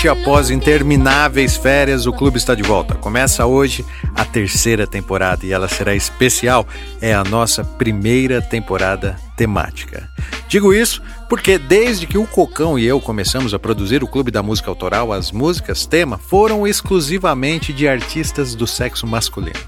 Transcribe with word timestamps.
Finalmente, 0.00 0.08
após 0.08 0.50
intermináveis 0.50 1.56
férias, 1.56 2.06
o 2.06 2.12
clube 2.12 2.38
está 2.38 2.54
de 2.54 2.62
volta. 2.62 2.94
Começa 2.94 3.44
hoje 3.44 3.84
a 4.14 4.24
terceira 4.24 4.86
temporada 4.86 5.44
e 5.44 5.52
ela 5.52 5.68
será 5.68 5.94
especial. 5.94 6.66
É 7.02 7.12
a 7.12 7.22
nossa 7.22 7.62
primeira 7.62 8.40
temporada 8.40 9.16
temática. 9.36 10.08
Digo 10.48 10.72
isso 10.72 11.02
porque 11.28 11.58
desde 11.58 12.06
que 12.06 12.16
o 12.16 12.26
Cocão 12.26 12.78
e 12.78 12.86
eu 12.86 12.98
começamos 12.98 13.52
a 13.52 13.58
produzir 13.58 14.02
o 14.02 14.08
Clube 14.08 14.30
da 14.30 14.42
Música 14.42 14.70
Autoral, 14.70 15.12
as 15.12 15.30
músicas 15.30 15.84
tema 15.84 16.16
foram 16.16 16.66
exclusivamente 16.66 17.72
de 17.72 17.86
artistas 17.86 18.54
do 18.54 18.66
sexo 18.66 19.06
masculino. 19.06 19.60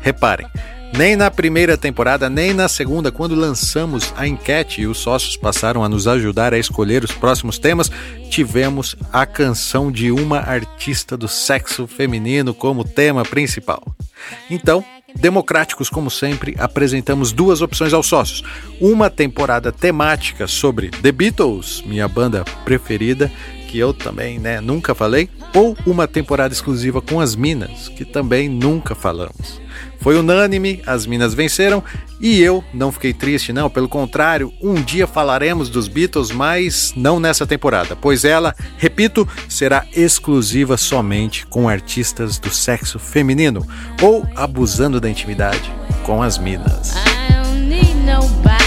Reparem, 0.00 0.48
nem 0.96 1.14
na 1.14 1.30
primeira 1.30 1.76
temporada, 1.76 2.30
nem 2.30 2.54
na 2.54 2.68
segunda, 2.68 3.12
quando 3.12 3.34
lançamos 3.34 4.14
a 4.16 4.26
enquete 4.26 4.80
e 4.80 4.86
os 4.86 4.96
sócios 4.96 5.36
passaram 5.36 5.84
a 5.84 5.88
nos 5.90 6.08
ajudar 6.08 6.54
a 6.54 6.58
escolher 6.58 7.04
os 7.04 7.12
próximos 7.12 7.58
temas, 7.58 7.90
tivemos 8.30 8.96
a 9.12 9.26
canção 9.26 9.92
de 9.92 10.10
uma 10.10 10.38
artista 10.38 11.14
do 11.14 11.28
sexo 11.28 11.86
feminino 11.86 12.54
como 12.54 12.82
tema 12.82 13.24
principal. 13.24 13.82
Então, 14.48 14.82
democráticos 15.14 15.90
como 15.90 16.10
sempre, 16.10 16.54
apresentamos 16.58 17.30
duas 17.30 17.60
opções 17.60 17.92
aos 17.92 18.06
sócios: 18.06 18.42
uma 18.80 19.10
temporada 19.10 19.70
temática 19.70 20.46
sobre 20.46 20.88
The 20.88 21.12
Beatles, 21.12 21.82
minha 21.84 22.08
banda 22.08 22.42
preferida, 22.64 23.30
que 23.68 23.78
eu 23.78 23.92
também 23.92 24.38
né, 24.38 24.62
nunca 24.62 24.94
falei, 24.94 25.28
ou 25.54 25.76
uma 25.84 26.08
temporada 26.08 26.54
exclusiva 26.54 27.02
com 27.02 27.20
as 27.20 27.36
Minas, 27.36 27.90
que 27.90 28.04
também 28.04 28.48
nunca 28.48 28.94
falamos. 28.94 29.65
Foi 30.06 30.16
unânime, 30.16 30.80
as 30.86 31.04
Minas 31.04 31.34
venceram 31.34 31.82
e 32.20 32.40
eu 32.40 32.62
não 32.72 32.92
fiquei 32.92 33.12
triste, 33.12 33.52
não. 33.52 33.68
Pelo 33.68 33.88
contrário, 33.88 34.52
um 34.62 34.74
dia 34.74 35.04
falaremos 35.04 35.68
dos 35.68 35.88
Beatles, 35.88 36.30
mas 36.30 36.92
não 36.94 37.18
nessa 37.18 37.44
temporada, 37.44 37.96
pois 37.96 38.24
ela, 38.24 38.54
repito, 38.78 39.28
será 39.48 39.84
exclusiva 39.92 40.76
somente 40.76 41.44
com 41.48 41.68
artistas 41.68 42.38
do 42.38 42.50
sexo 42.50 43.00
feminino 43.00 43.66
ou 44.00 44.24
abusando 44.36 45.00
da 45.00 45.10
intimidade 45.10 45.72
com 46.04 46.22
as 46.22 46.38
Minas. 46.38 46.94
Daí, 46.94 48.65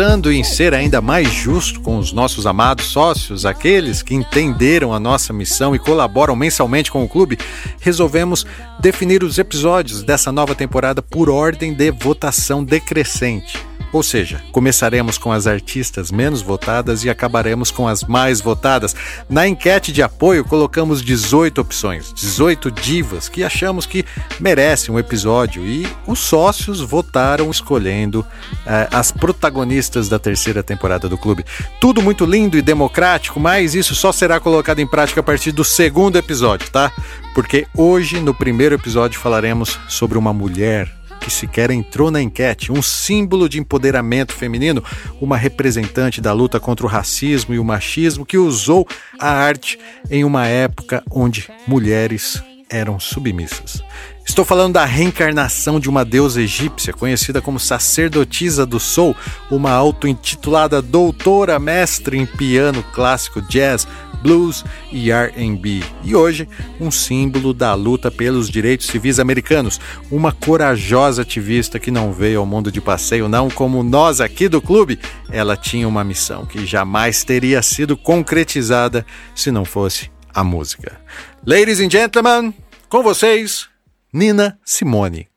pensando 0.00 0.32
em 0.32 0.42
ser 0.42 0.72
ainda 0.72 1.02
mais 1.02 1.30
justo 1.30 1.78
com 1.82 1.98
os 1.98 2.10
nossos 2.10 2.46
amados 2.46 2.86
sócios, 2.86 3.44
aqueles 3.44 4.00
que 4.02 4.14
entenderam 4.14 4.94
a 4.94 4.98
nossa 4.98 5.30
missão 5.30 5.74
e 5.74 5.78
colaboram 5.78 6.34
mensalmente 6.34 6.90
com 6.90 7.04
o 7.04 7.08
clube, 7.08 7.36
resolvemos 7.82 8.46
definir 8.80 9.22
os 9.22 9.38
episódios 9.38 10.02
dessa 10.02 10.32
nova 10.32 10.54
temporada 10.54 11.02
por 11.02 11.28
ordem 11.28 11.74
de 11.74 11.90
votação 11.90 12.64
decrescente. 12.64 13.69
Ou 13.92 14.02
seja, 14.02 14.40
começaremos 14.52 15.18
com 15.18 15.32
as 15.32 15.46
artistas 15.46 16.10
menos 16.12 16.42
votadas 16.42 17.04
e 17.04 17.10
acabaremos 17.10 17.70
com 17.70 17.88
as 17.88 18.04
mais 18.04 18.40
votadas. 18.40 18.94
Na 19.28 19.48
enquete 19.48 19.90
de 19.90 20.02
apoio, 20.02 20.44
colocamos 20.44 21.02
18 21.02 21.60
opções, 21.60 22.12
18 22.12 22.70
divas 22.70 23.28
que 23.28 23.42
achamos 23.42 23.86
que 23.86 24.04
merecem 24.38 24.94
um 24.94 24.98
episódio 24.98 25.66
e 25.66 25.88
os 26.06 26.20
sócios 26.20 26.80
votaram 26.80 27.50
escolhendo 27.50 28.24
eh, 28.64 28.88
as 28.92 29.10
protagonistas 29.10 30.08
da 30.08 30.18
terceira 30.18 30.62
temporada 30.62 31.08
do 31.08 31.18
clube. 31.18 31.44
Tudo 31.80 32.00
muito 32.00 32.24
lindo 32.24 32.56
e 32.56 32.62
democrático, 32.62 33.40
mas 33.40 33.74
isso 33.74 33.94
só 33.94 34.12
será 34.12 34.38
colocado 34.38 34.78
em 34.78 34.86
prática 34.86 35.20
a 35.20 35.24
partir 35.24 35.50
do 35.50 35.64
segundo 35.64 36.16
episódio, 36.16 36.70
tá? 36.70 36.92
Porque 37.34 37.66
hoje, 37.76 38.20
no 38.20 38.34
primeiro 38.34 38.74
episódio, 38.74 39.18
falaremos 39.18 39.78
sobre 39.88 40.16
uma 40.16 40.32
mulher 40.32 40.99
que 41.20 41.30
sequer 41.30 41.70
entrou 41.70 42.10
na 42.10 42.20
enquete, 42.20 42.72
um 42.72 42.82
símbolo 42.82 43.48
de 43.48 43.60
empoderamento 43.60 44.32
feminino, 44.32 44.82
uma 45.20 45.36
representante 45.36 46.20
da 46.20 46.32
luta 46.32 46.58
contra 46.58 46.86
o 46.86 46.88
racismo 46.88 47.54
e 47.54 47.58
o 47.58 47.64
machismo 47.64 48.26
que 48.26 48.38
usou 48.38 48.88
a 49.18 49.30
arte 49.30 49.78
em 50.10 50.24
uma 50.24 50.46
época 50.46 51.02
onde 51.10 51.48
mulheres 51.66 52.42
eram 52.70 53.00
submissas. 53.00 53.82
Estou 54.24 54.44
falando 54.44 54.74
da 54.74 54.84
reencarnação 54.84 55.80
de 55.80 55.88
uma 55.88 56.04
deusa 56.04 56.40
egípcia 56.40 56.92
conhecida 56.92 57.42
como 57.42 57.58
sacerdotisa 57.58 58.64
do 58.64 58.78
Soul, 58.78 59.16
uma 59.50 59.72
auto-intitulada 59.72 60.80
doutora 60.80 61.58
mestre 61.58 62.16
em 62.16 62.24
piano 62.24 62.80
clássico 62.94 63.42
jazz, 63.42 63.88
blues 64.22 64.64
e 64.90 65.10
R&B. 65.10 65.82
E 66.04 66.14
hoje, 66.14 66.48
um 66.80 66.90
símbolo 66.90 67.52
da 67.52 67.74
luta 67.74 68.10
pelos 68.10 68.48
direitos 68.48 68.86
civis 68.86 69.18
americanos, 69.18 69.80
uma 70.10 70.32
corajosa 70.32 71.22
ativista 71.22 71.78
que 71.78 71.90
não 71.90 72.12
veio 72.12 72.40
ao 72.40 72.46
mundo 72.46 72.70
de 72.70 72.80
passeio 72.80 73.28
não 73.28 73.48
como 73.50 73.82
nós 73.82 74.20
aqui 74.20 74.48
do 74.48 74.60
clube. 74.60 74.98
Ela 75.30 75.56
tinha 75.56 75.88
uma 75.88 76.04
missão 76.04 76.46
que 76.46 76.64
jamais 76.66 77.24
teria 77.24 77.62
sido 77.62 77.96
concretizada 77.96 79.04
se 79.34 79.50
não 79.50 79.64
fosse 79.64 80.10
a 80.34 80.44
música. 80.44 81.00
Ladies 81.46 81.80
and 81.80 81.90
gentlemen, 81.90 82.54
com 82.88 83.02
vocês, 83.02 83.68
Nina 84.12 84.58
Simone. 84.64 85.28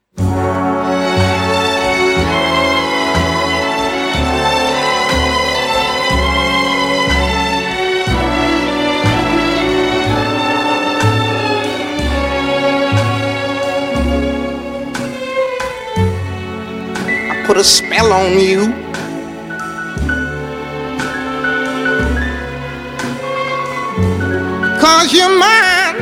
Put 17.54 17.62
a 17.62 17.64
spell 17.64 18.12
on 18.12 18.40
you. 18.40 18.62
Cause 24.82 25.14
you're 25.14 25.38
mine. 25.38 25.98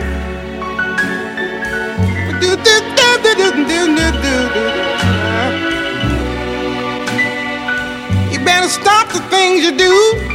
You 8.32 8.40
better 8.46 8.70
stop 8.70 9.12
the 9.12 9.20
things 9.30 9.66
you 9.66 9.78
do. 9.78 10.31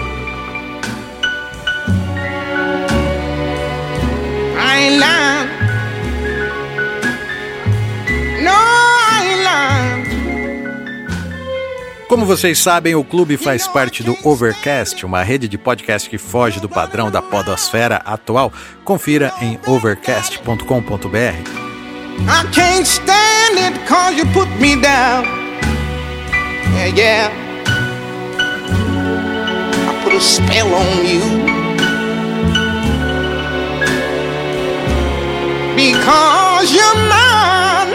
Como 12.17 12.25
vocês 12.25 12.59
sabem, 12.59 12.95
o 12.95 13.05
clube 13.05 13.37
faz 13.37 13.69
parte 13.69 14.03
do 14.03 14.17
Overcast, 14.25 15.05
uma 15.05 15.23
rede 15.23 15.47
de 15.47 15.59
podcast 15.59 16.09
que 16.09 16.17
foge 16.17 16.59
do 16.59 16.67
padrão 16.67 17.11
da 17.11 17.21
podosfera 17.21 17.97
atual. 18.07 18.51
Confira 18.87 19.35
em 19.43 19.61
overcast.com.br. 19.67 20.57
I 22.23 22.51
can't 22.55 22.89
stand 22.89 23.59
it 23.59 23.79
cause 23.87 24.17
you 24.17 24.25
put 24.33 24.49
me 24.59 24.77
down. 24.77 25.27
Yeah, 26.73 26.87
yeah. 26.97 27.31
I 29.87 30.03
put 30.03 30.15
a 30.15 30.21
spell 30.23 30.73
on 30.73 31.05
you. 31.05 31.21
Because 35.77 36.73
you're 36.75 36.95
mine. 37.11 37.86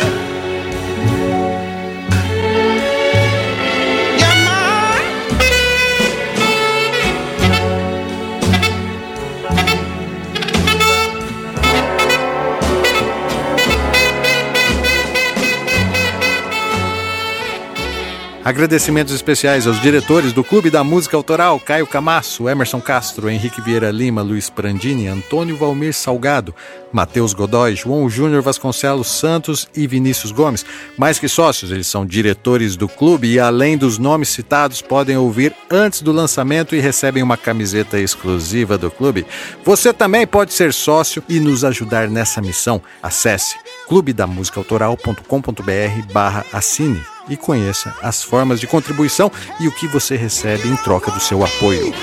Agradecimentos 18.44 19.14
especiais 19.14 19.68
aos 19.68 19.80
diretores 19.80 20.34
do 20.34 20.44
Clube 20.44 20.72
da 20.72 20.84
Música 20.84 21.16
Autoral, 21.16 21.60
Caio 21.60 21.86
Camasso, 21.86 22.50
Emerson 22.50 22.82
Castro, 22.82 23.30
Henrique 23.30 23.62
Vieira 23.62 23.92
Lima, 23.92 24.24
Luiz 24.24 24.50
Prandini, 24.50 25.08
Antônio 25.08 25.56
Valmir 25.56 25.94
Salgado, 25.94 26.54
Matheus 26.92 27.36
Godoy, 27.36 27.76
João 27.76 28.10
Júnior 28.10 28.42
Vasconcelos 28.42 29.12
Santos 29.12 29.70
e 29.76 29.86
Vinícius 29.86 30.32
Gomes. 30.32 30.66
Mais 30.98 31.20
que 31.20 31.30
sócios, 31.30 31.72
eles 31.72 31.86
são 31.86 32.04
diretores 32.04 32.76
do 32.76 32.88
clube 32.88 33.32
e, 33.32 33.40
além 33.40 33.78
dos 33.78 34.00
nomes 34.00 34.30
citados, 34.30 34.82
podem 34.82 35.16
ouvir 35.16 35.56
antes 35.70 36.02
do 36.02 36.12
lançamento 36.12 36.76
e 36.76 36.80
recebem 36.80 37.22
uma 37.22 37.38
camiseta 37.38 38.00
exclusiva 38.00 38.76
do 38.76 38.90
clube. 38.90 39.24
Você 39.64 39.94
também 39.94 40.26
pode 40.26 40.52
ser 40.52 40.74
sócio 40.74 41.24
e 41.30 41.40
nos 41.40 41.64
ajudar 41.64 42.10
nessa 42.10 42.42
missão. 42.42 42.82
Acesse 43.04 43.56
clubedamusicaautoral.com.br 43.92 46.14
barra 46.14 46.46
assine 46.54 47.04
e 47.28 47.36
conheça 47.36 47.94
as 48.02 48.24
formas 48.24 48.62
de 48.62 48.66
contribuição 48.66 49.30
e 49.60 49.68
o 49.68 49.72
que 49.74 49.86
você 49.86 50.16
recebe 50.16 50.70
em 50.70 50.78
troca 50.78 51.12
do 51.12 51.20
seu 51.20 51.44
apoio. 51.44 51.94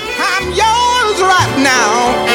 Now. 1.57 2.29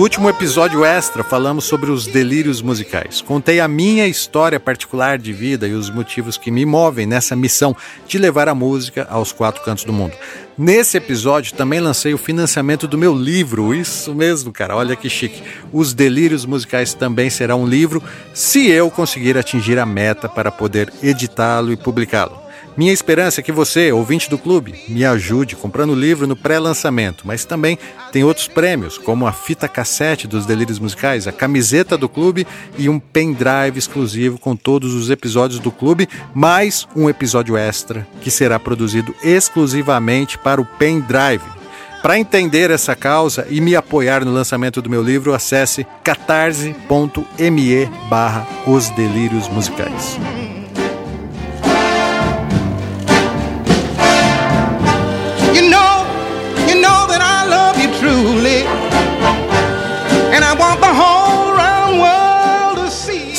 No 0.00 0.04
último 0.04 0.30
episódio 0.30 0.82
extra, 0.82 1.22
falamos 1.22 1.64
sobre 1.64 1.90
os 1.90 2.06
delírios 2.06 2.62
musicais. 2.62 3.20
Contei 3.20 3.60
a 3.60 3.68
minha 3.68 4.06
história 4.06 4.58
particular 4.58 5.18
de 5.18 5.30
vida 5.30 5.68
e 5.68 5.74
os 5.74 5.90
motivos 5.90 6.38
que 6.38 6.50
me 6.50 6.64
movem 6.64 7.04
nessa 7.04 7.36
missão 7.36 7.76
de 8.08 8.16
levar 8.16 8.48
a 8.48 8.54
música 8.54 9.06
aos 9.10 9.30
quatro 9.30 9.62
cantos 9.62 9.84
do 9.84 9.92
mundo. 9.92 10.14
Nesse 10.56 10.96
episódio 10.96 11.52
também 11.52 11.80
lancei 11.80 12.14
o 12.14 12.18
financiamento 12.18 12.88
do 12.88 12.96
meu 12.96 13.14
livro, 13.14 13.74
isso 13.74 14.14
mesmo, 14.14 14.50
cara, 14.50 14.74
olha 14.74 14.96
que 14.96 15.10
chique. 15.10 15.42
Os 15.70 15.92
Delírios 15.92 16.46
Musicais 16.46 16.94
também 16.94 17.28
será 17.28 17.54
um 17.54 17.66
livro 17.66 18.02
se 18.32 18.70
eu 18.70 18.90
conseguir 18.90 19.36
atingir 19.36 19.78
a 19.78 19.84
meta 19.84 20.30
para 20.30 20.50
poder 20.50 20.90
editá-lo 21.02 21.70
e 21.70 21.76
publicá-lo. 21.76 22.49
Minha 22.80 22.94
esperança 22.94 23.42
é 23.42 23.44
que 23.44 23.52
você, 23.52 23.92
ouvinte 23.92 24.30
do 24.30 24.38
clube, 24.38 24.74
me 24.88 25.04
ajude 25.04 25.54
comprando 25.54 25.90
o 25.90 25.94
livro 25.94 26.26
no 26.26 26.34
pré-lançamento, 26.34 27.26
mas 27.26 27.44
também 27.44 27.78
tem 28.10 28.24
outros 28.24 28.48
prêmios, 28.48 28.96
como 28.96 29.26
a 29.26 29.32
fita 29.34 29.68
cassete 29.68 30.26
dos 30.26 30.46
Delírios 30.46 30.78
Musicais, 30.78 31.28
a 31.28 31.32
camiseta 31.32 31.94
do 31.98 32.08
clube 32.08 32.46
e 32.78 32.88
um 32.88 32.98
pendrive 32.98 33.78
exclusivo 33.78 34.38
com 34.38 34.56
todos 34.56 34.94
os 34.94 35.10
episódios 35.10 35.60
do 35.60 35.70
clube, 35.70 36.08
mais 36.32 36.88
um 36.96 37.06
episódio 37.06 37.54
extra 37.54 38.08
que 38.22 38.30
será 38.30 38.58
produzido 38.58 39.14
exclusivamente 39.22 40.38
para 40.38 40.58
o 40.58 40.64
pendrive. 40.64 41.44
Para 42.00 42.18
entender 42.18 42.70
essa 42.70 42.96
causa 42.96 43.46
e 43.50 43.60
me 43.60 43.76
apoiar 43.76 44.24
no 44.24 44.32
lançamento 44.32 44.80
do 44.80 44.88
meu 44.88 45.02
livro, 45.02 45.34
acesse 45.34 45.86
catarse.me 46.02 46.74
barra 48.08 48.46
Os 48.66 48.88
Delírios 48.88 49.50
Musicais. 49.50 50.18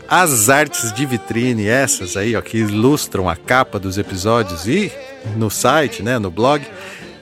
As 0.08 0.50
artes 0.50 0.92
de 0.92 1.06
vitrine, 1.06 1.66
essas 1.66 2.16
aí, 2.16 2.36
ó, 2.36 2.42
que 2.42 2.58
ilustram 2.58 3.28
a 3.28 3.36
capa 3.36 3.78
dos 3.78 3.96
episódios 3.96 4.66
e 4.66 4.92
no 5.36 5.50
site, 5.50 6.02
né, 6.02 6.18
no 6.18 6.30
blog, 6.30 6.62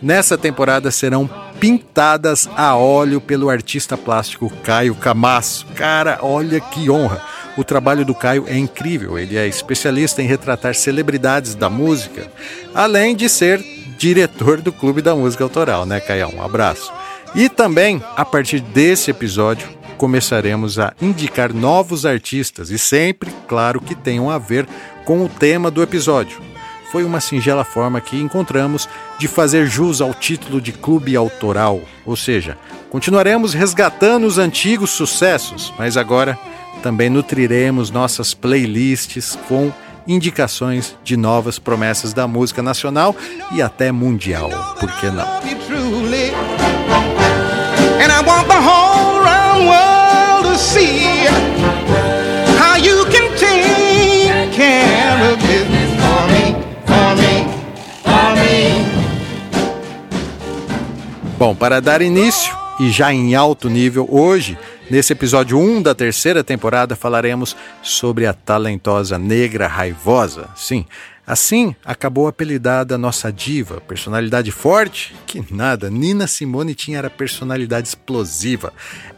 nessa 0.03 0.37
temporada 0.37 0.91
serão 0.91 1.31
pintadas 1.61 2.49
a 2.57 2.75
óleo 2.75 3.21
pelo 3.21 3.51
artista 3.51 3.97
plástico 3.97 4.51
Caio 4.65 4.95
Camasso. 4.95 5.67
Cara, 5.77 6.19
olha 6.23 6.59
que 6.59 6.91
honra! 6.91 7.23
O 7.57 7.63
trabalho 7.63 8.05
do 8.05 8.15
Caio 8.15 8.47
é 8.49 8.57
incrível, 8.57 9.19
ele 9.19 9.37
é 9.37 9.47
especialista 9.47 10.23
em 10.23 10.27
retratar 10.27 10.75
celebridades 10.75 11.55
da 11.55 11.69
música, 11.69 12.31
além 12.75 13.15
de 13.15 13.29
ser 13.29 13.63
diretor 14.01 14.63
do 14.63 14.73
Clube 14.73 15.03
da 15.03 15.15
Música 15.15 15.45
Autoral, 15.45 15.85
né, 15.85 16.01
Caio? 16.01 16.35
Um 16.35 16.43
abraço. 16.43 16.91
E 17.35 17.51
também, 17.51 18.03
a 18.17 18.25
partir 18.25 18.59
desse 18.59 19.11
episódio, 19.11 19.69
começaremos 19.99 20.79
a 20.79 20.95
indicar 21.03 21.53
novos 21.53 22.07
artistas 22.07 22.71
e 22.71 22.79
sempre, 22.79 23.31
claro, 23.47 23.79
que 23.79 23.95
tenham 23.95 24.31
a 24.31 24.39
ver 24.39 24.67
com 25.05 25.23
o 25.23 25.29
tema 25.29 25.71
do 25.71 25.83
episódio. 25.83 26.41
Foi 26.91 27.05
uma 27.05 27.21
singela 27.21 27.63
forma 27.63 28.01
que 28.01 28.17
encontramos 28.19 28.89
de 29.19 29.29
fazer 29.29 29.67
jus 29.67 30.01
ao 30.01 30.15
título 30.15 30.63
de 30.63 30.73
clube 30.73 31.15
autoral, 31.15 31.83
ou 32.07 32.17
seja, 32.17 32.57
continuaremos 32.89 33.53
resgatando 33.53 34.27
os 34.27 34.39
antigos 34.39 34.91
sucessos, 34.91 35.75
mas 35.79 35.99
agora 35.99 36.39
também 36.83 37.11
nutriremos 37.11 37.91
nossas 37.91 38.33
playlists 38.33 39.39
com 39.47 39.71
indicações 40.07 40.97
de 41.03 41.17
novas 41.17 41.59
promessas 41.59 42.13
da 42.13 42.27
música 42.27 42.63
nacional 42.63 43.15
e 43.53 43.63
até 43.63 43.93
mundial, 43.93 44.51
por 44.79 44.91
que 44.93 45.07
não? 45.07 45.27
Bom, 61.39 61.55
para 61.55 61.81
dar 61.81 62.03
início 62.03 62.55
e 62.79 62.91
já 62.91 63.15
em 63.15 63.35
alto 63.35 63.71
nível, 63.71 64.07
hoje 64.11 64.59
Nesse 64.91 65.13
episódio 65.13 65.57
1 65.57 65.83
da 65.83 65.95
terceira 65.95 66.43
temporada 66.43 66.97
falaremos 66.97 67.57
sobre 67.81 68.27
a 68.27 68.35
talentosa 68.35 69.17
negra 69.17 69.69
raivosa. 69.69 70.49
Sim, 70.57 70.85
assim 71.25 71.77
acabou 71.85 72.27
apelidada 72.27 72.99
nossa 72.99 73.33
diva, 73.33 73.81
personalidade 73.81 74.51
forte? 74.51 75.15
Que 75.29 75.45
nada, 75.55 75.89
Nina 75.89 76.27
Simone 76.27 76.75
tinha 76.75 76.99
a 77.03 77.09
personalidade 77.09 77.87
explosiva. 77.87 78.73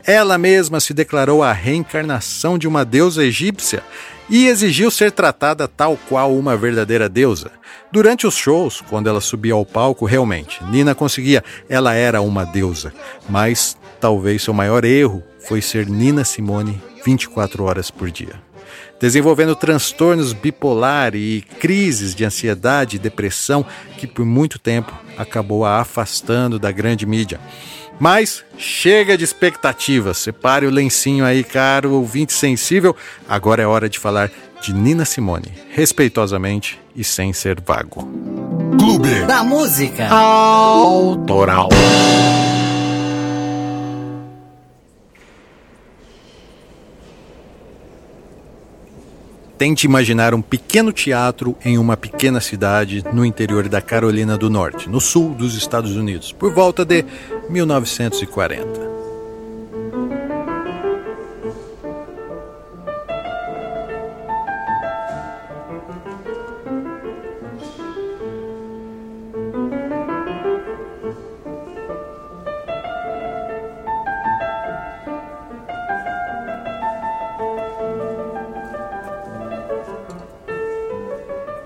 Ela 0.05 0.37
mesma 0.37 0.79
se 0.79 0.93
declarou 0.93 1.43
a 1.43 1.55
reencarnação 1.55 2.59
de 2.59 2.69
uma 2.69 2.85
deusa 2.85 3.25
egípcia 3.25 3.83
e 4.29 4.49
exigiu 4.49 4.91
ser 4.91 5.11
tratada 5.11 5.67
tal 5.67 5.99
qual 6.07 6.37
uma 6.37 6.55
verdadeira 6.55 7.09
deusa. 7.09 7.51
Durante 7.91 8.27
os 8.27 8.35
shows, 8.35 8.83
quando 8.91 9.09
ela 9.09 9.23
subia 9.23 9.55
ao 9.55 9.65
palco, 9.65 10.05
realmente, 10.05 10.63
Nina 10.65 10.95
conseguia, 10.95 11.43
ela 11.67 11.95
era 11.95 12.21
uma 12.21 12.45
deusa. 12.45 12.93
Mas 13.27 13.75
talvez 13.99 14.43
seu 14.43 14.53
maior 14.53 14.85
erro 14.85 15.23
foi 15.47 15.61
ser 15.61 15.87
Nina 15.87 16.25
Simone 16.25 16.81
24 17.05 17.65
horas 17.65 17.91
por 17.91 18.11
dia. 18.11 18.41
Desenvolvendo 19.01 19.57
transtornos 19.57 20.33
bipolar 20.33 21.15
e 21.15 21.43
crises 21.59 22.15
de 22.15 22.25
ansiedade 22.25 22.97
e 22.97 23.01
depressão 23.01 23.67
que 23.99 24.07
por 24.07 24.25
muito 24.25 24.59
tempo 24.59 24.93
acabou 25.19 25.65
a 25.65 25.81
afastando 25.81 26.59
da 26.59 26.71
grande 26.71 27.05
mídia. 27.05 27.41
Mas 27.99 28.45
chega 28.57 29.19
de 29.19 29.25
expectativas. 29.25 30.19
Separe 30.19 30.67
o 30.67 30.71
lencinho 30.71 31.25
aí, 31.25 31.45
caro 31.45 31.93
ouvinte 31.93 32.33
sensível. 32.33 32.97
Agora 33.29 33.63
é 33.63 33.67
hora 33.67 33.89
de 33.89 33.99
falar 33.99 34.31
de 34.61 34.73
Nina 34.73 35.05
Simone, 35.05 35.53
respeitosamente 35.71 36.81
e 36.95 37.03
sem 37.03 37.33
ser 37.33 37.61
vago. 37.61 38.09
Clube 38.79 39.25
da 39.27 39.43
Música 39.43 40.09
Autoral. 40.09 41.69
Tente 49.59 49.87
imaginar 49.87 50.35
um 50.35 50.43
pequeno 50.43 50.93
teatro 50.93 51.57
em 51.65 51.79
uma 51.79 51.97
pequena 51.97 52.41
cidade 52.41 53.05
no 53.13 53.25
interior 53.25 53.69
da 53.69 53.81
Carolina 53.81 54.37
do 54.37 54.51
Norte, 54.51 54.89
no 54.89 55.01
sul 55.01 55.35
dos 55.35 55.55
Estados 55.55 55.97
Unidos, 55.97 56.33
por 56.33 56.53
volta 56.53 56.85
de 56.85 57.05
1940. 57.49 58.92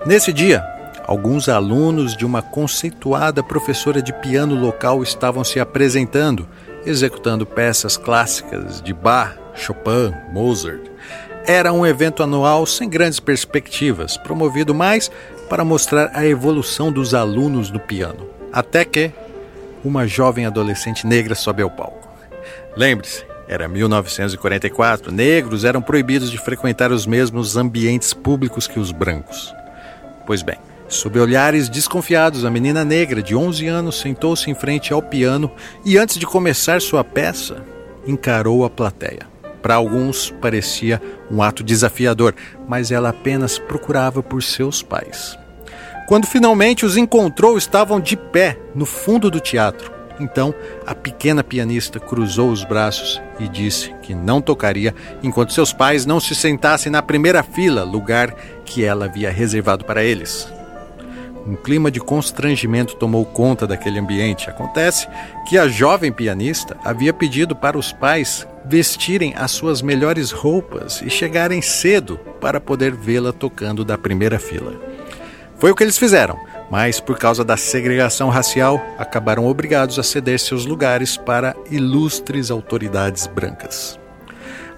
Nesse 0.07 0.31
dia, 0.31 0.63
alguns 1.05 1.49
alunos 1.49 2.15
de 2.15 2.25
uma 2.25 2.41
conceituada 2.41 3.43
professora 3.43 4.01
de 4.01 4.13
piano 4.13 4.55
local 4.55 5.03
estavam 5.03 5.43
se 5.43 5.59
apresentando, 5.59 6.47
executando 6.85 7.45
peças 7.45 7.97
clássicas 7.97 8.81
de 8.81 8.93
Bach, 8.93 9.37
Chopin, 9.53 10.13
Mozart. 10.31 10.79
Era 11.45 11.73
um 11.73 11.85
evento 11.85 12.23
anual 12.23 12.65
sem 12.65 12.87
grandes 12.89 13.19
perspectivas, 13.19 14.15
promovido 14.15 14.73
mais 14.73 15.11
para 15.49 15.65
mostrar 15.65 16.09
a 16.13 16.25
evolução 16.25 16.89
dos 16.89 17.13
alunos 17.13 17.69
no 17.69 17.79
piano. 17.81 18.29
Até 18.53 18.85
que 18.85 19.11
uma 19.83 20.07
jovem 20.07 20.45
adolescente 20.45 21.05
negra 21.05 21.35
sobe 21.35 21.61
ao 21.61 21.69
palco. 21.69 22.07
Lembre-se, 22.77 23.25
era 23.45 23.67
1944, 23.67 25.11
negros 25.11 25.65
eram 25.65 25.81
proibidos 25.81 26.31
de 26.31 26.37
frequentar 26.37 26.93
os 26.93 27.05
mesmos 27.05 27.57
ambientes 27.57 28.13
públicos 28.13 28.67
que 28.67 28.79
os 28.79 28.93
brancos. 28.93 29.53
Pois 30.27 30.41
bem, 30.41 30.57
sob 30.89 31.17
olhares 31.21 31.69
desconfiados, 31.69 32.43
a 32.43 32.51
menina 32.51 32.83
negra 32.83 33.23
de 33.23 33.33
11 33.33 33.65
anos 33.65 33.97
sentou-se 33.97 34.51
em 34.51 34.53
frente 34.53 34.91
ao 34.91 35.01
piano 35.01 35.49
e, 35.85 35.97
antes 35.97 36.17
de 36.17 36.25
começar 36.25 36.81
sua 36.81 37.01
peça, 37.01 37.63
encarou 38.05 38.65
a 38.65 38.69
plateia. 38.69 39.25
Para 39.61 39.75
alguns 39.75 40.29
parecia 40.41 41.01
um 41.31 41.41
ato 41.41 41.63
desafiador, 41.63 42.35
mas 42.67 42.91
ela 42.91 43.09
apenas 43.09 43.57
procurava 43.57 44.21
por 44.21 44.43
seus 44.43 44.83
pais. 44.83 45.39
Quando 46.09 46.27
finalmente 46.27 46.85
os 46.85 46.97
encontrou, 46.97 47.57
estavam 47.57 47.99
de 48.01 48.17
pé 48.17 48.59
no 48.75 48.85
fundo 48.85 49.31
do 49.31 49.39
teatro. 49.39 49.96
Então, 50.19 50.53
a 50.85 50.95
pequena 50.95 51.43
pianista 51.43 51.99
cruzou 51.99 52.51
os 52.51 52.63
braços 52.63 53.21
e 53.39 53.47
disse 53.47 53.93
que 54.01 54.15
não 54.15 54.41
tocaria 54.41 54.93
enquanto 55.21 55.53
seus 55.53 55.71
pais 55.71 56.05
não 56.05 56.19
se 56.19 56.33
sentassem 56.33 56.91
na 56.91 57.01
primeira 57.01 57.43
fila, 57.43 57.83
lugar 57.83 58.33
que 58.65 58.83
ela 58.83 59.05
havia 59.05 59.31
reservado 59.31 59.85
para 59.85 60.03
eles. 60.03 60.51
Um 61.45 61.55
clima 61.55 61.89
de 61.89 62.01
constrangimento 62.01 62.97
tomou 62.97 63.23
conta 63.23 63.65
daquele 63.65 63.99
ambiente. 63.99 64.49
Acontece 64.49 65.07
que 65.47 65.57
a 65.57 65.65
jovem 65.67 66.11
pianista 66.11 66.75
havia 66.83 67.13
pedido 67.13 67.55
para 67.55 67.77
os 67.77 67.93
pais 67.93 68.45
vestirem 68.65 69.33
as 69.37 69.51
suas 69.51 69.81
melhores 69.81 70.31
roupas 70.31 71.01
e 71.01 71.09
chegarem 71.09 71.61
cedo 71.61 72.19
para 72.41 72.59
poder 72.59 72.93
vê-la 72.93 73.31
tocando 73.31 73.85
da 73.85 73.97
primeira 73.97 74.37
fila. 74.37 74.73
Foi 75.57 75.71
o 75.71 75.75
que 75.75 75.83
eles 75.83 75.97
fizeram 75.97 76.37
mas 76.69 76.99
por 76.99 77.17
causa 77.17 77.43
da 77.43 77.57
segregação 77.57 78.29
racial, 78.29 78.83
acabaram 78.97 79.45
obrigados 79.47 79.97
a 79.97 80.03
ceder 80.03 80.39
seus 80.39 80.65
lugares 80.65 81.17
para 81.17 81.55
ilustres 81.69 82.51
autoridades 82.51 83.27
brancas. 83.27 83.99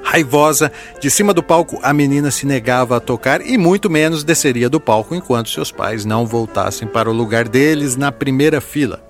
Raivosa, 0.02 0.72
de 1.00 1.12
cima 1.12 1.34
do 1.34 1.44
palco, 1.44 1.78
a 1.84 1.94
menina 1.94 2.32
se 2.32 2.46
negava 2.46 2.98
a 2.98 3.00
tocar 3.00 3.46
e 3.46 3.58
muito 3.58 3.90
menos 3.90 4.24
desceria 4.24 4.70
do 4.70 4.80
palco 4.80 5.14
enquanto 5.14 5.50
seus 5.50 5.72
pais 5.72 6.06
não 6.06 6.26
voltassem 6.26 6.88
para 6.88 7.10
o 7.10 7.14
lugar 7.14 7.48
deles 7.48 7.96
na 7.96 8.12
primeira 8.12 8.62
fila. 8.62 9.04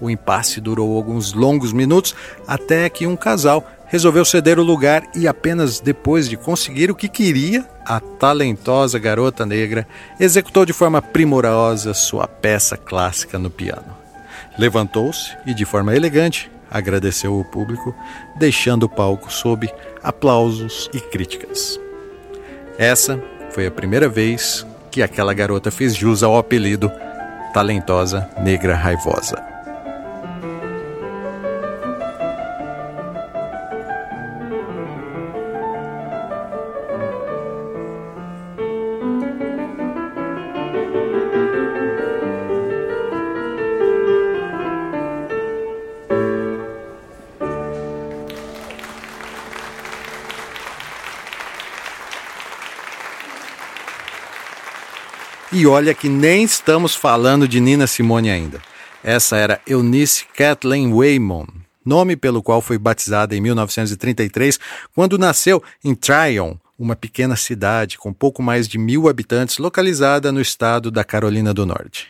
O 0.00 0.10
impasse 0.10 0.60
durou 0.60 0.96
alguns 0.96 1.32
longos 1.32 1.72
minutos 1.72 2.14
até 2.46 2.88
que 2.88 3.06
um 3.06 3.14
casal 3.14 3.64
resolveu 3.92 4.24
ceder 4.24 4.58
o 4.58 4.62
lugar 4.62 5.02
e 5.14 5.28
apenas 5.28 5.78
depois 5.78 6.26
de 6.26 6.34
conseguir 6.34 6.90
o 6.90 6.94
que 6.94 7.10
queria, 7.10 7.68
a 7.84 8.00
talentosa 8.00 8.98
garota 8.98 9.44
negra 9.44 9.86
executou 10.18 10.64
de 10.64 10.72
forma 10.72 11.02
primorosa 11.02 11.92
sua 11.92 12.26
peça 12.26 12.74
clássica 12.74 13.38
no 13.38 13.50
piano. 13.50 13.94
Levantou-se 14.58 15.36
e, 15.44 15.52
de 15.52 15.66
forma 15.66 15.94
elegante, 15.94 16.50
agradeceu 16.70 17.38
o 17.38 17.44
público, 17.44 17.94
deixando 18.38 18.84
o 18.84 18.88
palco 18.88 19.30
sob 19.30 19.70
aplausos 20.02 20.88
e 20.94 20.98
críticas. 20.98 21.78
Essa 22.78 23.22
foi 23.50 23.66
a 23.66 23.70
primeira 23.70 24.08
vez 24.08 24.66
que 24.90 25.02
aquela 25.02 25.34
garota 25.34 25.70
fez 25.70 25.94
jus 25.94 26.22
ao 26.22 26.38
apelido 26.38 26.90
Talentosa 27.52 28.26
Negra 28.42 28.74
Raivosa. 28.74 29.51
E 55.62 55.66
olha 55.68 55.94
que 55.94 56.08
nem 56.08 56.42
estamos 56.42 56.92
falando 56.92 57.46
de 57.46 57.60
Nina 57.60 57.86
Simone 57.86 58.32
ainda. 58.32 58.60
Essa 59.00 59.36
era 59.36 59.60
Eunice 59.64 60.26
Kathleen 60.36 60.92
Waymon, 60.92 61.46
nome 61.86 62.16
pelo 62.16 62.42
qual 62.42 62.60
foi 62.60 62.76
batizada 62.78 63.36
em 63.36 63.40
1933, 63.40 64.58
quando 64.92 65.16
nasceu 65.16 65.62
em 65.84 65.94
Tryon, 65.94 66.56
uma 66.76 66.96
pequena 66.96 67.36
cidade 67.36 67.96
com 67.96 68.12
pouco 68.12 68.42
mais 68.42 68.66
de 68.66 68.76
mil 68.76 69.08
habitantes, 69.08 69.58
localizada 69.58 70.32
no 70.32 70.40
estado 70.40 70.90
da 70.90 71.04
Carolina 71.04 71.54
do 71.54 71.64
Norte. 71.64 72.08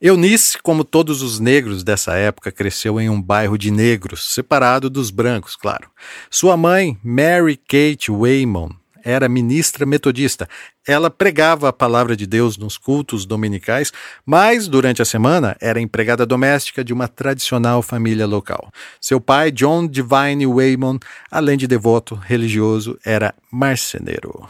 Eunice, 0.00 0.56
como 0.62 0.82
todos 0.82 1.20
os 1.20 1.38
negros 1.38 1.84
dessa 1.84 2.14
época, 2.14 2.50
cresceu 2.50 2.98
em 2.98 3.10
um 3.10 3.20
bairro 3.20 3.58
de 3.58 3.70
negros, 3.70 4.32
separado 4.32 4.88
dos 4.88 5.10
brancos, 5.10 5.54
claro. 5.54 5.90
Sua 6.30 6.56
mãe, 6.56 6.96
Mary 7.04 7.58
Kate 7.58 8.10
Waymon, 8.10 8.70
era 9.06 9.28
ministra 9.28 9.86
metodista. 9.86 10.48
Ela 10.84 11.08
pregava 11.08 11.68
a 11.68 11.72
palavra 11.72 12.16
de 12.16 12.26
Deus 12.26 12.58
nos 12.58 12.76
cultos 12.76 13.24
dominicais, 13.24 13.92
mas 14.26 14.66
durante 14.66 15.00
a 15.00 15.04
semana 15.04 15.56
era 15.60 15.80
empregada 15.80 16.26
doméstica 16.26 16.82
de 16.82 16.92
uma 16.92 17.06
tradicional 17.06 17.82
família 17.82 18.26
local. 18.26 18.72
Seu 19.00 19.20
pai, 19.20 19.52
John 19.52 19.86
Divine 19.86 20.44
Waymon, 20.44 20.98
além 21.30 21.56
de 21.56 21.68
devoto 21.68 22.16
religioso, 22.16 22.98
era 23.04 23.32
marceneiro. 23.50 24.48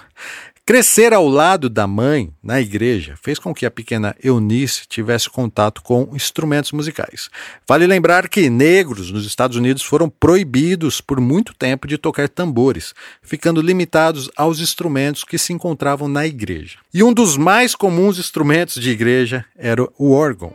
Crescer 0.68 1.14
ao 1.14 1.28
lado 1.28 1.70
da 1.70 1.86
mãe 1.86 2.32
na 2.42 2.60
igreja 2.60 3.14
fez 3.22 3.38
com 3.38 3.54
que 3.54 3.64
a 3.64 3.70
pequena 3.70 4.16
Eunice 4.20 4.82
tivesse 4.88 5.30
contato 5.30 5.80
com 5.80 6.08
instrumentos 6.12 6.72
musicais. 6.72 7.30
Vale 7.68 7.86
lembrar 7.86 8.28
que 8.28 8.50
negros 8.50 9.12
nos 9.12 9.24
Estados 9.24 9.56
Unidos 9.56 9.84
foram 9.84 10.10
proibidos 10.10 11.00
por 11.00 11.20
muito 11.20 11.54
tempo 11.54 11.86
de 11.86 11.96
tocar 11.96 12.28
tambores, 12.28 12.96
ficando 13.22 13.62
limitados 13.62 14.28
aos 14.36 14.58
instrumentos 14.58 15.22
que 15.22 15.38
se 15.38 15.52
encontravam 15.52 16.08
na 16.08 16.26
igreja. 16.26 16.78
E 16.92 17.00
um 17.00 17.12
dos 17.12 17.36
mais 17.36 17.76
comuns 17.76 18.18
instrumentos 18.18 18.82
de 18.82 18.90
igreja 18.90 19.44
era 19.56 19.88
o 19.96 20.10
órgão, 20.10 20.52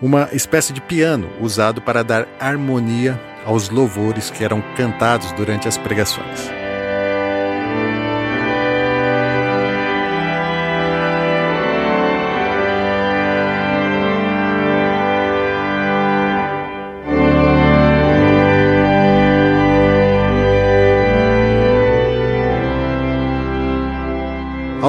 uma 0.00 0.28
espécie 0.32 0.72
de 0.72 0.80
piano 0.80 1.28
usado 1.40 1.82
para 1.82 2.04
dar 2.04 2.28
harmonia 2.38 3.20
aos 3.44 3.70
louvores 3.70 4.30
que 4.30 4.44
eram 4.44 4.62
cantados 4.76 5.32
durante 5.32 5.66
as 5.66 5.76
pregações. 5.76 6.57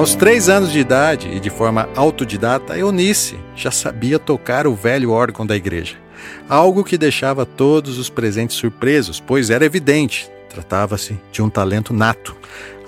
Aos 0.00 0.14
três 0.14 0.48
anos 0.48 0.72
de 0.72 0.78
idade 0.78 1.28
e 1.28 1.38
de 1.38 1.50
forma 1.50 1.86
autodidata, 1.94 2.74
Eunice 2.74 3.38
já 3.54 3.70
sabia 3.70 4.18
tocar 4.18 4.66
o 4.66 4.74
velho 4.74 5.10
órgão 5.10 5.44
da 5.44 5.54
igreja. 5.54 5.98
Algo 6.48 6.82
que 6.82 6.96
deixava 6.96 7.44
todos 7.44 7.98
os 7.98 8.08
presentes 8.08 8.56
surpresos, 8.56 9.20
pois 9.20 9.50
era 9.50 9.62
evidente, 9.62 10.30
tratava-se 10.48 11.20
de 11.30 11.42
um 11.42 11.50
talento 11.50 11.92
nato. 11.92 12.34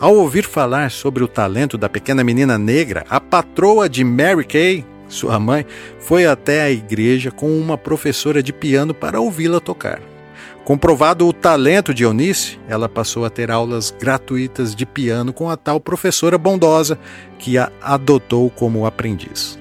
Ao 0.01 0.15
ouvir 0.15 0.47
falar 0.47 0.91
sobre 0.91 1.23
o 1.23 1.29
talento 1.29 1.77
da 1.77 1.87
pequena 1.87 2.25
menina 2.25 2.57
negra, 2.57 3.05
a 3.11 3.21
patroa 3.21 3.91
de 3.91 4.03
Mary 4.03 4.47
Kay, 4.47 4.83
sua 5.07 5.39
mãe, 5.39 5.67
foi 6.01 6.25
até 6.25 6.63
a 6.63 6.71
igreja 6.71 7.31
com 7.31 7.55
uma 7.59 7.77
professora 7.77 8.43
de 8.43 8.55
piano 8.55 8.95
para 8.95 9.21
ouvi-la 9.21 9.61
tocar. 9.61 10.01
Comprovado 10.65 11.27
o 11.27 11.33
talento 11.33 11.93
de 11.93 12.05
Eunice, 12.05 12.57
ela 12.69 12.89
passou 12.89 13.25
a 13.25 13.31
ter 13.31 13.51
aulas 13.51 13.93
gratuitas 13.99 14.77
de 14.77 14.87
piano 14.87 15.33
com 15.33 15.51
a 15.51 15.57
tal 15.57 15.81
professora 15.81 16.39
bondosa 16.39 16.97
que 17.37 17.59
a 17.59 17.71
adotou 17.83 18.49
como 18.49 18.87
aprendiz. 18.87 19.59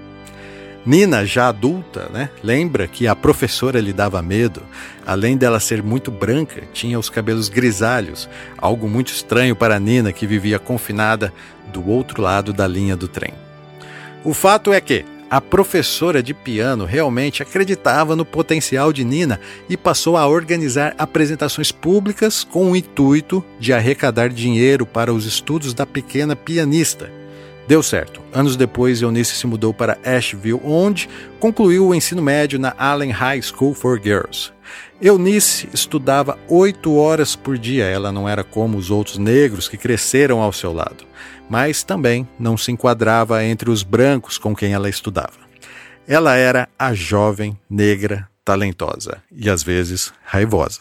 Nina, 0.86 1.25
já 1.25 1.48
adulta, 1.48 2.08
né, 2.13 2.29
lembra 2.43 2.88
que 2.88 3.08
a 3.08 3.15
professora 3.15 3.79
lhe 3.79 3.93
dava 3.93 4.22
medo. 4.22 4.62
Além 5.05 5.38
dela 5.38 5.60
ser 5.60 5.81
muito 5.81 6.12
branca, 6.12 6.63
tinha 6.72 7.00
os 7.00 7.10
cabelos 7.10 7.50
grisalhos, 7.50 8.29
algo 8.58 8.88
muito 8.88 9.12
estranho 9.12 9.55
para 9.55 9.79
Nina, 9.79 10.12
que 10.12 10.27
vivia 10.27 10.60
confinada 10.60 11.34
do 11.74 11.88
outro 11.88 12.22
lado 12.22 12.53
da 12.53 12.67
linha 12.67 12.96
do 12.96 13.08
trem. 13.08 13.34
O 14.24 14.36
fato 14.36 14.72
é 14.72 14.79
que, 14.79 15.03
a 15.31 15.39
professora 15.39 16.21
de 16.21 16.33
piano 16.33 16.83
realmente 16.83 17.41
acreditava 17.41 18.17
no 18.17 18.25
potencial 18.25 18.91
de 18.91 19.05
Nina 19.05 19.39
e 19.69 19.77
passou 19.77 20.17
a 20.17 20.27
organizar 20.27 20.93
apresentações 20.97 21.71
públicas 21.71 22.43
com 22.43 22.69
o 22.69 22.75
intuito 22.75 23.41
de 23.57 23.71
arrecadar 23.71 24.27
dinheiro 24.27 24.85
para 24.85 25.13
os 25.13 25.25
estudos 25.25 25.73
da 25.73 25.85
pequena 25.85 26.35
pianista. 26.35 27.09
Deu 27.65 27.81
certo. 27.81 28.19
Anos 28.33 28.57
depois, 28.57 29.01
Eunice 29.01 29.35
se 29.35 29.47
mudou 29.47 29.73
para 29.73 29.97
Asheville, 30.03 30.59
onde 30.65 31.07
concluiu 31.39 31.88
o 31.88 31.95
ensino 31.95 32.21
médio 32.21 32.59
na 32.59 32.75
Allen 32.77 33.11
High 33.11 33.41
School 33.41 33.73
for 33.73 34.01
Girls. 34.03 34.51
Eunice 35.01 35.69
estudava 35.73 36.38
oito 36.50 36.97
horas 36.97 37.38
por 37.38 37.57
dia. 37.57 37.85
Ela 37.85 38.11
não 38.11 38.27
era 38.27 38.43
como 38.43 38.77
os 38.77 38.91
outros 38.91 39.17
negros 39.17 39.69
que 39.69 39.77
cresceram 39.77 40.41
ao 40.41 40.51
seu 40.51 40.73
lado 40.73 41.09
mas 41.51 41.84
também 41.84 42.25
não 42.39 42.55
se 42.55 42.72
enquadrava 42.72 43.43
entre 43.43 43.70
os 43.70 43.84
brancos 43.84 44.38
com 44.38 44.55
quem 44.55 44.72
ela 44.72 44.88
estudava. 44.88 45.34
Ela 46.08 46.38
era 46.38 46.70
a 46.79 46.93
jovem 46.93 47.60
negra 47.70 48.25
talentosa 48.46 49.22
e 49.29 49.50
às 49.50 49.61
vezes 49.61 50.14
raivosa. 50.24 50.79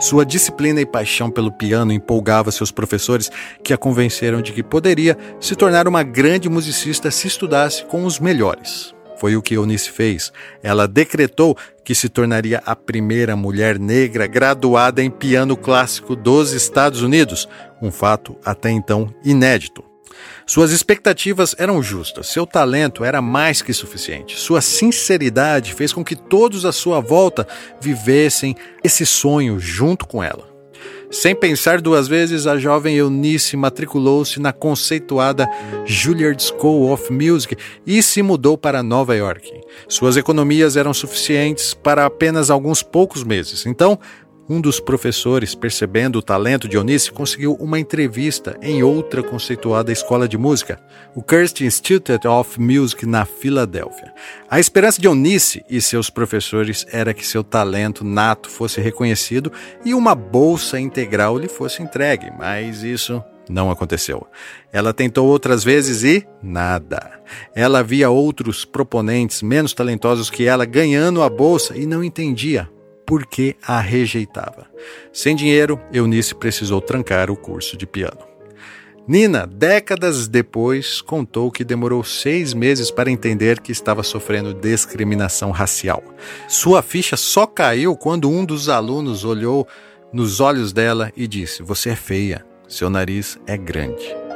Sua 0.00 0.24
disciplina 0.24 0.80
e 0.80 0.86
paixão 0.86 1.28
pelo 1.28 1.50
piano 1.50 1.92
empolgava 1.92 2.52
seus 2.52 2.70
professores, 2.70 3.30
que 3.64 3.72
a 3.72 3.76
convenceram 3.76 4.40
de 4.40 4.52
que 4.52 4.62
poderia 4.62 5.18
se 5.40 5.56
tornar 5.56 5.88
uma 5.88 6.04
grande 6.04 6.48
musicista 6.48 7.10
se 7.10 7.26
estudasse 7.26 7.84
com 7.84 8.04
os 8.04 8.20
melhores. 8.20 8.94
Foi 9.18 9.34
o 9.34 9.42
que 9.42 9.54
Eunice 9.54 9.90
fez. 9.90 10.32
Ela 10.62 10.86
decretou 10.86 11.56
que 11.84 11.96
se 11.96 12.08
tornaria 12.08 12.62
a 12.64 12.76
primeira 12.76 13.34
mulher 13.34 13.76
negra 13.76 14.28
graduada 14.28 15.02
em 15.02 15.10
piano 15.10 15.56
clássico 15.56 16.14
dos 16.14 16.52
Estados 16.52 17.02
Unidos, 17.02 17.48
um 17.82 17.90
fato 17.90 18.36
até 18.44 18.70
então 18.70 19.12
inédito. 19.24 19.82
Suas 20.46 20.70
expectativas 20.72 21.54
eram 21.58 21.82
justas, 21.82 22.28
seu 22.28 22.46
talento 22.46 23.04
era 23.04 23.20
mais 23.20 23.60
que 23.62 23.72
suficiente. 23.72 24.38
Sua 24.38 24.60
sinceridade 24.60 25.74
fez 25.74 25.92
com 25.92 26.04
que 26.04 26.16
todos 26.16 26.64
à 26.64 26.72
sua 26.72 27.00
volta 27.00 27.46
vivessem 27.80 28.56
esse 28.82 29.04
sonho 29.04 29.58
junto 29.60 30.06
com 30.06 30.22
ela. 30.22 30.48
Sem 31.10 31.34
pensar 31.34 31.80
duas 31.80 32.06
vezes, 32.06 32.46
a 32.46 32.58
jovem 32.58 32.96
Eunice 32.96 33.56
matriculou-se 33.56 34.38
na 34.38 34.52
conceituada 34.52 35.48
Juilliard 35.86 36.42
School 36.42 36.92
of 36.92 37.10
Music 37.10 37.56
e 37.86 38.02
se 38.02 38.22
mudou 38.22 38.58
para 38.58 38.82
Nova 38.82 39.16
York. 39.16 39.50
Suas 39.88 40.18
economias 40.18 40.76
eram 40.76 40.92
suficientes 40.92 41.72
para 41.72 42.04
apenas 42.04 42.50
alguns 42.50 42.82
poucos 42.82 43.24
meses, 43.24 43.64
então 43.64 43.98
um 44.48 44.60
dos 44.60 44.80
professores, 44.80 45.54
percebendo 45.54 46.16
o 46.16 46.22
talento 46.22 46.66
de 46.66 46.76
Eunice, 46.76 47.12
conseguiu 47.12 47.54
uma 47.60 47.78
entrevista 47.78 48.56
em 48.62 48.82
outra 48.82 49.22
conceituada 49.22 49.92
escola 49.92 50.26
de 50.26 50.38
música, 50.38 50.80
o 51.14 51.22
Kirsten 51.22 51.66
Institute 51.66 52.26
of 52.26 52.58
Music 52.58 53.04
na 53.04 53.26
Filadélfia. 53.26 54.12
A 54.48 54.58
esperança 54.58 55.00
de 55.00 55.06
Eunice 55.06 55.62
e 55.68 55.80
seus 55.80 56.08
professores 56.08 56.86
era 56.90 57.12
que 57.12 57.26
seu 57.26 57.44
talento 57.44 58.04
nato 58.04 58.48
fosse 58.48 58.80
reconhecido 58.80 59.52
e 59.84 59.92
uma 59.92 60.14
bolsa 60.14 60.80
integral 60.80 61.36
lhe 61.36 61.48
fosse 61.48 61.82
entregue, 61.82 62.32
mas 62.38 62.82
isso 62.82 63.22
não 63.50 63.70
aconteceu. 63.70 64.26
Ela 64.72 64.94
tentou 64.94 65.26
outras 65.26 65.62
vezes 65.62 66.04
e 66.04 66.26
nada. 66.42 67.20
Ela 67.54 67.82
via 67.82 68.08
outros 68.08 68.64
proponentes 68.64 69.42
menos 69.42 69.74
talentosos 69.74 70.30
que 70.30 70.44
ela 70.44 70.64
ganhando 70.64 71.22
a 71.22 71.28
bolsa 71.28 71.76
e 71.76 71.86
não 71.86 72.02
entendia 72.02 72.68
porque 73.08 73.56
a 73.66 73.80
rejeitava. 73.80 74.66
Sem 75.10 75.34
dinheiro, 75.34 75.80
Eunice 75.90 76.34
precisou 76.34 76.78
trancar 76.78 77.30
o 77.30 77.36
curso 77.36 77.74
de 77.74 77.86
piano. 77.86 78.18
Nina, 79.08 79.46
décadas 79.46 80.28
depois, 80.28 81.00
contou 81.00 81.50
que 81.50 81.64
demorou 81.64 82.04
seis 82.04 82.52
meses 82.52 82.90
para 82.90 83.10
entender 83.10 83.60
que 83.60 83.72
estava 83.72 84.02
sofrendo 84.02 84.52
discriminação 84.52 85.50
racial. 85.50 86.04
Sua 86.46 86.82
ficha 86.82 87.16
só 87.16 87.46
caiu 87.46 87.96
quando 87.96 88.30
um 88.30 88.44
dos 88.44 88.68
alunos 88.68 89.24
olhou 89.24 89.66
nos 90.12 90.38
olhos 90.38 90.74
dela 90.74 91.10
e 91.16 91.26
disse: 91.26 91.62
Você 91.62 91.88
é 91.88 91.96
feia, 91.96 92.44
seu 92.68 92.90
nariz 92.90 93.38
é 93.46 93.56
grande. 93.56 94.27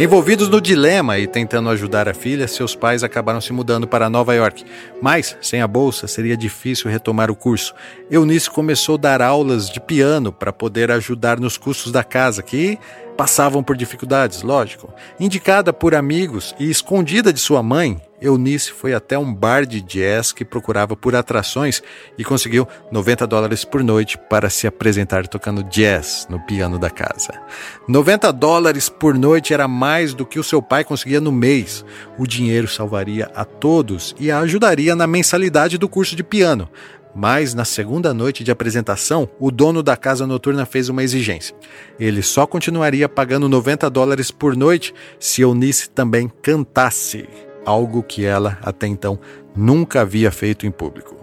Envolvidos 0.00 0.48
no 0.48 0.60
dilema 0.60 1.18
e 1.18 1.26
tentando 1.26 1.68
ajudar 1.70 2.08
a 2.08 2.14
filha, 2.14 2.46
seus 2.46 2.76
pais 2.76 3.02
acabaram 3.02 3.40
se 3.40 3.52
mudando 3.52 3.84
para 3.88 4.08
Nova 4.08 4.32
York. 4.32 4.64
Mas, 5.02 5.36
sem 5.42 5.60
a 5.60 5.66
bolsa, 5.66 6.06
seria 6.06 6.36
difícil 6.36 6.88
retomar 6.88 7.32
o 7.32 7.34
curso. 7.34 7.74
Eunice 8.08 8.48
começou 8.48 8.94
a 8.94 8.98
dar 8.98 9.20
aulas 9.20 9.68
de 9.68 9.80
piano 9.80 10.32
para 10.32 10.52
poder 10.52 10.92
ajudar 10.92 11.40
nos 11.40 11.58
custos 11.58 11.90
da 11.90 12.04
casa, 12.04 12.44
que 12.44 12.78
passavam 13.16 13.60
por 13.60 13.76
dificuldades, 13.76 14.42
lógico. 14.42 14.94
Indicada 15.18 15.72
por 15.72 15.96
amigos 15.96 16.54
e 16.60 16.70
escondida 16.70 17.32
de 17.32 17.40
sua 17.40 17.60
mãe, 17.60 18.00
Eunice 18.20 18.72
foi 18.72 18.94
até 18.94 19.18
um 19.18 19.32
bar 19.32 19.64
de 19.64 19.80
jazz 19.80 20.32
que 20.32 20.44
procurava 20.44 20.96
por 20.96 21.14
atrações 21.14 21.82
e 22.16 22.24
conseguiu 22.24 22.66
90 22.90 23.26
dólares 23.26 23.64
por 23.64 23.82
noite 23.82 24.18
para 24.28 24.50
se 24.50 24.66
apresentar 24.66 25.26
tocando 25.26 25.62
jazz 25.62 26.26
no 26.28 26.40
piano 26.40 26.78
da 26.78 26.90
casa. 26.90 27.40
90 27.86 28.32
dólares 28.32 28.88
por 28.88 29.14
noite 29.14 29.54
era 29.54 29.68
mais 29.68 30.14
do 30.14 30.26
que 30.26 30.38
o 30.38 30.44
seu 30.44 30.60
pai 30.60 30.84
conseguia 30.84 31.20
no 31.20 31.30
mês. 31.30 31.84
O 32.18 32.26
dinheiro 32.26 32.66
salvaria 32.66 33.30
a 33.34 33.44
todos 33.44 34.14
e 34.18 34.30
a 34.30 34.40
ajudaria 34.40 34.96
na 34.96 35.06
mensalidade 35.06 35.78
do 35.78 35.88
curso 35.88 36.16
de 36.16 36.24
piano. 36.24 36.68
Mas 37.14 37.54
na 37.54 37.64
segunda 37.64 38.12
noite 38.12 38.44
de 38.44 38.50
apresentação, 38.50 39.28
o 39.40 39.50
dono 39.50 39.82
da 39.82 39.96
casa 39.96 40.26
noturna 40.26 40.66
fez 40.66 40.88
uma 40.88 41.02
exigência. 41.02 41.54
Ele 41.98 42.22
só 42.22 42.46
continuaria 42.46 43.08
pagando 43.08 43.48
90 43.48 43.88
dólares 43.90 44.30
por 44.30 44.54
noite 44.56 44.94
se 45.18 45.42
Eunice 45.42 45.90
também 45.90 46.30
cantasse, 46.42 47.26
algo 47.68 48.02
que 48.02 48.24
ela 48.24 48.58
até 48.62 48.86
então 48.86 49.18
nunca 49.54 50.00
havia 50.00 50.30
feito 50.30 50.66
em 50.66 50.70
público. 50.70 51.16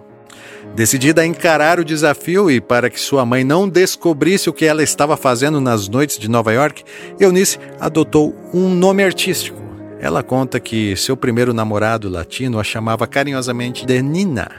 Decidida 0.76 1.22
a 1.22 1.26
encarar 1.26 1.80
o 1.80 1.86
desafio 1.86 2.52
e 2.52 2.60
para 2.60 2.90
que 2.90 3.00
sua 3.00 3.26
mãe 3.26 3.44
não 3.44 3.68
descobrisse 3.68 4.50
o 4.50 4.54
que 4.54 4.66
ela 4.66 4.84
estava 4.84 5.16
fazendo 5.16 5.62
nas 5.62 5.88
noites 5.88 6.20
de 6.20 6.30
Nova 6.30 6.52
York, 6.54 6.84
Eunice 7.20 7.58
adotou 7.80 8.36
um 8.54 8.70
nome 8.70 9.04
artístico. 9.04 9.64
Ela 10.00 10.22
conta 10.22 10.60
que 10.60 10.96
seu 10.96 11.16
primeiro 11.16 11.54
namorado 11.54 12.10
latino 12.10 12.60
a 12.60 12.64
chamava 12.64 13.08
carinhosamente 13.08 13.86
de 13.86 14.02
Nina, 14.02 14.52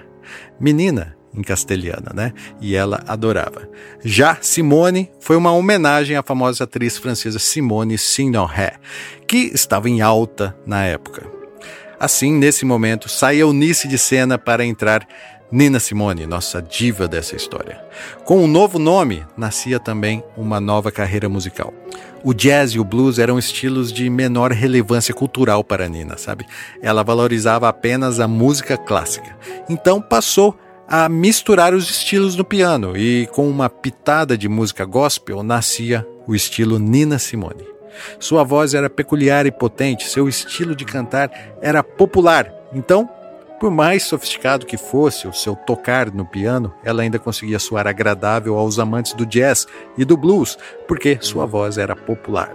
menina 0.58 1.14
em 1.36 1.42
castelhana, 1.42 2.12
né? 2.14 2.32
E 2.60 2.74
ela 2.74 3.04
adorava. 3.06 3.68
Já 4.02 4.38
Simone 4.40 5.10
foi 5.20 5.36
uma 5.36 5.52
homenagem 5.52 6.16
à 6.16 6.22
famosa 6.22 6.64
atriz 6.64 6.96
francesa 6.96 7.38
Simone 7.38 7.98
Signoret, 7.98 8.78
que 9.28 9.50
estava 9.52 9.88
em 9.90 10.00
alta 10.00 10.56
na 10.66 10.84
época. 10.84 11.35
Assim, 11.98 12.32
nesse 12.32 12.64
momento, 12.64 13.08
sai 13.08 13.38
Eunice 13.38 13.88
de 13.88 13.96
cena 13.96 14.38
para 14.38 14.64
entrar 14.64 15.06
Nina 15.50 15.78
Simone, 15.78 16.26
nossa 16.26 16.60
diva 16.60 17.06
dessa 17.06 17.36
história. 17.36 17.80
Com 18.24 18.42
um 18.42 18.46
novo 18.46 18.78
nome, 18.78 19.24
nascia 19.36 19.78
também 19.78 20.22
uma 20.36 20.60
nova 20.60 20.90
carreira 20.90 21.28
musical. 21.28 21.72
O 22.24 22.34
jazz 22.34 22.72
e 22.72 22.80
o 22.80 22.84
blues 22.84 23.18
eram 23.18 23.38
estilos 23.38 23.92
de 23.92 24.10
menor 24.10 24.50
relevância 24.50 25.14
cultural 25.14 25.62
para 25.62 25.88
Nina, 25.88 26.18
sabe? 26.18 26.44
Ela 26.82 27.04
valorizava 27.04 27.68
apenas 27.68 28.18
a 28.18 28.26
música 28.26 28.76
clássica. 28.76 29.36
Então 29.68 30.02
passou 30.02 30.58
a 30.88 31.08
misturar 31.08 31.74
os 31.74 31.88
estilos 31.88 32.36
no 32.36 32.44
piano 32.44 32.96
e 32.96 33.26
com 33.32 33.48
uma 33.48 33.70
pitada 33.70 34.36
de 34.36 34.48
música 34.48 34.84
gospel 34.84 35.42
nascia 35.42 36.06
o 36.26 36.34
estilo 36.34 36.78
Nina 36.78 37.18
Simone. 37.18 37.75
Sua 38.18 38.44
voz 38.44 38.74
era 38.74 38.90
peculiar 38.90 39.46
e 39.46 39.50
potente, 39.50 40.08
seu 40.08 40.28
estilo 40.28 40.74
de 40.74 40.84
cantar 40.84 41.30
era 41.60 41.82
popular. 41.82 42.52
Então, 42.72 43.08
por 43.58 43.70
mais 43.70 44.02
sofisticado 44.02 44.66
que 44.66 44.76
fosse 44.76 45.26
o 45.26 45.32
seu 45.32 45.56
tocar 45.56 46.12
no 46.12 46.26
piano, 46.26 46.74
ela 46.84 47.02
ainda 47.02 47.18
conseguia 47.18 47.58
soar 47.58 47.86
agradável 47.86 48.56
aos 48.58 48.78
amantes 48.78 49.14
do 49.14 49.24
jazz 49.24 49.66
e 49.96 50.04
do 50.04 50.16
blues, 50.16 50.58
porque 50.86 51.18
sua 51.20 51.46
voz 51.46 51.78
era 51.78 51.96
popular. 51.96 52.54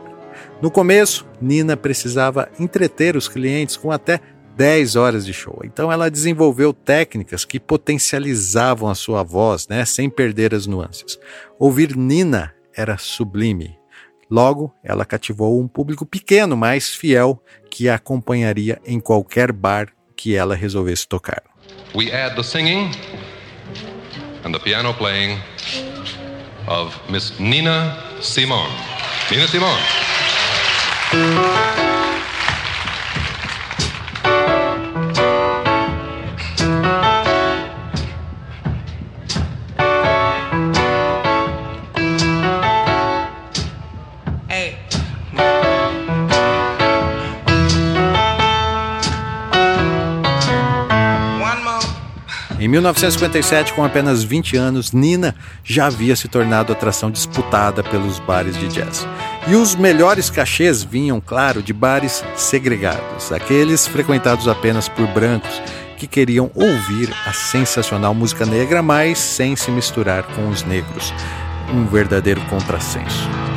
No 0.62 0.70
começo, 0.70 1.26
Nina 1.42 1.76
precisava 1.76 2.50
entreter 2.60 3.16
os 3.16 3.28
clientes 3.28 3.76
com 3.76 3.92
até 3.92 4.20
10 4.56 4.96
horas 4.96 5.26
de 5.26 5.34
show. 5.34 5.60
Então 5.64 5.92
ela 5.92 6.12
desenvolveu 6.12 6.72
técnicas 6.72 7.46
que 7.46 7.60
potencializavam 7.60 8.90
a 8.90 8.96
sua 8.96 9.24
voz, 9.24 9.68
né, 9.68 9.84
sem 9.86 10.10
perder 10.10 10.54
as 10.54 10.68
nuances. 10.68 11.18
Ouvir 11.58 11.96
Nina 11.96 12.54
era 12.76 12.98
sublime. 12.98 13.81
Logo, 14.32 14.74
ela 14.82 15.04
cativou 15.04 15.62
um 15.62 15.68
público 15.68 16.06
pequeno, 16.06 16.56
mas 16.56 16.88
fiel, 16.88 17.44
que 17.70 17.90
a 17.90 17.96
acompanharia 17.96 18.80
em 18.86 18.98
qualquer 18.98 19.52
bar 19.52 19.90
que 20.16 20.34
ela 20.34 20.56
resolvesse 20.56 21.06
tocar. 21.06 21.44
We 21.94 22.14
add 22.14 22.38
the 22.38 22.44
singing 22.44 22.92
and 24.46 24.54
the 24.54 24.60
piano 24.60 24.94
playing 24.94 25.38
of 26.66 26.98
Miss 27.12 27.38
Nina 27.40 27.98
Simone. 28.22 28.72
Nina 29.30 29.48
Simone. 29.50 29.82
1957, 52.72 53.74
com 53.74 53.84
apenas 53.84 54.24
20 54.24 54.56
anos, 54.56 54.94
Nina 54.94 55.36
já 55.62 55.88
havia 55.88 56.16
se 56.16 56.30
tornado 56.30 56.72
atração 56.72 57.12
disputada 57.12 57.84
pelos 57.84 58.18
bares 58.20 58.58
de 58.58 58.70
jazz. 58.70 59.06
E 59.46 59.56
os 59.56 59.76
melhores 59.76 60.30
cachês 60.30 60.82
vinham, 60.82 61.20
claro, 61.20 61.62
de 61.62 61.74
bares 61.74 62.24
segregados, 62.38 63.30
aqueles 63.34 63.86
frequentados 63.86 64.48
apenas 64.48 64.88
por 64.88 65.06
brancos 65.08 65.62
que 65.98 66.08
queriam 66.08 66.50
ouvir 66.56 67.14
a 67.26 67.34
sensacional 67.34 68.14
música 68.14 68.46
negra, 68.46 68.82
mas 68.82 69.20
sem 69.20 69.54
se 69.56 69.70
misturar 69.70 70.24
com 70.24 70.48
os 70.48 70.64
negros. 70.64 71.14
Um 71.74 71.86
verdadeiro 71.86 72.40
contrassenso. 72.46 73.51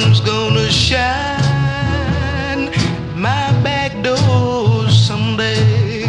Sun's 0.00 0.20
gonna 0.20 0.70
shine 0.70 2.70
my 3.14 3.52
back 3.62 3.92
door 4.02 4.88
someday. 4.88 6.04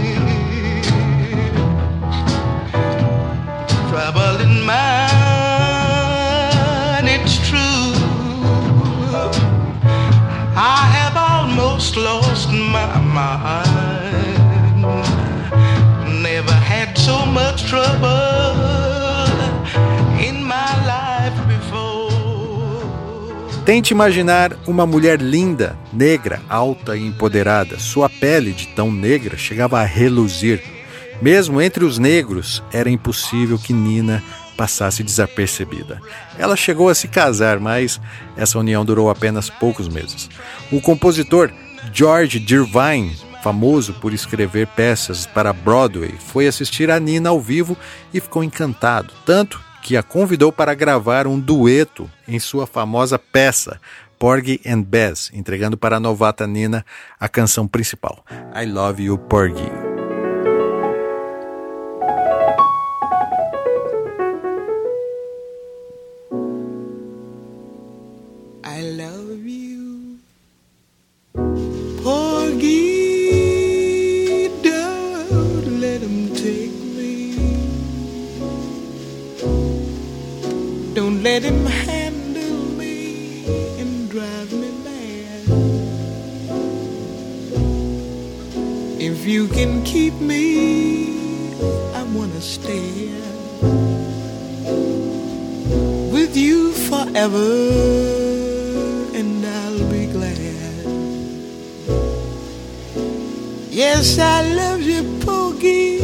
Trouble 3.89 4.37
in 4.45 4.65
mind, 4.65 4.77
it's 7.15 7.35
true. 7.49 7.93
I 10.55 10.57
have 10.97 11.17
almost 11.17 11.97
lost 11.97 12.49
my 12.51 12.97
mind. 13.19 14.83
Never 16.21 16.53
had 16.53 16.97
so 16.97 17.25
much 17.25 17.65
trouble. 17.65 18.22
Tente 23.65 23.93
imaginar 23.93 24.57
uma 24.67 24.85
mulher 24.85 25.21
linda, 25.21 25.77
negra, 25.93 26.41
alta 26.49 26.97
e 26.97 27.07
empoderada. 27.07 27.79
Sua 27.79 28.09
pele, 28.09 28.51
de 28.51 28.67
tão 28.67 28.91
negra, 28.91 29.37
chegava 29.37 29.79
a 29.79 29.85
reluzir. 29.85 30.61
Mesmo 31.21 31.61
entre 31.61 31.85
os 31.85 31.97
negros, 31.97 32.61
era 32.73 32.89
impossível 32.89 33.57
que 33.57 33.71
Nina 33.71 34.21
passasse 34.57 35.01
desapercebida. 35.01 36.01
Ela 36.37 36.57
chegou 36.57 36.89
a 36.89 36.95
se 36.95 37.07
casar, 37.07 37.57
mas 37.57 38.01
essa 38.35 38.59
união 38.59 38.83
durou 38.83 39.09
apenas 39.09 39.49
poucos 39.49 39.87
meses. 39.87 40.29
O 40.69 40.81
compositor 40.81 41.49
George 41.93 42.41
Dirvine, 42.41 43.15
famoso 43.41 43.93
por 43.93 44.11
escrever 44.13 44.67
peças 44.67 45.25
para 45.25 45.53
Broadway, 45.53 46.15
foi 46.19 46.47
assistir 46.47 46.91
a 46.91 46.99
Nina 46.99 47.29
ao 47.29 47.39
vivo 47.39 47.77
e 48.13 48.19
ficou 48.19 48.43
encantado, 48.43 49.13
tanto 49.25 49.61
que 49.83 49.97
a 49.97 50.01
convidou 50.01 50.51
para 50.51 50.73
gravar 50.73 51.27
um 51.27 51.37
dueto 51.37 52.09
em 52.25 52.39
sua 52.39 52.65
famosa 52.65 53.19
peça 53.19 53.79
Porgy 54.17 54.61
and 54.65 54.81
Bess, 54.83 55.29
entregando 55.33 55.77
para 55.77 55.97
a 55.97 55.99
novata 55.99 56.47
Nina 56.47 56.85
a 57.19 57.27
canção 57.27 57.67
principal, 57.67 58.23
I 58.55 58.65
Love 58.65 59.03
You 59.03 59.17
Porgy. 59.17 59.92
Let 81.23 81.41
him 81.41 81.65
handle 81.65 82.65
me 82.77 83.45
and 83.79 84.09
drive 84.11 84.51
me 84.51 84.69
mad. 84.83 85.45
If 88.99 89.25
you 89.25 89.47
can 89.47 89.83
keep 89.85 90.13
me, 90.15 91.15
I 91.95 92.03
wanna 92.15 92.41
stay 92.41 93.07
with 96.11 96.35
you 96.35 96.73
forever, 96.89 97.51
and 99.19 99.45
I'll 99.45 99.85
be 99.89 100.07
glad. 100.07 100.39
Yes, 103.71 104.19
I 104.19 104.53
love 104.61 104.81
you, 104.81 105.03
Pokey. 105.25 105.99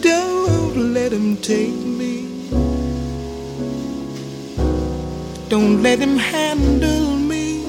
Don't 0.00 0.92
let 0.92 1.12
him 1.12 1.36
take 1.36 1.81
Don't 5.52 5.82
let 5.82 5.98
him 5.98 6.16
handle 6.16 7.14
me 7.14 7.60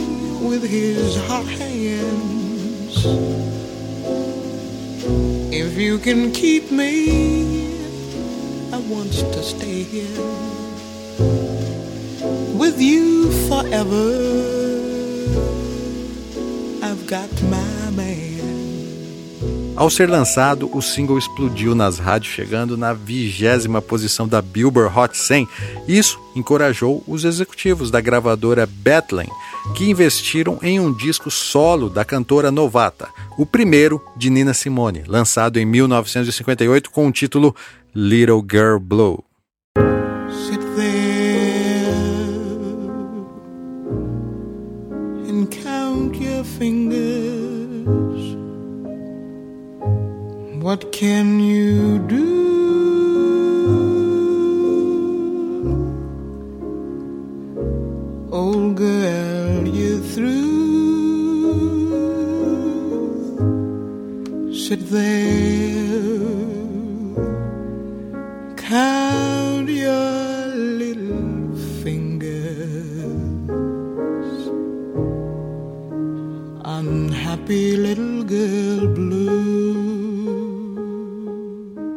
with 0.48 0.63
his 0.63 1.17
hot 1.28 1.46
hands. 1.46 2.96
If 5.52 5.78
you 5.78 5.98
can 5.98 6.32
keep 6.32 6.72
me, 6.72 7.76
I 8.72 8.80
want 8.88 9.12
to 9.12 9.43
stay 9.43 9.84
here 9.84 10.24
with 12.58 12.80
you 12.80 13.30
forever. 13.50 14.08
I've 16.82 17.06
got 17.06 17.30
my. 17.52 17.62
Ao 19.84 19.89
ser 19.89 20.10
lançado, 20.10 20.69
o 20.74 20.82
single 20.82 21.17
explodiu 21.17 21.76
nas 21.76 22.00
rádios, 22.00 22.34
chegando 22.34 22.78
na 22.78 22.93
vigésima 22.93 23.82
posição 23.82 24.26
da 24.26 24.41
Billboard 24.41 24.98
Hot 24.98 25.17
100. 25.17 25.46
Isso 25.86 26.17
encorajou 26.34 27.04
os 27.06 27.26
executivos 27.26 27.91
da 27.91 28.00
gravadora 28.00 28.65
Bethlehem, 28.65 29.30
que 29.76 29.89
investiram 29.89 30.58
em 30.62 30.80
um 30.80 30.93
disco 30.93 31.30
solo 31.30 31.89
da 31.89 32.06
cantora 32.06 32.50
novata, 32.50 33.10
o 33.38 33.46
primeiro 33.46 34.02
de 34.15 34.30
Nina 34.30 34.54
Simone, 34.54 35.04
lançado 35.06 35.60
em 35.60 35.65
1958 35.65 36.89
com 36.89 37.06
o 37.06 37.12
título 37.12 37.54
Little 37.93 38.41
Girl 38.50 38.78
Blue. 38.80 39.22
What 50.63 50.93
can 50.93 51.41
you 51.41 51.99
do? 52.08 52.28
Old 58.32 58.76
girl, 58.78 59.67
you're 59.67 59.99
through. 60.13 60.54
Sit 64.54 64.89
there, 64.89 65.42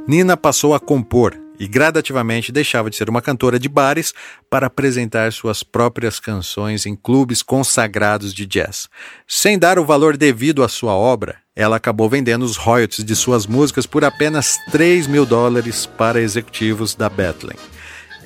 Nina 0.07 0.37
passou 0.37 0.73
a 0.73 0.79
compor 0.79 1.37
e 1.59 1.67
gradativamente 1.67 2.53
deixava 2.53 2.89
de 2.89 2.97
ser 2.97 3.09
uma 3.11 3.21
cantora 3.21 3.59
de 3.59 3.69
bares 3.69 4.15
para 4.49 4.69
apresentar 4.69 5.33
suas 5.33 5.63
próprias 5.63 6.21
canções 6.21 6.87
em 6.87 6.95
clubes 6.95 7.43
consagrados 7.43 8.33
de 8.33 8.47
jazz. 8.47 8.89
Sem 9.27 9.59
dar 9.59 9.79
o 9.79 9.85
valor 9.85 10.17
devido 10.17 10.63
à 10.63 10.69
sua 10.69 10.95
obra, 10.95 11.39
ela 11.57 11.77
acabou 11.77 12.09
vendendo 12.09 12.45
os 12.45 12.57
royalties 12.57 13.05
de 13.05 13.17
suas 13.17 13.47
músicas 13.47 13.87
por 13.87 14.05
apenas 14.05 14.59
3 14.71 15.09
mil 15.09 15.27
dólares 15.27 15.87
para 15.87 16.21
executivos 16.21 16.95
da 16.95 17.09
Bethlehem. 17.09 17.59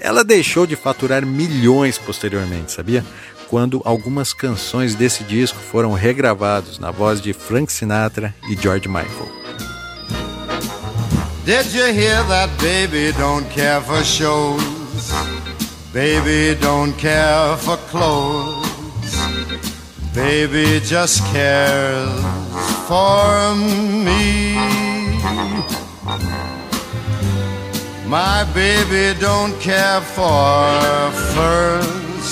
Ela 0.01 0.23
deixou 0.25 0.67
de 0.67 0.77
faturar 0.77 1.25
milhões 1.25 1.97
posteriormente, 1.97 2.73
sabia? 2.73 3.05
Quando 3.49 3.81
algumas 3.85 4.33
canções 4.33 4.95
desse 4.95 5.25
disco 5.25 5.59
foram 5.59 5.93
regravados 5.93 6.79
na 6.79 6.91
voz 6.91 7.21
de 7.21 7.33
Frank 7.33 7.73
Sinatra 7.73 8.35
e 8.49 8.55
George 8.55 8.89
Michael. 8.89 9.40
Did 11.51 11.75
you 11.75 11.87
hear 11.93 12.23
that 12.35 12.49
baby 12.61 13.11
don't 13.19 13.51
care 13.51 13.81
for 13.81 14.05
shows? 14.05 14.63
Baby 15.93 16.55
don't 16.61 16.93
care 16.93 17.57
for 17.57 17.77
clothes. 17.91 19.13
Baby 20.15 20.79
just 20.79 21.25
cares 21.33 22.23
for 22.87 23.57
me. 24.07 24.55
My 28.07 28.47
baby 28.55 29.19
don't 29.19 29.59
care 29.59 30.01
for 30.03 31.11
furs 31.35 32.29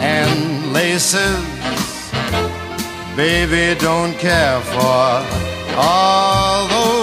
and 0.00 0.72
laces. 0.72 1.44
Baby 3.14 3.78
don't 3.78 4.14
care 4.14 4.62
for 4.62 5.26
all 5.76 6.68
those. 6.68 6.99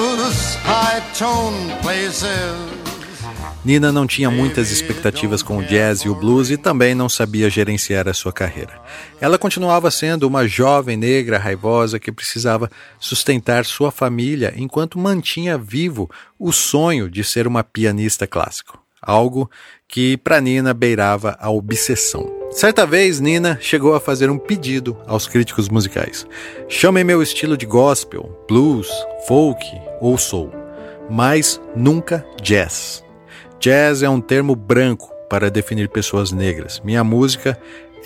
Nina 3.64 3.90
não 3.90 4.06
tinha 4.06 4.30
muitas 4.30 4.70
expectativas 4.70 5.42
com 5.42 5.58
o 5.58 5.64
jazz 5.64 6.02
e 6.02 6.10
o 6.10 6.16
blues 6.16 6.50
e 6.50 6.58
também 6.58 6.94
não 6.94 7.08
sabia 7.08 7.50
gerenciar 7.50 8.08
a 8.08 8.14
sua 8.14 8.34
carreira. 8.34 8.82
Ela 9.22 9.38
continuava 9.38 9.90
sendo 9.90 10.28
uma 10.28 10.46
jovem 10.46 10.98
negra 10.98 11.38
raivosa 11.38 12.00
que 12.00 12.12
precisava 12.12 12.70
sustentar 13.00 13.66
sua 13.66 13.92
família 13.92 14.54
enquanto 14.58 15.00
mantinha 15.00 15.58
vivo 15.58 16.10
o 16.38 16.52
sonho 16.52 17.10
de 17.10 17.24
ser 17.24 17.48
uma 17.48 17.64
pianista 17.64 18.28
clássico, 18.28 18.78
algo 19.02 19.50
que 19.88 20.18
para 20.18 20.42
Nina 20.42 20.74
beirava 20.74 21.38
a 21.40 21.50
obsessão. 21.50 22.37
Certa 22.58 22.88
vez, 22.88 23.20
Nina 23.20 23.60
chegou 23.62 23.94
a 23.94 24.00
fazer 24.00 24.32
um 24.32 24.38
pedido 24.40 24.98
aos 25.06 25.28
críticos 25.28 25.70
musicais: 25.70 26.26
chamem 26.68 27.04
meu 27.04 27.22
estilo 27.22 27.56
de 27.56 27.68
gospel, 27.68 28.36
blues, 28.50 28.90
folk 29.28 29.64
ou 30.02 30.18
soul, 30.18 30.52
mas 31.08 31.62
nunca 31.76 32.26
jazz. 32.42 33.04
Jazz 33.60 34.02
é 34.02 34.10
um 34.10 34.20
termo 34.20 34.56
branco 34.56 35.14
para 35.30 35.52
definir 35.52 35.88
pessoas 35.90 36.32
negras. 36.32 36.82
Minha 36.84 37.04
música 37.04 37.56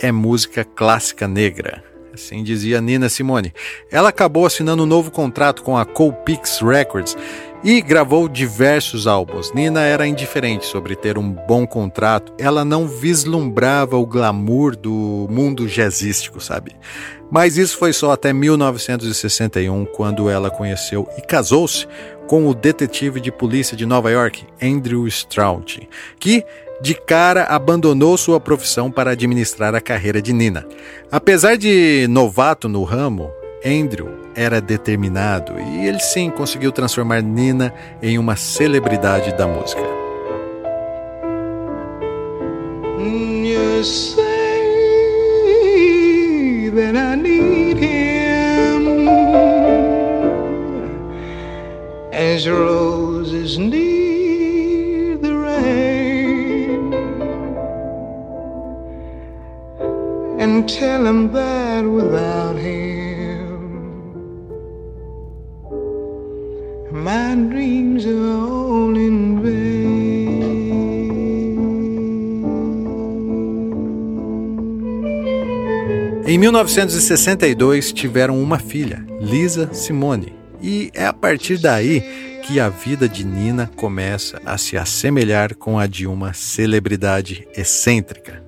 é 0.02 0.12
música 0.12 0.66
clássica 0.66 1.30
negra. 1.30 1.82
Assim 2.14 2.44
dizia 2.44 2.82
Nina 2.82 3.08
Simone. 3.08 3.54
Ela 3.90 4.10
acabou 4.10 4.46
assinando 4.46 4.84
um 4.84 4.86
novo 4.86 5.12
contrato 5.12 5.64
com 5.64 5.78
a 5.78 5.86
Colpix 5.86 6.60
Records 6.60 7.16
e 7.64 7.82
gravou 7.82 8.28
diversos 8.28 9.08
álbuns. 9.08 9.54
Nina 9.54 9.82
era 9.82 10.08
indiferente 10.08 10.66
sobre 10.66 10.96
ter 10.96 11.18
um 11.18 11.32
bom 11.32 11.66
contrato, 11.68 12.34
ela 12.40 12.66
não 12.66 12.88
vislumbrava 12.88 13.98
o 13.98 14.06
glamour 14.06 14.76
do 14.76 15.28
mundo 15.30 15.68
jazzístico, 15.68 16.42
sabe? 16.42 16.76
Mas 17.30 17.58
isso 17.58 17.78
foi 17.78 17.94
só 17.94 18.12
até 18.12 18.34
1961, 18.34 19.86
quando 19.86 20.30
ela 20.30 20.50
conheceu 20.50 21.08
e 21.18 21.22
casou-se 21.22 21.88
com 22.28 22.48
o 22.48 22.54
detetive 22.54 23.20
de 23.20 23.32
polícia 23.32 23.76
de 23.78 23.86
Nova 23.86 24.12
York, 24.12 24.46
Andrew 24.62 25.08
Stroud, 25.08 25.88
que 26.20 26.44
de 26.82 26.96
cara 26.96 27.44
abandonou 27.44 28.18
sua 28.18 28.40
profissão 28.40 28.90
para 28.92 29.12
administrar 29.12 29.76
a 29.76 29.82
carreira 29.82 30.22
de 30.22 30.34
Nina. 30.34 30.66
Apesar 31.12 31.56
de 31.56 32.08
novato 32.10 32.68
no 32.68 32.84
ramo, 32.84 33.30
Andrew 33.64 34.21
era 34.36 34.62
determinado 34.62 35.60
e 35.60 35.88
ele 35.88 36.00
sim 36.00 36.30
conseguiu 36.30 36.72
transformar 36.72 37.22
Nina 37.22 37.74
em 38.02 38.18
uma 38.18 38.36
celebridade 38.36 39.34
da 39.34 39.48
música. 39.48 39.82
Rain, 55.42 56.94
and 60.40 60.70
tell 60.70 61.06
him 61.06 61.32
that 61.32 61.84
without 61.84 62.11
1962 76.42 77.94
tiveram 77.94 78.42
uma 78.42 78.58
filha, 78.58 79.06
Lisa 79.20 79.72
Simone, 79.76 80.34
e 80.60 80.90
é 80.96 81.06
a 81.06 81.14
partir 81.14 81.60
daí 81.60 82.02
que 82.44 82.60
a 82.60 82.68
vida 82.68 83.08
de 83.08 83.24
Nina 83.24 83.70
começa 83.76 84.42
a 84.44 84.58
se 84.58 84.76
assemelhar 84.76 85.54
com 85.54 85.78
a 85.78 85.86
de 85.86 86.08
uma 86.08 86.34
celebridade 86.34 87.48
excêntrica. 87.56 88.44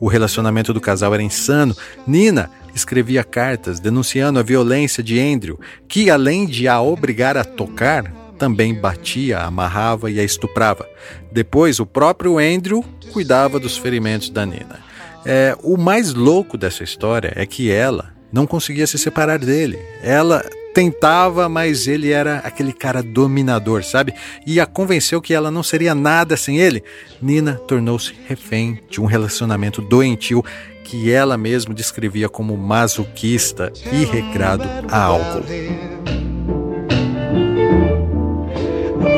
O 0.00 0.08
relacionamento 0.08 0.72
do 0.72 0.80
casal 0.80 1.12
era 1.12 1.22
insano. 1.22 1.76
Nina 2.06 2.48
escrevia 2.74 3.22
cartas 3.22 3.80
denunciando 3.80 4.38
a 4.38 4.42
violência 4.42 5.02
de 5.02 5.20
Andrew, 5.20 5.60
que 5.86 6.08
além 6.08 6.46
de 6.46 6.66
a 6.66 6.80
obrigar 6.80 7.36
a 7.36 7.44
tocar, 7.44 8.10
também 8.38 8.72
batia, 8.72 9.40
amarrava 9.40 10.10
e 10.10 10.18
a 10.18 10.24
estuprava. 10.24 10.88
Depois, 11.30 11.80
o 11.80 11.84
próprio 11.84 12.38
Andrew 12.38 12.82
cuidava 13.12 13.60
dos 13.60 13.76
ferimentos 13.76 14.30
da 14.30 14.46
Nina. 14.46 14.85
É, 15.28 15.56
o 15.60 15.76
mais 15.76 16.14
louco 16.14 16.56
dessa 16.56 16.84
história 16.84 17.32
é 17.34 17.44
que 17.44 17.68
ela 17.68 18.14
não 18.32 18.46
conseguia 18.46 18.86
se 18.86 18.96
separar 18.96 19.40
dele. 19.40 19.76
Ela 20.00 20.44
tentava, 20.72 21.48
mas 21.48 21.88
ele 21.88 22.12
era 22.12 22.36
aquele 22.38 22.72
cara 22.72 23.02
dominador, 23.02 23.82
sabe? 23.82 24.14
E 24.46 24.60
a 24.60 24.66
convenceu 24.66 25.20
que 25.20 25.34
ela 25.34 25.50
não 25.50 25.64
seria 25.64 25.96
nada 25.96 26.36
sem 26.36 26.58
ele. 26.58 26.84
Nina 27.20 27.54
tornou-se 27.66 28.14
refém 28.28 28.78
de 28.88 29.00
um 29.00 29.04
relacionamento 29.04 29.82
doentio 29.82 30.44
que 30.84 31.10
ela 31.10 31.36
mesma 31.36 31.74
descrevia 31.74 32.28
como 32.28 32.56
masoquista 32.56 33.72
e 33.92 34.04
regrado 34.04 34.64
a 34.88 35.02
álcool. 35.02 35.44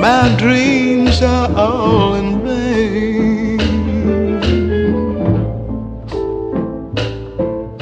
My 0.01 0.35
dreams 0.39 1.23
are 1.23 1.53
all 1.55 2.17
in 2.17 2.39
vain. 2.39 2.68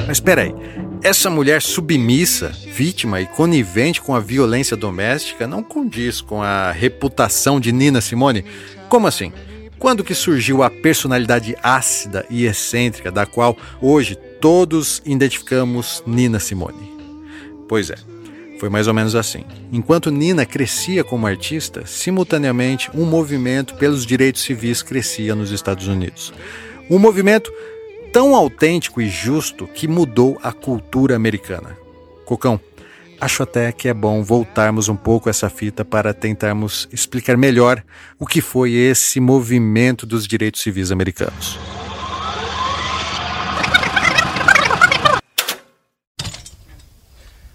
Mas 0.07 0.17
espera 0.17 0.43
aí, 0.43 0.55
essa 1.03 1.29
mulher 1.29 1.61
submissa, 1.61 2.47
vítima 2.73 3.19
e 3.19 3.25
conivente 3.27 4.01
com 4.01 4.15
a 4.15 4.21
violência 4.21 4.77
doméstica 4.77 5.45
não 5.45 5.61
condiz 5.61 6.21
com 6.21 6.41
a 6.41 6.71
reputação 6.71 7.59
de 7.59 7.73
Nina 7.73 7.99
Simone? 7.99 8.45
Como 8.87 9.05
assim? 9.05 9.33
Quando 9.77 10.05
que 10.05 10.15
surgiu 10.15 10.63
a 10.63 10.69
personalidade 10.69 11.57
ácida 11.61 12.25
e 12.29 12.45
excêntrica 12.45 13.11
da 13.11 13.25
qual 13.25 13.57
hoje 13.81 14.15
todos 14.39 15.01
identificamos 15.05 16.01
Nina 16.07 16.39
Simone? 16.39 16.89
Pois 17.67 17.89
é, 17.89 17.95
foi 18.61 18.69
mais 18.69 18.87
ou 18.87 18.93
menos 18.93 19.13
assim. 19.13 19.43
Enquanto 19.73 20.09
Nina 20.09 20.45
crescia 20.45 21.03
como 21.03 21.27
artista, 21.27 21.85
simultaneamente 21.85 22.89
um 22.93 23.05
movimento 23.05 23.75
pelos 23.75 24.05
direitos 24.05 24.41
civis 24.41 24.81
crescia 24.81 25.35
nos 25.35 25.51
Estados 25.51 25.85
Unidos. 25.85 26.33
Um 26.89 26.97
movimento 26.97 27.51
tão 28.11 28.35
autêntico 28.35 29.01
e 29.01 29.09
justo 29.09 29.67
que 29.67 29.87
mudou 29.87 30.37
a 30.41 30.51
cultura 30.51 31.15
americana. 31.15 31.77
Cocão, 32.25 32.59
acho 33.19 33.43
até 33.43 33.71
que 33.71 33.87
é 33.87 33.93
bom 33.93 34.23
voltarmos 34.23 34.89
um 34.89 34.95
pouco 34.95 35.29
essa 35.29 35.49
fita 35.49 35.85
para 35.85 36.13
tentarmos 36.13 36.87
explicar 36.91 37.37
melhor 37.37 37.83
o 38.19 38.25
que 38.25 38.41
foi 38.41 38.73
esse 38.73 39.19
movimento 39.19 40.05
dos 40.05 40.27
direitos 40.27 40.61
civis 40.61 40.91
americanos. 40.91 41.57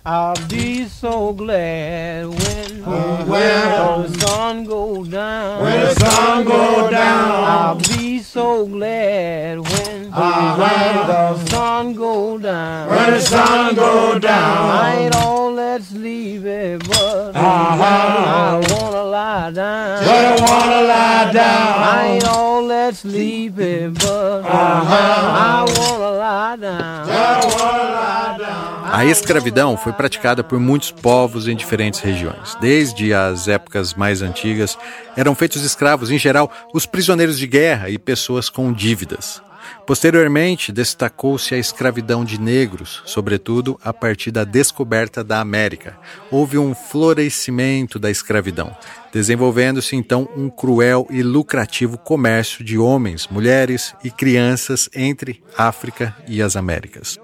I'll 0.04 0.34
be 0.48 0.86
so 0.86 1.32
glad 1.32 2.26
when, 2.26 2.82
uh, 2.82 3.24
when 3.24 4.10
the 4.10 4.18
sun 4.18 4.64
go 4.64 5.04
down. 5.04 5.62
When 5.62 5.80
the 5.80 5.94
sun 5.94 6.44
go 6.44 6.90
down. 6.90 7.44
I'll 7.44 7.74
be 7.76 8.18
so 8.18 8.66
glad 8.66 9.60
when, 9.60 9.81
uh, 10.14 10.56
when 10.56 11.06
the 11.06 11.50
sun 11.50 11.94
go 11.94 12.38
down. 12.38 12.88
When 12.88 13.10
the 13.12 13.20
sun 13.20 13.74
go 13.74 14.18
down. 14.18 14.70
I 14.70 14.96
ain't 15.04 15.16
all 15.16 15.54
that 15.56 15.82
sleepy, 15.82 16.76
but 16.76 17.34
uh-huh. 17.34 17.40
I 17.40 18.60
wanna 18.70 19.04
lie 19.04 19.50
down. 19.52 20.04
But 20.04 20.24
I 20.24 20.40
wanna 20.40 20.82
lie 20.82 21.32
down. 21.32 21.82
I 21.82 22.06
ain't 22.14 22.28
all 22.28 22.68
that 22.68 22.94
sleepy, 22.94 23.88
but 23.88 24.42
uh-huh. 24.44 24.46
I 24.48 25.64
wanna 25.78 26.10
lie 26.10 26.56
down. 26.56 27.06
But 27.06 27.16
I 27.16 27.44
wanna 27.46 27.90
lie 27.90 28.38
down. 28.38 28.72
A 28.94 29.06
escravidão 29.06 29.74
foi 29.78 29.94
praticada 29.94 30.44
por 30.44 30.60
muitos 30.60 30.90
povos 30.90 31.48
em 31.48 31.56
diferentes 31.56 32.00
regiões. 32.00 32.54
Desde 32.60 33.14
as 33.14 33.48
épocas 33.48 33.94
mais 33.94 34.20
antigas, 34.20 34.76
eram 35.16 35.34
feitos 35.34 35.64
escravos, 35.64 36.10
em 36.10 36.18
geral, 36.18 36.50
os 36.74 36.84
prisioneiros 36.84 37.38
de 37.38 37.46
guerra 37.46 37.88
e 37.88 37.98
pessoas 37.98 38.50
com 38.50 38.70
dívidas. 38.70 39.40
Posteriormente, 39.86 40.72
destacou-se 40.72 41.54
a 41.54 41.58
escravidão 41.58 42.24
de 42.24 42.40
negros, 42.40 43.02
sobretudo 43.04 43.78
a 43.82 43.92
partir 43.92 44.30
da 44.30 44.44
descoberta 44.44 45.24
da 45.24 45.40
América. 45.40 45.98
Houve 46.30 46.58
um 46.58 46.74
florescimento 46.74 47.98
da 47.98 48.10
escravidão, 48.10 48.76
desenvolvendo-se 49.12 49.96
então 49.96 50.28
um 50.36 50.48
cruel 50.48 51.06
e 51.10 51.22
lucrativo 51.22 51.98
comércio 51.98 52.64
de 52.64 52.78
homens, 52.78 53.28
mulheres 53.28 53.94
e 54.04 54.10
crianças 54.10 54.88
entre 54.94 55.42
África 55.56 56.16
e 56.26 56.40
as 56.40 56.56
Américas. 56.56 57.18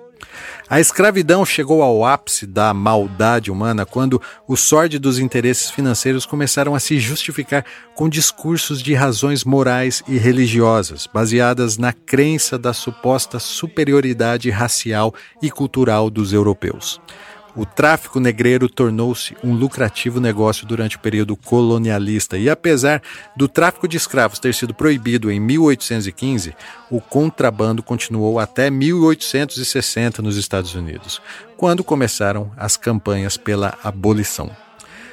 A 0.68 0.80
escravidão 0.80 1.46
chegou 1.46 1.82
ao 1.82 2.04
ápice 2.04 2.46
da 2.46 2.74
maldade 2.74 3.50
humana 3.50 3.86
quando 3.86 4.20
os 4.46 4.60
sórdidos 4.60 5.18
interesses 5.18 5.70
financeiros 5.70 6.26
começaram 6.26 6.74
a 6.74 6.80
se 6.80 6.98
justificar 7.00 7.64
com 7.94 8.08
discursos 8.08 8.82
de 8.82 8.92
razões 8.92 9.44
morais 9.44 10.02
e 10.06 10.18
religiosas, 10.18 11.06
baseadas 11.06 11.78
na 11.78 11.92
crença 11.92 12.58
da 12.58 12.74
suposta 12.74 13.38
superioridade 13.38 14.50
racial 14.50 15.14
e 15.40 15.50
cultural 15.50 16.10
dos 16.10 16.32
europeus. 16.34 17.00
O 17.56 17.64
tráfico 17.66 18.20
negreiro 18.20 18.68
tornou-se 18.68 19.36
um 19.42 19.52
lucrativo 19.54 20.20
negócio 20.20 20.66
durante 20.66 20.96
o 20.96 21.00
período 21.00 21.34
colonialista 21.36 22.36
e, 22.38 22.48
apesar 22.48 23.02
do 23.36 23.48
tráfico 23.48 23.88
de 23.88 23.96
escravos 23.96 24.38
ter 24.38 24.54
sido 24.54 24.74
proibido 24.74 25.30
em 25.30 25.40
1815, 25.40 26.54
o 26.90 27.00
contrabando 27.00 27.82
continuou 27.82 28.38
até 28.38 28.70
1860 28.70 30.22
nos 30.22 30.36
Estados 30.36 30.74
Unidos, 30.74 31.20
quando 31.56 31.82
começaram 31.82 32.52
as 32.56 32.76
campanhas 32.76 33.36
pela 33.36 33.76
abolição. 33.82 34.50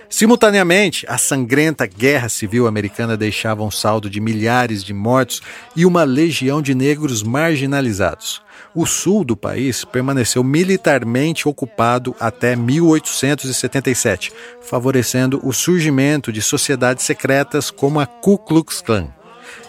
Simultaneamente, 0.08 1.06
a 1.10 1.18
sangrenta 1.18 1.88
guerra 1.88 2.30
civil 2.30 2.68
americana 2.68 3.18
deixava 3.18 3.64
um 3.64 3.72
saldo 3.72 4.10
de 4.10 4.22
milhares 4.22 4.84
de 4.84 4.94
mortos 4.94 5.42
e 5.76 5.86
uma 5.86 6.04
legião 6.04 6.62
de 6.62 6.76
negros 6.76 7.24
marginalizados. 7.24 8.42
O 8.76 8.86
sul 8.86 9.24
do 9.24 9.38
país 9.38 9.86
permaneceu 9.86 10.44
militarmente 10.44 11.48
ocupado 11.48 12.14
até 12.20 12.58
1877, 12.58 14.34
favorecendo 14.62 15.40
o 15.48 15.54
surgimento 15.54 16.30
de 16.30 16.42
sociedades 16.42 17.06
secretas 17.06 17.72
como 17.72 18.02
a 18.02 18.06
Ku 18.06 18.38
Klux 18.38 18.82
Klan, 18.82 19.08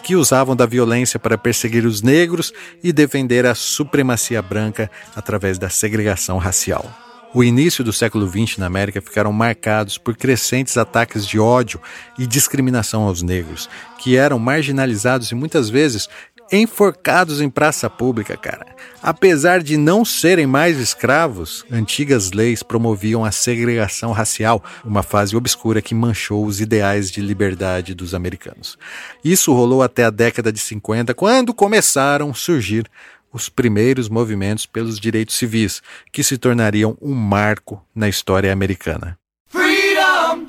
que 0.02 0.16
usavam 0.16 0.56
da 0.56 0.66
violência 0.66 1.20
para 1.20 1.38
perseguir 1.38 1.86
os 1.86 2.02
negros 2.02 2.52
e 2.82 2.92
defender 2.92 3.46
a 3.46 3.54
supremacia 3.54 4.42
branca 4.42 4.90
através 5.14 5.56
da 5.56 5.68
segregação 5.68 6.38
racial. 6.38 6.84
O 7.32 7.44
início 7.44 7.84
do 7.84 7.92
século 7.92 8.26
XX 8.26 8.58
na 8.58 8.66
América 8.66 9.00
ficaram 9.00 9.32
marcados 9.32 9.98
por 9.98 10.16
crescentes 10.16 10.76
ataques 10.76 11.26
de 11.26 11.38
ódio 11.38 11.80
e 12.18 12.26
discriminação 12.26 13.02
aos 13.02 13.20
negros, 13.22 13.68
que 13.98 14.16
eram 14.16 14.38
marginalizados 14.38 15.30
e 15.30 15.34
muitas 15.34 15.68
vezes 15.68 16.08
enforcados 16.52 17.40
em 17.40 17.50
praça 17.50 17.88
pública, 17.90 18.36
cara. 18.36 18.66
Apesar 19.02 19.62
de 19.62 19.76
não 19.76 20.04
serem 20.04 20.46
mais 20.46 20.78
escravos, 20.78 21.64
antigas 21.70 22.32
leis 22.32 22.62
promoviam 22.62 23.24
a 23.24 23.32
segregação 23.32 24.12
racial, 24.12 24.62
uma 24.84 25.02
fase 25.02 25.36
obscura 25.36 25.82
que 25.82 25.94
manchou 25.94 26.44
os 26.44 26.60
ideais 26.60 27.10
de 27.10 27.20
liberdade 27.20 27.94
dos 27.94 28.14
americanos. 28.14 28.78
Isso 29.24 29.52
rolou 29.52 29.82
até 29.82 30.04
a 30.04 30.10
década 30.10 30.52
de 30.52 30.58
50, 30.58 31.14
quando 31.14 31.52
começaram 31.52 32.30
a 32.30 32.34
surgir 32.34 32.88
os 33.32 33.48
primeiros 33.48 34.08
movimentos 34.08 34.64
pelos 34.66 34.98
direitos 34.98 35.36
civis, 35.36 35.82
que 36.10 36.22
se 36.22 36.38
tornariam 36.38 36.96
um 37.02 37.14
marco 37.14 37.84
na 37.94 38.08
história 38.08 38.52
americana. 38.52 39.18
Freedom 39.48 40.48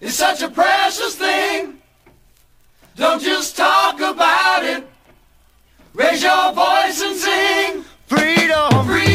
is 0.00 0.14
such 0.14 0.44
a 0.44 0.48
precious 0.48 1.16
thing. 1.16 1.33
Don't 2.96 3.20
just 3.20 3.56
talk 3.56 3.96
about 4.00 4.64
it. 4.64 4.86
Raise 5.94 6.22
your 6.22 6.52
voice 6.52 7.02
and 7.02 7.16
sing. 7.16 7.84
Freedom, 8.06 8.86
Freedom. 8.86 9.13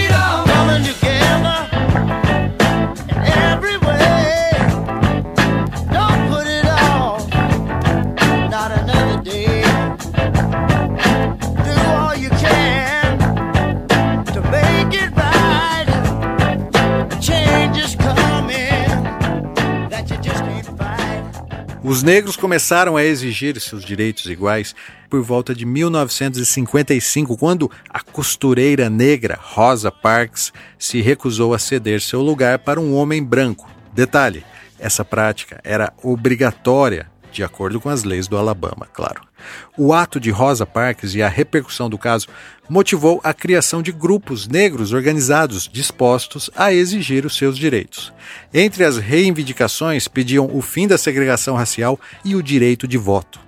Os 21.90 22.04
negros 22.04 22.38
começaram 22.38 22.96
a 22.96 23.04
exigir 23.04 23.60
seus 23.60 23.84
direitos 23.84 24.28
iguais 24.28 24.76
por 25.10 25.24
volta 25.24 25.56
de 25.56 25.66
1955, 25.66 27.36
quando 27.36 27.72
a 27.90 28.00
costureira 28.00 28.92
negra 28.92 29.40
Rosa 29.42 29.92
Parks 29.92 30.54
se 30.78 31.02
recusou 31.02 31.52
a 31.52 31.58
ceder 31.58 32.00
seu 32.00 32.22
lugar 32.22 32.60
para 32.60 32.80
um 32.80 32.94
homem 32.94 33.24
branco. 33.24 33.68
Detalhe: 33.92 34.46
essa 34.78 35.04
prática 35.04 35.60
era 35.64 35.92
obrigatória, 36.04 37.10
de 37.32 37.44
acordo 37.44 37.80
com 37.80 37.90
as 37.90 38.04
leis 38.04 38.28
do 38.28 38.38
Alabama, 38.38 38.88
claro. 38.94 39.22
O 39.78 39.94
ato 39.94 40.20
de 40.20 40.30
Rosa 40.30 40.66
Parks 40.66 41.16
e 41.16 41.22
a 41.22 41.30
repercussão 41.30 41.90
do 41.90 41.98
caso 41.98 42.28
motivou 42.70 43.20
a 43.24 43.34
criação 43.34 43.82
de 43.82 43.92
grupos 43.92 44.48
negros 44.48 44.94
organizados 44.94 45.70
dispostos 45.72 46.50
a 46.56 46.74
exigir 46.74 47.26
os 47.26 47.36
seus 47.36 47.58
direitos. 47.58 48.14
Entre 48.54 48.84
as 48.84 48.98
reivindicações 48.98 50.08
pediam 50.08 50.50
o 50.54 50.62
fim 50.62 50.88
da 50.88 50.98
segregação 50.98 51.56
racial 51.56 52.00
e 52.24 52.36
o 52.36 52.44
direito 52.44 52.88
de 52.88 52.98
voto. 52.98 53.40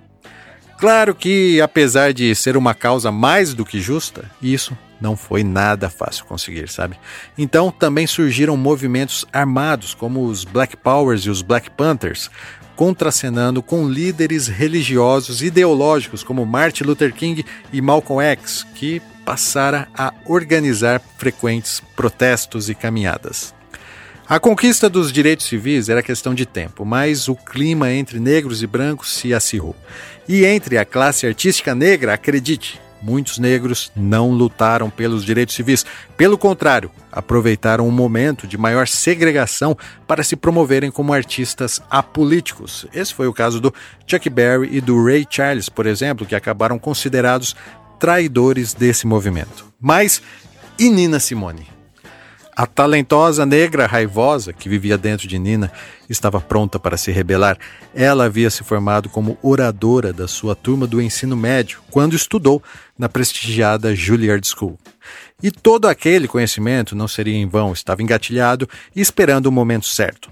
Claro 0.78 1.14
que, 1.14 1.60
apesar 1.60 2.12
de 2.12 2.34
ser 2.34 2.56
uma 2.56 2.74
causa 2.74 3.12
mais 3.12 3.54
do 3.54 3.64
que 3.64 3.80
justa, 3.80 4.28
isso 4.42 4.76
não 5.00 5.16
foi 5.16 5.44
nada 5.44 5.88
fácil 5.90 6.24
conseguir, 6.24 6.68
sabe? 6.68 6.96
Então 7.36 7.70
também 7.70 8.06
surgiram 8.06 8.56
movimentos 8.56 9.24
armados, 9.32 9.94
como 9.94 10.24
os 10.24 10.44
Black 10.44 10.76
Powers 10.76 11.22
e 11.22 11.30
os 11.30 11.42
Black 11.42 11.70
Panthers, 11.70 12.30
contracenando 12.76 13.62
com 13.62 13.88
líderes 13.88 14.48
religiosos 14.48 15.42
ideológicos 15.42 16.22
como 16.22 16.46
Martin 16.46 16.84
Luther 16.84 17.12
King 17.12 17.44
e 17.72 17.80
Malcolm 17.80 18.22
X, 18.22 18.66
que 18.74 19.00
passaram 19.24 19.86
a 19.96 20.12
organizar 20.26 21.00
frequentes 21.16 21.80
protestos 21.94 22.68
e 22.68 22.74
caminhadas. 22.74 23.54
A 24.28 24.40
conquista 24.40 24.88
dos 24.88 25.12
direitos 25.12 25.46
civis 25.46 25.88
era 25.88 26.02
questão 26.02 26.34
de 26.34 26.46
tempo, 26.46 26.84
mas 26.84 27.28
o 27.28 27.34
clima 27.34 27.92
entre 27.92 28.18
negros 28.18 28.62
e 28.62 28.66
brancos 28.66 29.12
se 29.12 29.34
acirrou. 29.34 29.76
E 30.28 30.44
entre 30.44 30.78
a 30.78 30.84
classe 30.84 31.26
artística 31.26 31.74
negra, 31.74 32.14
acredite, 32.14 32.80
muitos 33.02 33.38
negros 33.38 33.90
não 33.96 34.30
lutaram 34.30 34.88
pelos 34.88 35.24
direitos 35.24 35.54
civis. 35.54 35.84
Pelo 36.16 36.38
contrário, 36.38 36.90
aproveitaram 37.10 37.86
um 37.86 37.90
momento 37.90 38.46
de 38.46 38.56
maior 38.56 38.86
segregação 38.86 39.76
para 40.06 40.22
se 40.22 40.36
promoverem 40.36 40.90
como 40.90 41.12
artistas 41.12 41.82
apolíticos. 41.90 42.86
Esse 42.94 43.12
foi 43.12 43.26
o 43.26 43.32
caso 43.34 43.60
do 43.60 43.74
Chuck 44.06 44.28
Berry 44.30 44.68
e 44.76 44.80
do 44.80 45.04
Ray 45.04 45.26
Charles, 45.28 45.68
por 45.68 45.86
exemplo, 45.86 46.26
que 46.26 46.34
acabaram 46.34 46.78
considerados 46.78 47.56
traidores 47.98 48.74
desse 48.74 49.06
movimento. 49.06 49.66
Mas 49.80 50.22
e 50.78 50.88
Nina 50.88 51.20
Simone? 51.20 51.71
A 52.54 52.66
talentosa 52.66 53.46
negra 53.46 53.86
raivosa 53.86 54.52
que 54.52 54.68
vivia 54.68 54.98
dentro 54.98 55.26
de 55.26 55.38
Nina 55.38 55.72
estava 56.08 56.38
pronta 56.38 56.78
para 56.78 56.98
se 56.98 57.10
rebelar. 57.10 57.56
Ela 57.94 58.24
havia 58.24 58.50
se 58.50 58.62
formado 58.62 59.08
como 59.08 59.38
oradora 59.42 60.12
da 60.12 60.28
sua 60.28 60.54
turma 60.54 60.86
do 60.86 61.00
ensino 61.00 61.34
médio 61.34 61.80
quando 61.90 62.14
estudou 62.14 62.62
na 62.98 63.08
prestigiada 63.08 63.96
Juilliard 63.96 64.46
School. 64.46 64.78
E 65.42 65.50
todo 65.50 65.86
aquele 65.88 66.28
conhecimento 66.28 66.94
não 66.94 67.08
seria 67.08 67.34
em 67.34 67.48
vão, 67.48 67.72
estava 67.72 68.02
engatilhado 68.02 68.68
e 68.94 69.00
esperando 69.00 69.46
o 69.46 69.52
momento 69.52 69.88
certo. 69.88 70.30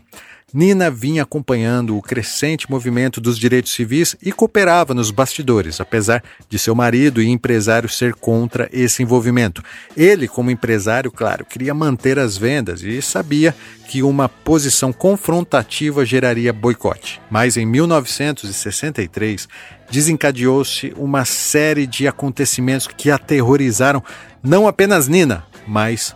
Nina 0.52 0.90
vinha 0.90 1.22
acompanhando 1.22 1.96
o 1.96 2.02
crescente 2.02 2.68
movimento 2.68 3.20
dos 3.20 3.38
direitos 3.38 3.72
civis 3.72 4.16
e 4.20 4.32
cooperava 4.32 4.92
nos 4.92 5.10
bastidores, 5.10 5.80
apesar 5.80 6.22
de 6.48 6.58
seu 6.58 6.74
marido 6.74 7.22
e 7.22 7.28
empresário 7.28 7.88
ser 7.88 8.14
contra 8.14 8.68
esse 8.72 9.02
envolvimento. 9.02 9.62
Ele, 9.96 10.26
como 10.26 10.50
empresário, 10.50 11.12
claro, 11.12 11.44
queria 11.44 11.72
manter 11.72 12.18
as 12.18 12.36
vendas 12.36 12.82
e 12.82 13.00
sabia 13.00 13.54
que 13.88 14.02
uma 14.02 14.28
posição 14.28 14.92
confrontativa 14.92 16.04
geraria 16.04 16.52
boicote. 16.52 17.20
Mas 17.30 17.56
em 17.56 17.64
1963 17.64 19.48
desencadeou-se 19.90 20.92
uma 20.96 21.24
série 21.24 21.86
de 21.86 22.08
acontecimentos 22.08 22.86
que 22.88 23.10
aterrorizaram 23.10 24.02
não 24.42 24.66
apenas 24.66 25.06
Nina, 25.06 25.44
mas 25.66 26.14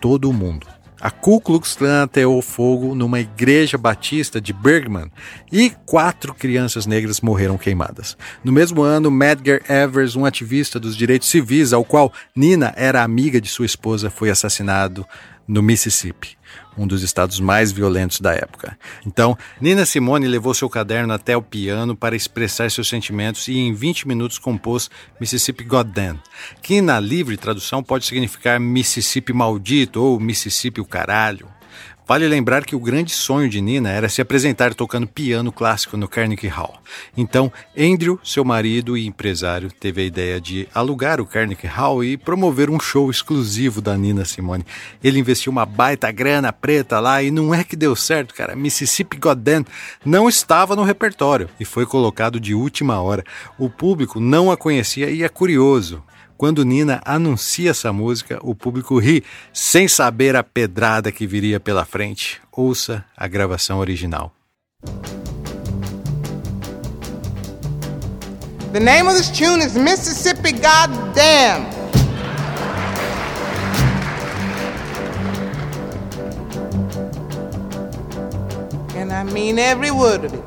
todo 0.00 0.28
o 0.30 0.32
mundo. 0.32 0.66
A 1.00 1.10
Ku 1.10 1.40
Klux 1.40 1.74
Klan 1.74 2.04
ateou 2.04 2.40
fogo 2.40 2.94
numa 2.94 3.20
igreja 3.20 3.76
batista 3.76 4.40
de 4.40 4.52
Bergman 4.52 5.10
e 5.52 5.70
quatro 5.84 6.34
crianças 6.34 6.86
negras 6.86 7.20
morreram 7.20 7.58
queimadas. 7.58 8.16
No 8.42 8.52
mesmo 8.52 8.82
ano, 8.82 9.10
Medgar 9.10 9.60
Evers, 9.68 10.16
um 10.16 10.24
ativista 10.24 10.80
dos 10.80 10.96
direitos 10.96 11.28
civis, 11.28 11.72
ao 11.72 11.84
qual 11.84 12.12
Nina 12.34 12.72
era 12.76 13.02
amiga 13.02 13.40
de 13.40 13.48
sua 13.48 13.66
esposa, 13.66 14.08
foi 14.08 14.30
assassinado 14.30 15.06
no 15.46 15.62
Mississippi 15.62 16.38
um 16.76 16.86
dos 16.86 17.02
estados 17.02 17.40
mais 17.40 17.72
violentos 17.72 18.20
da 18.20 18.32
época. 18.32 18.76
Então, 19.06 19.36
Nina 19.60 19.86
Simone 19.86 20.26
levou 20.26 20.54
seu 20.54 20.68
caderno 20.68 21.12
até 21.12 21.36
o 21.36 21.42
piano 21.42 21.96
para 21.96 22.16
expressar 22.16 22.70
seus 22.70 22.88
sentimentos 22.88 23.48
e 23.48 23.56
em 23.56 23.72
20 23.72 24.08
minutos 24.08 24.38
compôs 24.38 24.90
Mississippi 25.20 25.64
Goddamn, 25.64 26.18
que 26.62 26.80
na 26.80 26.98
livre 26.98 27.36
tradução 27.36 27.82
pode 27.82 28.04
significar 28.04 28.58
Mississippi 28.58 29.32
maldito 29.32 30.02
ou 30.02 30.18
Mississippi 30.18 30.80
o 30.80 30.84
caralho. 30.84 31.53
Vale 32.06 32.28
lembrar 32.28 32.66
que 32.66 32.76
o 32.76 32.80
grande 32.80 33.12
sonho 33.12 33.48
de 33.48 33.62
Nina 33.62 33.90
era 33.90 34.10
se 34.10 34.20
apresentar 34.20 34.74
tocando 34.74 35.06
piano 35.06 35.50
clássico 35.50 35.96
no 35.96 36.06
Carnegie 36.06 36.48
Hall. 36.48 36.78
Então, 37.16 37.50
Andrew, 37.74 38.20
seu 38.22 38.44
marido 38.44 38.94
e 38.94 39.06
empresário, 39.06 39.70
teve 39.72 40.02
a 40.02 40.04
ideia 40.04 40.38
de 40.38 40.68
alugar 40.74 41.18
o 41.18 41.24
Carnegie 41.24 41.66
Hall 41.66 42.04
e 42.04 42.18
promover 42.18 42.68
um 42.68 42.78
show 42.78 43.10
exclusivo 43.10 43.80
da 43.80 43.96
Nina 43.96 44.26
Simone. 44.26 44.66
Ele 45.02 45.18
investiu 45.18 45.50
uma 45.50 45.64
baita 45.64 46.12
grana 46.12 46.52
preta 46.52 47.00
lá 47.00 47.22
e 47.22 47.30
não 47.30 47.54
é 47.54 47.64
que 47.64 47.74
deu 47.74 47.96
certo, 47.96 48.34
cara. 48.34 48.54
Mississippi 48.54 49.16
Goddamn 49.16 49.64
não 50.04 50.28
estava 50.28 50.76
no 50.76 50.84
repertório 50.84 51.48
e 51.58 51.64
foi 51.64 51.86
colocado 51.86 52.38
de 52.38 52.54
última 52.54 53.00
hora. 53.00 53.24
O 53.58 53.70
público 53.70 54.20
não 54.20 54.52
a 54.52 54.58
conhecia 54.58 55.08
e 55.08 55.22
é 55.22 55.28
curioso. 55.30 56.02
Quando 56.36 56.64
Nina 56.64 57.00
anuncia 57.04 57.70
essa 57.70 57.92
música, 57.92 58.40
o 58.42 58.54
público 58.54 58.98
ri, 58.98 59.22
sem 59.52 59.86
saber 59.86 60.34
a 60.34 60.42
pedrada 60.42 61.12
que 61.12 61.26
viria 61.26 61.60
pela 61.60 61.84
frente. 61.84 62.40
Ouça 62.50 63.04
a 63.16 63.28
gravação 63.28 63.78
original. 63.78 64.32
The 68.72 68.80
name 68.80 69.06
of 69.06 69.16
this 69.16 69.30
tune 69.30 69.60
is 69.60 69.76
Mississippi 69.76 70.50
Goddamn. 70.50 71.70
And 78.96 79.12
I 79.12 79.22
mean 79.22 79.60
every 79.60 79.92
word 79.92 80.24
of 80.24 80.34
it. 80.34 80.42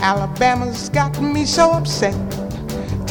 Alabama's 0.00 0.88
got 0.88 1.20
me 1.20 1.44
so 1.44 1.72
upset. 1.72 2.14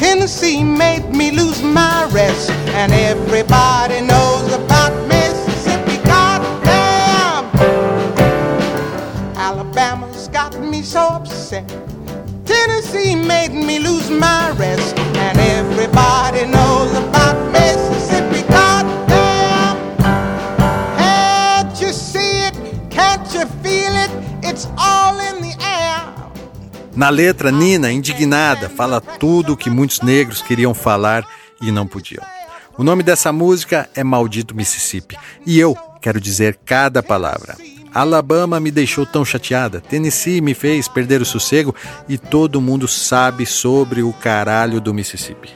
Tennessee 0.06 0.62
made 0.62 1.08
me 1.14 1.30
lose 1.30 1.62
my 1.62 2.04
rest, 2.12 2.50
and 2.76 2.92
everybody 2.92 4.02
knows 4.02 4.52
about 4.52 4.92
Mississippi. 5.08 5.96
Goddamn! 6.04 7.46
Alabama's 9.34 10.28
got 10.28 10.60
me 10.60 10.82
so 10.82 11.00
upset. 11.00 11.66
Tennessee 12.44 13.14
made 13.14 13.54
me 13.54 13.78
lose 13.78 14.10
my 14.10 14.50
rest, 14.58 14.94
and 14.98 15.38
everybody 15.38 16.44
knows 16.44 16.92
about 16.92 17.36
Mississippi. 17.46 17.63
Na 26.96 27.08
letra, 27.08 27.50
Nina, 27.50 27.90
indignada, 27.90 28.68
fala 28.68 29.00
tudo 29.00 29.54
o 29.54 29.56
que 29.56 29.68
muitos 29.68 30.00
negros 30.00 30.40
queriam 30.40 30.72
falar 30.72 31.26
e 31.60 31.72
não 31.72 31.88
podiam. 31.88 32.24
O 32.78 32.84
nome 32.84 33.02
dessa 33.02 33.32
música 33.32 33.88
é 33.96 34.04
Maldito 34.04 34.54
Mississippi 34.54 35.16
e 35.44 35.58
eu 35.58 35.76
quero 36.00 36.20
dizer 36.20 36.56
cada 36.64 37.02
palavra. 37.02 37.56
Alabama 37.92 38.60
me 38.60 38.70
deixou 38.70 39.04
tão 39.04 39.24
chateada, 39.24 39.80
Tennessee 39.80 40.40
me 40.40 40.54
fez 40.54 40.86
perder 40.86 41.20
o 41.20 41.24
sossego 41.24 41.74
e 42.08 42.16
todo 42.16 42.60
mundo 42.60 42.86
sabe 42.86 43.44
sobre 43.44 44.02
o 44.02 44.12
caralho 44.12 44.80
do 44.80 44.94
Mississippi. 44.94 45.50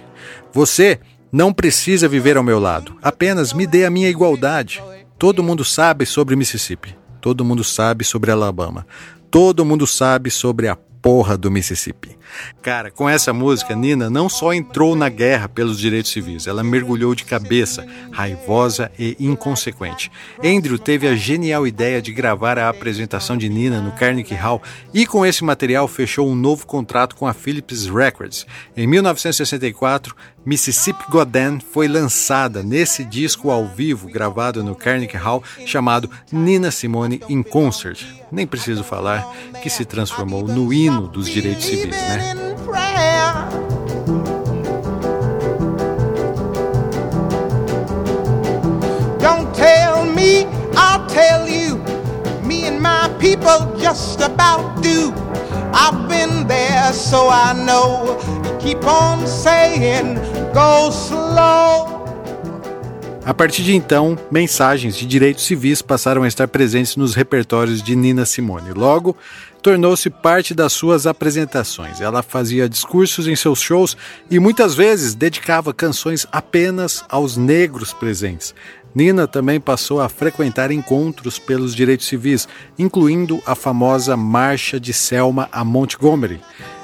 Você 0.53 0.99
não 1.31 1.53
precisa 1.53 2.09
viver 2.09 2.37
ao 2.37 2.43
meu 2.43 2.59
lado, 2.59 2.97
apenas 3.01 3.53
me 3.53 3.67
dê 3.67 3.85
a 3.85 3.91
minha 3.91 4.09
igualdade. 4.09 4.83
Todo 5.17 5.43
mundo 5.43 5.65
sabe 5.65 6.05
sobre 6.05 6.35
Mississippi, 6.35 6.97
todo 7.21 7.45
mundo 7.45 7.63
sabe 7.63 8.05
sobre 8.05 8.33
Alabama, 8.33 8.85
todo 9.31 9.65
mundo 9.65 9.87
sabe 9.87 10.31
sobre 10.31 10.69
a 10.69 10.77
porra 11.01 11.39
do 11.39 11.51
Mississippi. 11.51 12.18
Cara, 12.63 12.91
com 12.91 13.09
essa 13.09 13.33
música, 13.33 13.75
Nina 13.75 14.11
não 14.11 14.29
só 14.29 14.53
entrou 14.53 14.95
na 14.95 15.09
guerra 15.09 15.49
pelos 15.49 15.79
direitos 15.79 16.11
civis, 16.11 16.47
ela 16.47 16.63
mergulhou 16.63 17.15
de 17.15 17.25
cabeça, 17.25 17.87
raivosa 18.11 18.91
e 18.99 19.17
inconsequente. 19.19 20.11
Andrew 20.43 20.79
teve 20.79 21.07
a 21.07 21.15
genial 21.15 21.67
ideia 21.67 22.01
de 22.03 22.13
gravar 22.13 22.59
a 22.59 22.69
apresentação 22.69 23.37
de 23.37 23.49
Nina 23.49 23.81
no 23.81 23.93
Carnegie 23.93 24.35
Hall 24.35 24.63
e 24.93 25.07
com 25.07 25.25
esse 25.25 25.45
material 25.45 25.89
fechou 25.89 26.29
um 26.29 26.35
novo 26.35 26.67
contrato 26.67 27.17
com 27.17 27.27
a 27.27 27.33
Philips 27.33 27.87
Records. 27.87 28.47
Em 28.77 28.87
1964, 28.87 30.15
Mississippi 30.45 31.05
Goddamn 31.11 31.61
foi 31.61 31.87
lançada 31.89 32.63
nesse 32.63 33.05
disco 33.05 33.51
ao 33.51 33.67
vivo 33.67 34.09
gravado 34.09 34.65
no 34.65 34.75
Carnegie 34.75 35.17
Hall 35.17 35.43
chamado 35.67 36.11
Nina 36.33 36.71
Simone 36.71 37.21
in 37.29 37.43
Concert. 37.43 38.03
Nem 38.33 38.47
preciso 38.47 38.83
falar 38.83 39.31
que 39.63 39.69
se 39.69 39.85
transformou 39.85 40.47
no 40.47 40.73
hino 40.73 41.07
dos 41.07 41.29
direitos 41.29 41.67
civis, 41.67 41.97
né? 41.97 42.18
In 42.19 42.57
prayer. 42.65 43.49
Don't 49.19 49.55
tell 49.55 50.05
me, 50.05 50.47
I'll 50.77 51.07
tell 51.09 51.49
you. 51.49 51.79
Me 52.45 52.67
and 52.67 52.81
my 52.81 53.09
people 53.19 53.77
just 53.79 54.21
about 54.21 54.83
do. 54.83 55.13
I've 55.73 56.09
been 56.09 56.47
there, 56.47 56.93
so 56.93 57.29
I 57.29 57.53
know. 57.53 58.19
You 58.45 58.59
keep 58.59 58.85
on 58.85 59.27
saying, 59.27 60.15
go 60.53 60.91
slow. 60.91 61.99
A 63.29 63.35
partir 63.35 63.63
de 63.63 63.75
então, 63.75 64.17
mensagens 64.31 64.97
de 64.97 65.05
direitos 65.07 65.45
civis 65.45 65.83
passaram 65.83 66.23
a 66.23 66.29
estar 66.29 66.49
presentes 66.49 66.97
nos 66.97 67.15
repertórios 67.15 67.83
de 67.83 67.95
Nina 67.95 68.25
Simone. 68.25 68.73
Logo, 68.73 69.15
tornou-se 69.69 70.09
parte 70.09 70.55
das 70.55 70.73
suas 70.73 71.07
apresentações. 71.07 72.01
Ela 72.01 72.23
fazia 72.23 72.67
discursos 72.67 73.29
em 73.29 73.37
seus 73.37 73.61
shows 73.61 73.99
e 74.31 74.39
muitas 74.39 74.75
vezes 74.75 75.15
dedicava 75.15 75.75
canções 75.75 76.27
apenas 76.33 77.05
aos 77.07 77.37
negros 77.37 77.93
presentes. 77.93 78.55
Nina 78.95 79.29
também 79.29 79.61
passou 79.61 80.01
a 80.01 80.09
frequentar 80.09 80.71
encontros 80.71 81.39
pelos 81.39 81.75
direitos 81.75 82.07
civis, 82.07 82.49
incluindo 82.79 83.43
a 83.45 83.55
famosa 83.55 84.17
Marcha 84.17 84.81
de 84.81 84.95
Selma 84.95 85.51
a 85.53 85.63
Montgomery. 85.63 86.41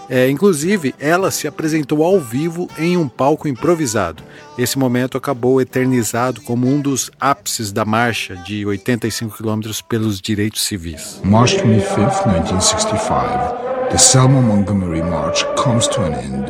É, 0.09 0.29
inclusive, 0.29 0.95
ela 0.99 1.31
se 1.31 1.47
apresentou 1.49 2.05
ao 2.05 2.21
vivo 2.21 2.69
em 2.79 2.97
um 2.97 3.09
palco 3.09 3.49
improvisado. 3.49 4.23
Esse 4.59 4.79
momento 4.79 5.17
acabou 5.17 5.61
eternizado 5.61 6.41
como 6.43 6.69
um 6.69 6.81
dos 6.81 7.11
ápices 7.19 7.73
da 7.73 7.85
marcha 7.85 8.37
de 8.37 8.65
85 8.67 9.37
quilômetros 9.37 9.81
pelos 9.81 10.21
direitos 10.21 10.63
civis. 10.63 11.21
March 11.25 11.57
25, 11.57 12.29
1965. 12.29 13.89
The 13.91 13.99
Selma 13.99 14.41
Montgomery 14.41 15.03
March 15.03 15.45
comes 15.57 15.87
to 15.89 16.03
an 16.03 16.15
end. 16.15 16.47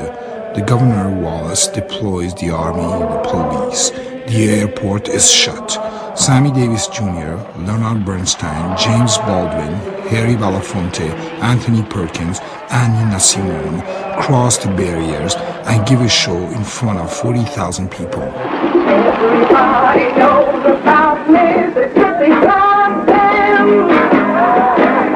The 0.55 0.63
Governor 0.63 1.11
Wallace 1.21 1.67
deploys 1.69 2.33
the 2.35 2.51
army 2.51 2.85
and 2.85 3.13
the 3.13 3.29
police. 3.29 3.93
The 4.29 4.61
airport 4.61 5.09
is 5.09 5.31
shut. 5.31 5.79
Sammy 6.17 6.53
Davis 6.53 6.87
Jr., 6.87 7.37
Leonard 7.67 8.05
Bernstein, 8.05 8.77
James 8.79 9.19
Baldwin, 9.19 9.94
Harry 10.11 10.35
Belafonte, 10.35 11.09
Anthony 11.41 11.83
Perkins, 11.85 12.41
and 12.71 12.93
Nina 12.93 13.19
Simone 13.19 13.81
cross 14.21 14.59
the 14.59 14.69
barriers 14.69 15.35
and 15.67 15.87
give 15.87 16.01
a 16.03 16.09
show 16.09 16.37
in 16.37 16.63
front 16.63 16.99
of 16.99 17.13
40,000 17.13 17.91
people. 17.91 18.23
Everybody 18.23 20.13
knows 20.19 20.65
about 20.67 21.29
Mississippi 21.31 22.29
Goddamn. 22.45 23.89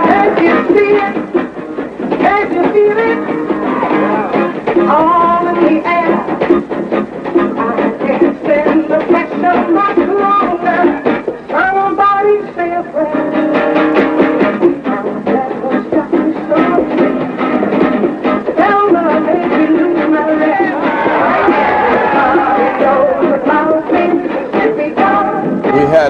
Can't 0.09 0.41
you 0.41 0.57
see 0.75 0.95
it? 0.97 1.15
Can't 2.19 2.53
you 2.55 2.63
feel 2.73 2.99
it? 2.99 3.19
All 4.89 5.47
in 5.49 5.55
the 5.65 5.87
air. 5.87 6.15
I 7.59 7.97
can't 8.07 8.39
stand 8.41 8.81
the 8.91 8.99
pressure 9.11 9.71
much 9.71 9.99
longer. 9.99 10.83
Somebody 11.51 12.55
say 12.55 12.71
a 12.75 12.83
prayer. 12.91 13.18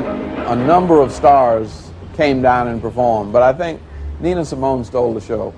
Had 0.00 0.48
a 0.48 0.56
number 0.56 1.00
of 1.00 1.12
stars 1.12 1.90
came 2.14 2.42
down 2.42 2.68
and 2.68 2.80
performed, 2.80 3.32
but 3.32 3.42
I 3.42 3.52
think 3.52 3.80
Nina 4.20 4.44
Simone 4.44 4.84
stole 4.84 5.14
the 5.14 5.20
show. 5.20 5.54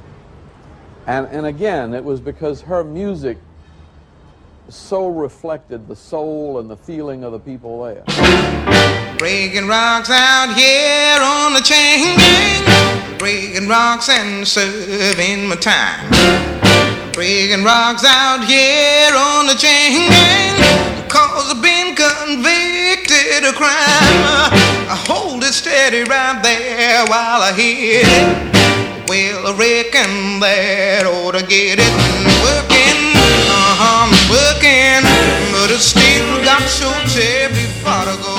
And, 1.06 1.26
and 1.28 1.46
again, 1.46 1.94
it 1.94 2.04
was 2.04 2.20
because 2.20 2.60
her 2.62 2.84
music 2.84 3.38
so 4.68 5.08
reflected 5.08 5.88
the 5.88 5.96
soul 5.96 6.60
and 6.60 6.70
the 6.70 6.76
feeling 6.76 7.24
of 7.24 7.32
the 7.32 7.38
people 7.38 7.82
there. 7.82 8.04
Breaking 9.18 9.66
rocks 9.66 10.10
out 10.10 10.54
here 10.54 11.18
on 11.20 11.54
the 11.54 11.60
chain 11.60 12.16
gang. 12.16 13.18
Breaking 13.18 13.68
rocks 13.68 14.08
and 14.08 14.46
serving 14.46 15.48
my 15.48 15.56
time. 15.56 16.08
Breaking 17.12 17.64
rocks 17.64 18.04
out 18.04 18.44
here 18.44 19.12
on 19.14 19.46
the 19.46 19.54
chain 19.54 20.08
gang. 20.08 20.99
Cause 21.10 21.50
I've 21.50 21.60
been 21.60 21.96
convicted 21.96 23.42
of 23.42 23.56
crime. 23.56 23.74
I 24.86 24.94
hold 25.08 25.42
it 25.42 25.52
steady 25.52 26.04
right 26.04 26.38
there 26.40 27.04
while 27.06 27.42
I 27.42 27.52
hit 27.52 28.06
it. 28.06 29.08
Well, 29.10 29.50
I 29.50 29.52
reckon 29.58 30.38
that 30.38 31.02
ought 31.10 31.34
to 31.34 31.42
get 31.42 31.82
it 31.82 31.94
working. 32.46 33.10
Uh-huh, 33.50 34.06
working. 34.30 35.02
But 35.50 35.74
it 35.74 35.82
still 35.82 36.44
got 36.46 36.62
so 36.70 36.86
terribly 37.10 37.66
far 37.82 38.06
to 38.06 38.14
go. 38.22 38.29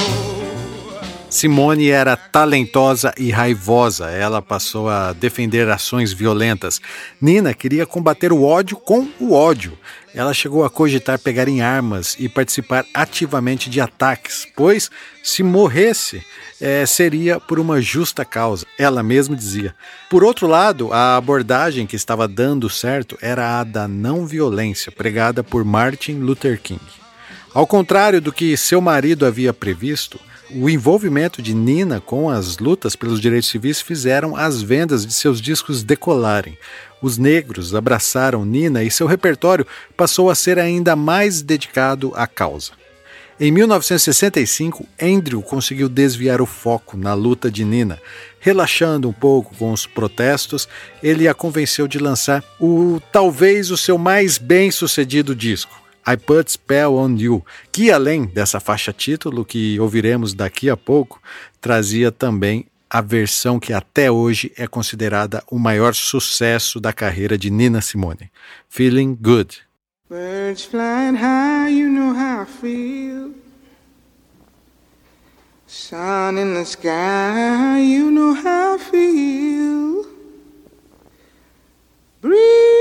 Simone 1.32 1.90
era 1.90 2.18
talentosa 2.18 3.14
e 3.18 3.32
raivosa. 3.32 4.10
Ela 4.10 4.42
passou 4.42 4.90
a 4.90 5.14
defender 5.14 5.70
ações 5.70 6.12
violentas. 6.12 6.82
Nina 7.22 7.54
queria 7.54 7.86
combater 7.86 8.34
o 8.34 8.44
ódio 8.44 8.76
com 8.76 9.08
o 9.18 9.32
ódio. 9.32 9.78
Ela 10.14 10.34
chegou 10.34 10.66
a 10.66 10.70
cogitar 10.70 11.18
pegar 11.18 11.48
em 11.48 11.62
armas 11.62 12.18
e 12.20 12.28
participar 12.28 12.86
ativamente 12.94 13.70
de 13.70 13.80
ataques, 13.80 14.46
pois, 14.58 14.92
se 15.24 15.42
morresse, 15.42 16.22
eh, 16.60 16.86
seria 16.86 17.40
por 17.40 17.62
uma 17.62 17.82
justa 17.82 18.26
causa. 18.26 18.66
Ela 18.78 19.02
mesma 19.02 19.34
dizia. 19.34 19.74
Por 20.10 20.26
outro 20.26 20.48
lado, 20.48 20.92
a 20.92 21.16
abordagem 21.16 21.88
que 21.88 21.96
estava 21.96 22.28
dando 22.28 22.70
certo 22.70 23.18
era 23.22 23.62
a 23.62 23.64
da 23.64 23.88
não 23.88 24.28
violência, 24.28 24.92
pregada 24.92 25.42
por 25.42 25.64
Martin 25.64 26.16
Luther 26.16 26.60
King. 26.62 26.82
Ao 27.54 27.66
contrário 27.66 28.20
do 28.20 28.34
que 28.34 28.58
seu 28.58 28.82
marido 28.82 29.26
havia 29.26 29.54
previsto, 29.54 30.20
o 30.56 30.70
envolvimento 30.70 31.42
de 31.42 31.54
Nina 31.54 32.00
com 32.00 32.30
as 32.30 32.58
lutas 32.58 32.96
pelos 32.96 33.20
direitos 33.20 33.50
civis 33.50 33.82
fizeram 33.82 34.36
as 34.36 34.62
vendas 34.62 35.06
de 35.06 35.14
seus 35.14 35.42
discos 35.42 35.84
decolarem. 35.84 36.58
Os 37.02 37.18
negros 37.18 37.74
abraçaram 37.74 38.46
Nina 38.46 38.84
e 38.84 38.92
seu 38.92 39.08
repertório 39.08 39.66
passou 39.96 40.30
a 40.30 40.36
ser 40.36 40.60
ainda 40.60 40.96
mais 40.96 41.42
dedicado 41.42 42.12
à 42.16 42.28
causa. 42.28 42.72
Em 43.40 43.52
1965, 43.52 44.88
Andrew 45.02 45.42
conseguiu 45.42 45.90
desviar 45.90 46.42
o 46.42 46.46
foco 46.46 46.96
na 46.96 47.16
luta 47.16 47.50
de 47.50 47.66
Nina. 47.66 48.00
Relaxando 48.40 49.10
um 49.10 49.14
pouco 49.14 49.56
com 49.56 49.72
os 49.72 49.88
protestos, 49.88 50.70
ele 51.02 51.28
a 51.28 51.34
convenceu 51.34 51.88
de 51.88 51.98
lançar 51.98 52.44
o 52.60 53.02
talvez 53.12 53.72
o 53.72 53.78
seu 53.78 53.98
mais 53.98 54.38
bem-sucedido 54.38 55.36
disco, 55.36 55.81
I 56.08 56.18
Put 56.18 56.52
Spell 56.52 56.94
on 56.96 57.16
You, 57.18 57.46
que 57.72 57.92
além 57.92 58.26
dessa 58.26 58.60
faixa 58.60 58.92
título 58.92 59.46
que 59.46 59.80
ouviremos 59.80 60.34
daqui 60.34 60.70
a 60.70 60.78
pouco, 60.78 61.22
trazia 61.60 62.12
também 62.12 62.66
a 62.90 63.00
versão 63.00 63.60
que 63.60 63.72
até 63.72 64.12
hoje 64.12 64.52
é 64.58 64.68
considerada 64.68 65.44
o 65.50 65.58
maior 65.58 65.94
sucesso 65.94 66.80
da 66.80 66.92
carreira 66.92 67.38
de 67.38 67.50
Nina 67.50 67.82
Simone, 67.82 68.30
Feeling 68.68 69.16
Good. 69.16 69.60
Birds 70.10 70.66
flying 70.66 71.16
high, 71.16 71.70
you 71.70 71.90
know 71.90 72.14
how 72.14 72.42
I 72.42 72.46
feel. 72.46 73.34
Sun 75.66 76.38
in 76.38 76.54
the 76.54 76.66
sky, 76.66 77.80
you 77.80 78.12
know 78.12 78.34
how 78.34 78.76
I 78.76 78.78
feel. 78.78 80.06
Breeze 82.20 82.81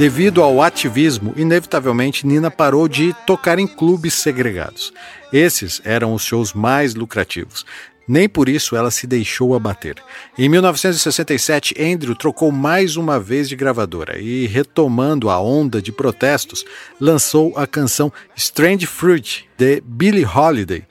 Devido 0.00 0.42
ao 0.42 0.62
ativismo, 0.62 1.34
inevitavelmente 1.36 2.26
Nina 2.26 2.50
parou 2.50 2.88
de 2.88 3.14
tocar 3.26 3.58
em 3.58 3.66
clubes 3.66 4.14
segregados. 4.14 4.94
Esses 5.30 5.78
eram 5.84 6.14
os 6.14 6.22
shows 6.22 6.54
mais 6.54 6.94
lucrativos. 6.94 7.66
Nem 8.08 8.26
por 8.26 8.48
isso 8.48 8.74
ela 8.74 8.90
se 8.90 9.06
deixou 9.06 9.54
abater. 9.54 9.96
Em 10.38 10.48
1967, 10.48 11.74
Andrew 11.78 12.14
trocou 12.14 12.50
mais 12.50 12.96
uma 12.96 13.20
vez 13.20 13.46
de 13.46 13.54
gravadora 13.54 14.18
e, 14.18 14.46
retomando 14.46 15.28
a 15.28 15.38
onda 15.38 15.82
de 15.82 15.92
protestos, 15.92 16.64
lançou 16.98 17.52
a 17.54 17.66
canção 17.66 18.10
Strange 18.34 18.86
Fruit, 18.86 19.50
de 19.58 19.82
Billie 19.82 20.24
Holiday. 20.24 20.82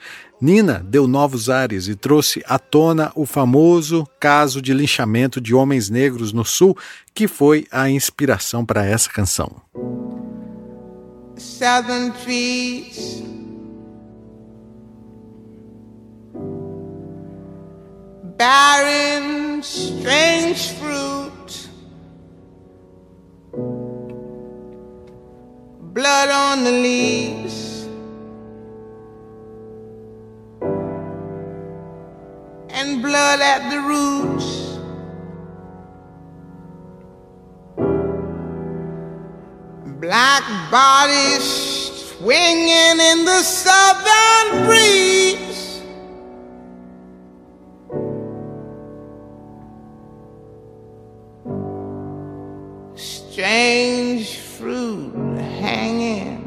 Nina 0.41 0.81
deu 0.85 1.07
novos 1.07 1.49
ares 1.49 1.87
e 1.87 1.95
trouxe 1.95 2.41
à 2.45 2.57
tona 2.57 3.11
o 3.15 3.25
famoso 3.25 4.07
caso 4.19 4.61
de 4.61 4.73
linchamento 4.73 5.41
de 5.41 5.53
homens 5.53 5.89
negros 5.89 6.31
no 6.31 6.45
Sul, 6.45 6.77
que 7.13 7.27
foi 7.27 7.67
a 7.71 7.89
inspiração 7.89 8.65
para 8.65 8.85
essa 8.85 9.09
canção. 9.09 9.61
southern 11.39 12.11
trees. 12.23 13.23
Bearing 18.37 19.61
strange 19.61 20.71
fruit, 20.79 21.67
blood 25.93 26.29
on 26.29 26.63
the 26.63 26.71
leaves, 26.71 27.78
and 32.89 33.01
blood 33.01 33.39
at 33.39 33.69
the 33.69 33.79
roots. 33.81 34.77
Black 39.99 40.43
bodies 40.71 41.43
swinging 42.17 42.99
in 42.99 43.25
the 43.25 43.41
southern 43.41 44.65
breeze. 44.65 45.81
Strange 52.95 54.37
fruit 54.37 55.13
hanging 55.37 56.39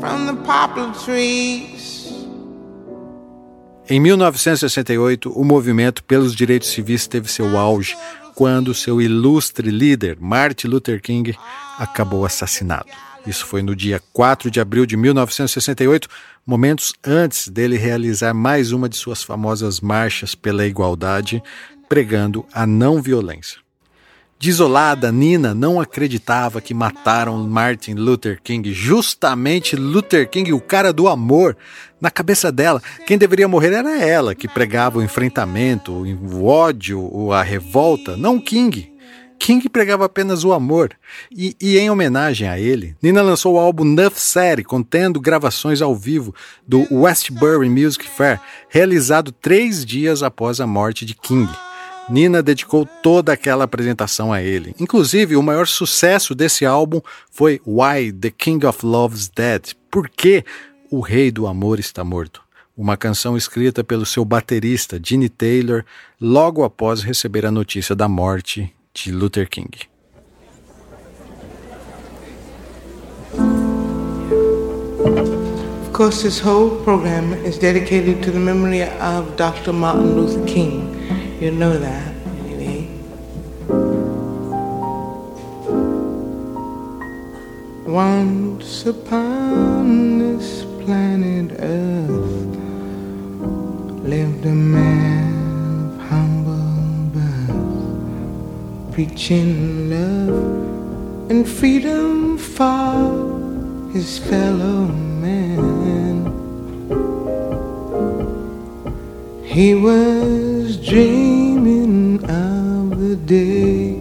from 0.00 0.26
the 0.26 0.34
poplar 0.44 0.92
trees. 1.04 1.71
Em 3.92 4.00
1968, 4.00 5.38
o 5.38 5.44
movimento 5.44 6.02
pelos 6.04 6.34
direitos 6.34 6.70
civis 6.70 7.06
teve 7.06 7.30
seu 7.30 7.58
auge 7.58 7.94
quando 8.34 8.72
seu 8.72 9.02
ilustre 9.02 9.70
líder, 9.70 10.16
Martin 10.18 10.68
Luther 10.68 10.98
King, 11.02 11.36
acabou 11.76 12.24
assassinado. 12.24 12.86
Isso 13.26 13.44
foi 13.44 13.60
no 13.60 13.76
dia 13.76 14.00
4 14.14 14.50
de 14.50 14.60
abril 14.60 14.86
de 14.86 14.96
1968, 14.96 16.08
momentos 16.46 16.94
antes 17.04 17.48
dele 17.48 17.76
realizar 17.76 18.32
mais 18.32 18.72
uma 18.72 18.88
de 18.88 18.96
suas 18.96 19.22
famosas 19.22 19.78
marchas 19.78 20.34
pela 20.34 20.66
igualdade, 20.66 21.42
pregando 21.86 22.46
a 22.50 22.66
não 22.66 23.02
violência. 23.02 23.61
Desolada, 24.42 25.12
Nina 25.12 25.54
não 25.54 25.80
acreditava 25.80 26.60
que 26.60 26.74
mataram 26.74 27.46
Martin 27.46 27.94
Luther 27.94 28.40
King, 28.42 28.72
justamente 28.72 29.76
Luther 29.76 30.28
King, 30.28 30.52
o 30.52 30.60
cara 30.60 30.92
do 30.92 31.06
amor. 31.06 31.56
Na 32.00 32.10
cabeça 32.10 32.50
dela, 32.50 32.82
quem 33.06 33.16
deveria 33.16 33.46
morrer 33.46 33.72
era 33.72 33.96
ela, 34.00 34.34
que 34.34 34.48
pregava 34.48 34.98
o 34.98 35.02
enfrentamento, 35.02 35.92
o 35.92 36.44
ódio, 36.44 37.30
a 37.30 37.40
revolta, 37.40 38.16
não 38.16 38.40
King. 38.40 38.92
King 39.38 39.68
pregava 39.68 40.06
apenas 40.06 40.42
o 40.42 40.52
amor. 40.52 40.90
E, 41.30 41.54
e, 41.60 41.78
em 41.78 41.88
homenagem 41.88 42.48
a 42.48 42.58
ele, 42.58 42.96
Nina 43.00 43.22
lançou 43.22 43.54
o 43.54 43.60
álbum 43.60 43.84
Nuff 43.84 44.20
Série, 44.20 44.64
contendo 44.64 45.20
gravações 45.20 45.80
ao 45.80 45.94
vivo 45.94 46.34
do 46.66 46.84
Westbury 46.90 47.70
Music 47.70 48.08
Fair, 48.08 48.40
realizado 48.68 49.30
três 49.30 49.84
dias 49.84 50.20
após 50.20 50.60
a 50.60 50.66
morte 50.66 51.06
de 51.06 51.14
King. 51.14 51.48
Nina 52.08 52.42
dedicou 52.42 52.86
toda 53.02 53.32
aquela 53.32 53.64
apresentação 53.64 54.32
a 54.32 54.42
ele. 54.42 54.74
Inclusive, 54.78 55.36
o 55.36 55.42
maior 55.42 55.66
sucesso 55.66 56.34
desse 56.34 56.66
álbum 56.66 57.00
foi 57.30 57.60
Why 57.66 58.12
the 58.12 58.30
King 58.30 58.66
of 58.66 58.84
Love's 58.84 59.28
Dead. 59.28 59.74
Por 59.90 60.08
que 60.08 60.44
o 60.90 61.00
Rei 61.00 61.30
do 61.30 61.46
Amor 61.46 61.78
está 61.78 62.02
morto? 62.02 62.42
Uma 62.76 62.96
canção 62.96 63.36
escrita 63.36 63.84
pelo 63.84 64.04
seu 64.04 64.24
baterista 64.24 65.00
Gene 65.02 65.28
Taylor 65.28 65.84
logo 66.20 66.64
após 66.64 67.02
receber 67.02 67.46
a 67.46 67.50
notícia 67.50 67.94
da 67.94 68.08
morte 68.08 68.74
de 68.94 69.12
Luther 69.12 69.48
King. 69.48 69.70
Of 75.82 75.92
course, 75.92 76.22
this 76.22 76.40
whole 76.40 76.82
program 76.82 77.34
is 77.46 77.58
dedicated 77.58 78.22
to 78.22 78.32
the 78.32 78.38
memory 78.38 78.82
of 78.82 79.36
Dr. 79.36 79.72
Martin 79.72 80.14
Luther 80.14 80.44
King. 80.46 81.01
You 81.42 81.50
know 81.50 81.76
that, 81.76 82.14
anyway. 82.38 82.86
Once 87.84 88.86
upon 88.86 90.20
this 90.20 90.62
planet 90.84 91.50
Earth 91.58 92.56
lived 94.06 94.46
a 94.46 94.54
man 94.54 95.90
of 95.90 96.00
humble 96.08 97.10
birth, 97.10 98.94
preaching 98.94 99.90
love 99.90 101.28
and 101.28 101.48
freedom 101.48 102.38
for 102.38 103.90
his 103.92 104.16
fellow 104.16 104.86
man. 104.86 105.71
He 109.52 109.74
was 109.74 110.78
dreaming 110.78 112.24
of 112.24 112.98
the 112.98 113.16
day 113.16 114.00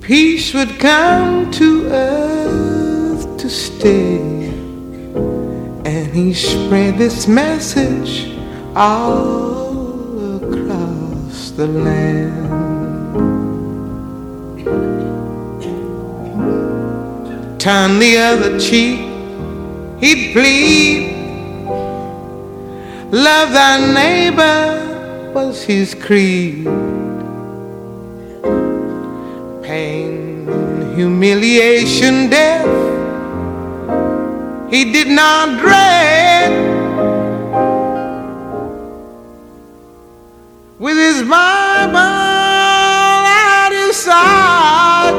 peace 0.00 0.52
would 0.54 0.78
come 0.78 1.50
to 1.50 1.86
earth 1.86 3.36
to 3.36 3.48
stay. 3.50 4.18
And 5.84 6.06
he 6.14 6.34
spread 6.34 6.98
this 6.98 7.26
message 7.26 8.36
all 8.76 10.36
across 10.36 11.50
the 11.50 11.66
land. 11.66 12.50
Turn 17.58 17.98
the 17.98 18.18
other 18.18 18.60
cheek, 18.60 19.00
he'd 20.00 20.32
plead. 20.32 21.21
Love 23.12 23.52
thy 23.52 23.92
neighbor 23.92 25.32
was 25.34 25.62
his 25.62 25.94
creed. 25.94 26.64
Pain, 29.62 30.46
humiliation, 30.96 32.30
death, 32.30 32.64
he 34.72 34.90
did 34.90 35.08
not 35.08 35.60
dread. 35.60 36.52
With 40.78 40.96
his 40.96 41.20
Bible 41.28 41.98
at 41.98 43.72
his 43.72 43.94
side, 43.94 45.12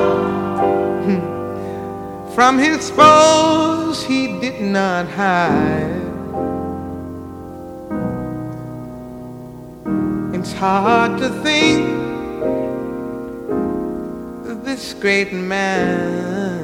hmm, 1.05 2.33
from 2.33 2.57
his 2.57 2.89
foes 2.89 4.03
he 4.03 4.39
did 4.39 4.61
not 4.61 5.07
hide. 5.09 6.02
It's 10.43 10.51
hard 10.59 11.19
to 11.19 11.29
think 11.41 11.85
that 14.45 14.65
this 14.65 14.93
great 14.99 15.33
man 15.33 16.59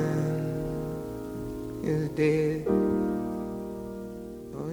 is 1.82 2.10
dead. 2.10 2.66
Oh. 4.54 4.70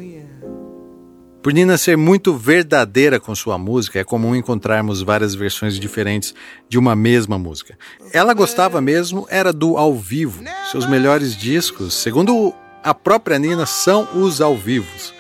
Por 1.41 1.53
Nina 1.53 1.79
ser 1.79 1.97
muito 1.97 2.35
verdadeira 2.35 3.21
com 3.21 3.33
sua 3.33 3.57
música, 3.57 4.01
é 4.01 4.03
comum 4.03 4.35
encontrarmos 4.35 5.03
várias 5.03 5.37
versões 5.37 5.79
diferentes 5.79 6.35
de 6.69 6.77
uma 6.77 6.97
mesma 6.97 7.39
música. 7.39 7.79
Ela 8.13 8.35
gostava 8.35 8.81
mesmo 8.81 9.25
era 9.31 9.53
do 9.53 9.77
ao 9.77 9.95
vivo. 9.95 10.43
Seus 10.73 10.85
melhores 10.85 11.37
discos, 11.37 11.95
segundo 11.95 12.53
a 12.83 12.93
própria 12.93 13.39
Nina, 13.39 13.67
são 13.67 14.09
os 14.21 14.41
ao 14.41 14.57
vivos. 14.57 15.15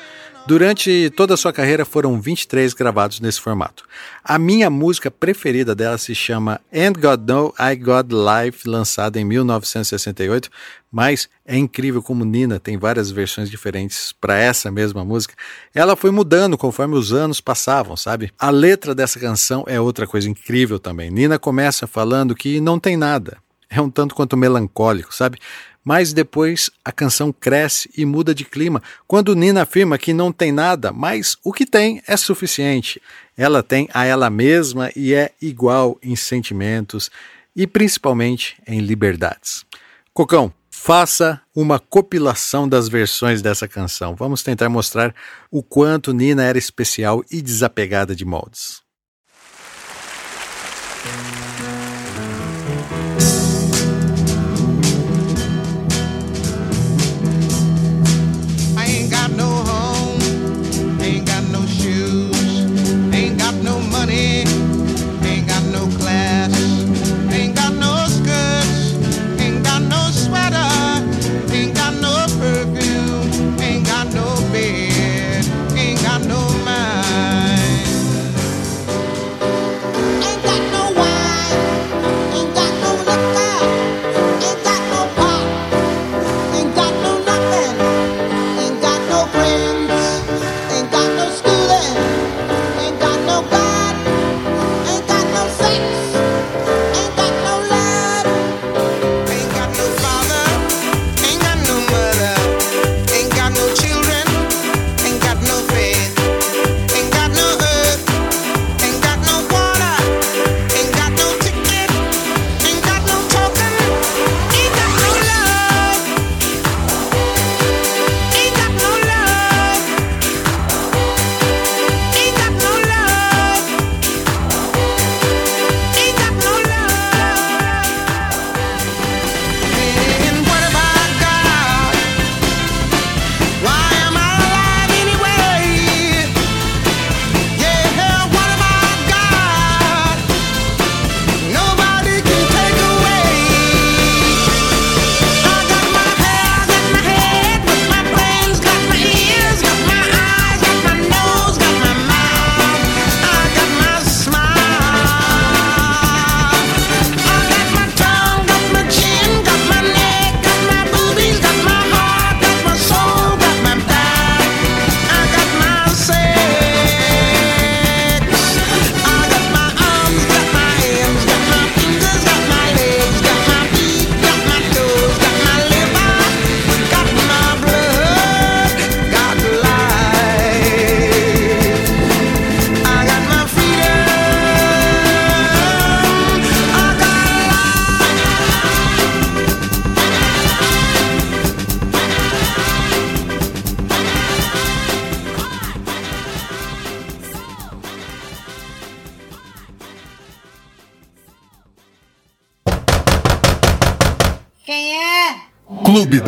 Durante 0.46 1.10
toda 1.10 1.34
a 1.34 1.36
sua 1.36 1.52
carreira 1.52 1.84
foram 1.84 2.20
23 2.20 2.72
gravados 2.72 3.18
nesse 3.18 3.40
formato. 3.40 3.82
A 4.22 4.38
minha 4.38 4.70
música 4.70 5.10
preferida 5.10 5.74
dela 5.74 5.98
se 5.98 6.14
chama 6.14 6.60
And 6.72 6.92
God 6.92 7.28
Know 7.28 7.52
I 7.58 7.74
Got 7.74 8.10
Life, 8.12 8.68
lançada 8.68 9.18
em 9.18 9.24
1968, 9.24 10.48
mas 10.88 11.28
é 11.44 11.56
incrível 11.56 12.00
como 12.00 12.24
Nina 12.24 12.60
tem 12.60 12.78
várias 12.78 13.10
versões 13.10 13.50
diferentes 13.50 14.14
para 14.20 14.38
essa 14.38 14.70
mesma 14.70 15.04
música. 15.04 15.34
Ela 15.74 15.96
foi 15.96 16.12
mudando 16.12 16.56
conforme 16.56 16.94
os 16.94 17.12
anos 17.12 17.40
passavam, 17.40 17.96
sabe? 17.96 18.32
A 18.38 18.48
letra 18.48 18.94
dessa 18.94 19.18
canção 19.18 19.64
é 19.66 19.80
outra 19.80 20.06
coisa 20.06 20.30
incrível 20.30 20.78
também. 20.78 21.10
Nina 21.10 21.40
começa 21.40 21.88
falando 21.88 22.36
que 22.36 22.60
não 22.60 22.78
tem 22.78 22.96
nada. 22.96 23.38
É 23.76 23.80
um 23.80 23.90
tanto 23.90 24.14
quanto 24.14 24.36
melancólico, 24.36 25.14
sabe? 25.14 25.38
mas 25.86 26.12
depois 26.12 26.68
a 26.84 26.90
canção 26.90 27.32
cresce 27.32 27.88
e 27.96 28.04
muda 28.04 28.34
de 28.34 28.44
clima 28.44 28.82
quando 29.06 29.36
Nina 29.36 29.62
afirma 29.62 29.96
que 29.96 30.12
não 30.12 30.32
tem 30.32 30.50
nada, 30.50 30.92
mas 30.92 31.36
o 31.44 31.52
que 31.52 31.64
tem 31.64 32.02
é 32.08 32.16
suficiente. 32.16 33.00
Ela 33.36 33.62
tem 33.62 33.88
a 33.94 34.04
ela 34.04 34.28
mesma 34.28 34.90
e 34.96 35.14
é 35.14 35.30
igual 35.40 35.96
em 36.02 36.16
sentimentos 36.16 37.08
e 37.54 37.68
principalmente 37.68 38.60
em 38.66 38.80
liberdades. 38.80 39.64
Cocão, 40.12 40.52
faça 40.68 41.40
uma 41.54 41.78
compilação 41.78 42.68
das 42.68 42.88
versões 42.88 43.40
dessa 43.40 43.68
canção. 43.68 44.16
Vamos 44.16 44.42
tentar 44.42 44.68
mostrar 44.68 45.14
o 45.52 45.62
quanto 45.62 46.12
Nina 46.12 46.42
era 46.42 46.58
especial 46.58 47.24
e 47.30 47.40
desapegada 47.40 48.12
de 48.12 48.24
moldes. 48.24 48.85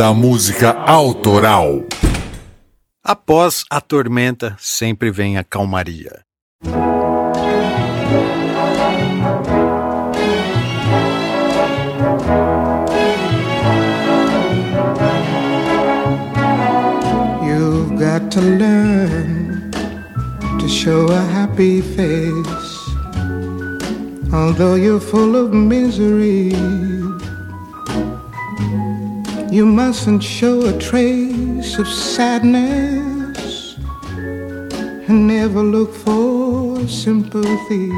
Da 0.09 0.15
Música 0.15 0.73
Autoral. 0.73 1.85
Após 3.05 3.65
a 3.69 3.79
tormenta, 3.79 4.57
sempre 4.59 5.11
vem 5.11 5.37
a 5.37 5.45
calmaria. 5.45 6.28
Mustn't 29.79 30.24
show 30.24 30.66
a 30.66 30.72
trace 30.72 31.79
of 31.79 31.89
sadness 31.89 33.76
and 35.09 35.29
never 35.29 35.62
look 35.62 35.95
for 35.95 36.85
sympathy. 36.89 37.89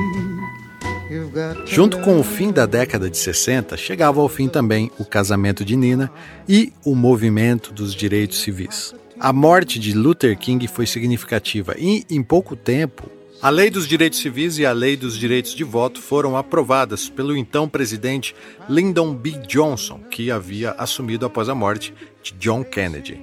Junto 1.64 1.99
com 2.01 2.20
o 2.20 2.22
fim 2.22 2.53
da 2.53 2.66
década 2.66 3.09
de 3.09 3.16
60, 3.16 3.78
chegava 3.78 4.20
ao 4.20 4.28
fim 4.28 4.47
também 4.47 4.91
o 4.99 5.07
casamento 5.07 5.64
de 5.64 5.74
Nina 5.74 6.12
e 6.47 6.70
o 6.85 6.95
movimento 6.95 7.72
dos 7.72 7.95
direitos 7.95 8.43
civis. 8.43 8.95
A 9.18 9.33
morte 9.33 9.81
de 9.81 9.95
Luther 9.95 10.37
King 10.39 10.68
foi 10.68 10.87
significativa 10.87 11.74
e, 11.78 12.05
em 12.11 12.22
pouco 12.22 12.55
tempo, 12.55 13.11
a 13.43 13.49
Lei 13.49 13.70
dos 13.70 13.88
Direitos 13.88 14.18
Civis 14.18 14.59
e 14.59 14.66
a 14.66 14.72
Lei 14.72 14.97
dos 14.97 15.16
Direitos 15.16 15.55
de 15.55 15.64
Voto 15.64 16.01
foram 16.01 16.36
aprovadas 16.36 17.09
pelo 17.09 17.34
então 17.34 17.66
presidente 17.68 18.34
Lyndon 18.68 19.14
B. 19.14 19.30
Johnson, 19.49 19.99
que 20.11 20.30
havia 20.30 20.72
assumido 20.72 21.24
após 21.24 21.49
a 21.49 21.55
morte 21.55 21.95
de 22.22 22.32
John 22.34 22.62
Kennedy. 22.62 23.20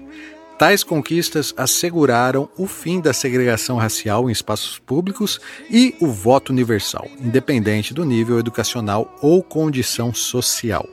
Tais 0.57 0.83
conquistas 0.83 1.53
asseguraram 1.55 2.49
o 2.57 2.65
fim 2.65 2.99
da 2.99 3.13
segregação 3.13 3.77
racial 3.77 4.27
em 4.27 4.31
espaços 4.31 4.79
públicos 4.79 5.39
e 5.69 5.93
o 5.99 6.07
voto 6.07 6.51
universal, 6.51 7.07
independente 7.19 7.93
do 7.93 8.03
nível 8.03 8.39
educacional 8.39 9.15
ou 9.21 9.43
condição 9.43 10.11
social. 10.15 10.89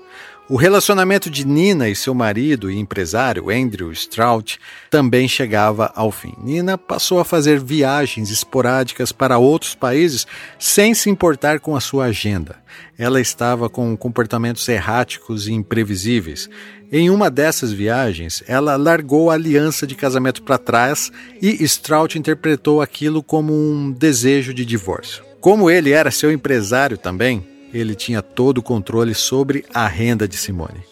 O 0.46 0.56
relacionamento 0.56 1.30
de 1.30 1.46
Nina 1.46 1.88
e 1.88 1.96
seu 1.96 2.14
marido 2.14 2.70
e 2.70 2.78
empresário, 2.78 3.48
Andrew 3.48 3.90
Strout, 3.94 4.58
também 4.90 5.26
chegava 5.26 5.90
ao 5.94 6.12
fim. 6.12 6.34
Nina 6.38 6.76
passou 6.76 7.18
a 7.18 7.24
fazer 7.24 7.58
viagens 7.58 8.30
esporádicas 8.30 9.10
para 9.10 9.38
outros 9.38 9.74
países 9.74 10.26
sem 10.58 10.92
se 10.92 11.08
importar 11.08 11.60
com 11.60 11.74
a 11.74 11.80
sua 11.80 12.04
agenda. 12.04 12.56
Ela 12.98 13.22
estava 13.22 13.70
com 13.70 13.96
comportamentos 13.96 14.68
erráticos 14.68 15.48
e 15.48 15.52
imprevisíveis. 15.54 16.50
Em 16.92 17.08
uma 17.08 17.30
dessas 17.30 17.72
viagens, 17.72 18.44
ela 18.46 18.76
largou 18.76 19.30
a 19.30 19.34
aliança 19.34 19.86
de 19.86 19.94
casamento 19.94 20.42
para 20.42 20.58
trás 20.58 21.10
e 21.40 21.66
Strout 21.66 22.18
interpretou 22.18 22.82
aquilo 22.82 23.22
como 23.22 23.54
um 23.54 23.90
desejo 23.90 24.52
de 24.52 24.66
divórcio. 24.66 25.24
Como 25.40 25.70
ele 25.70 25.90
era 25.90 26.10
seu 26.10 26.30
empresário 26.30 26.98
também, 26.98 27.53
ele 27.74 27.94
tinha 27.94 28.22
todo 28.22 28.58
o 28.58 28.62
controle 28.62 29.14
sobre 29.14 29.64
a 29.74 29.86
renda 29.86 30.28
de 30.28 30.36
Simone. 30.36 30.82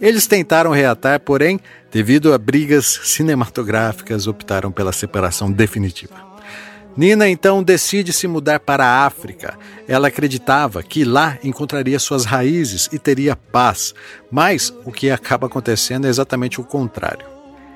Eles 0.00 0.26
tentaram 0.26 0.70
reatar, 0.70 1.18
porém, 1.20 1.58
devido 1.90 2.32
a 2.32 2.38
brigas 2.38 3.00
cinematográficas, 3.02 4.28
optaram 4.28 4.70
pela 4.70 4.92
separação 4.92 5.50
definitiva. 5.50 6.28
Nina 6.96 7.28
então 7.28 7.62
decide 7.62 8.12
se 8.12 8.26
mudar 8.26 8.60
para 8.60 8.84
a 8.84 9.06
África. 9.06 9.56
Ela 9.86 10.08
acreditava 10.08 10.82
que 10.82 11.04
lá 11.04 11.38
encontraria 11.44 11.98
suas 11.98 12.24
raízes 12.24 12.88
e 12.92 12.98
teria 12.98 13.36
paz, 13.36 13.94
mas 14.30 14.72
o 14.84 14.90
que 14.90 15.10
acaba 15.10 15.46
acontecendo 15.46 16.06
é 16.06 16.10
exatamente 16.10 16.60
o 16.60 16.64
contrário. 16.64 17.26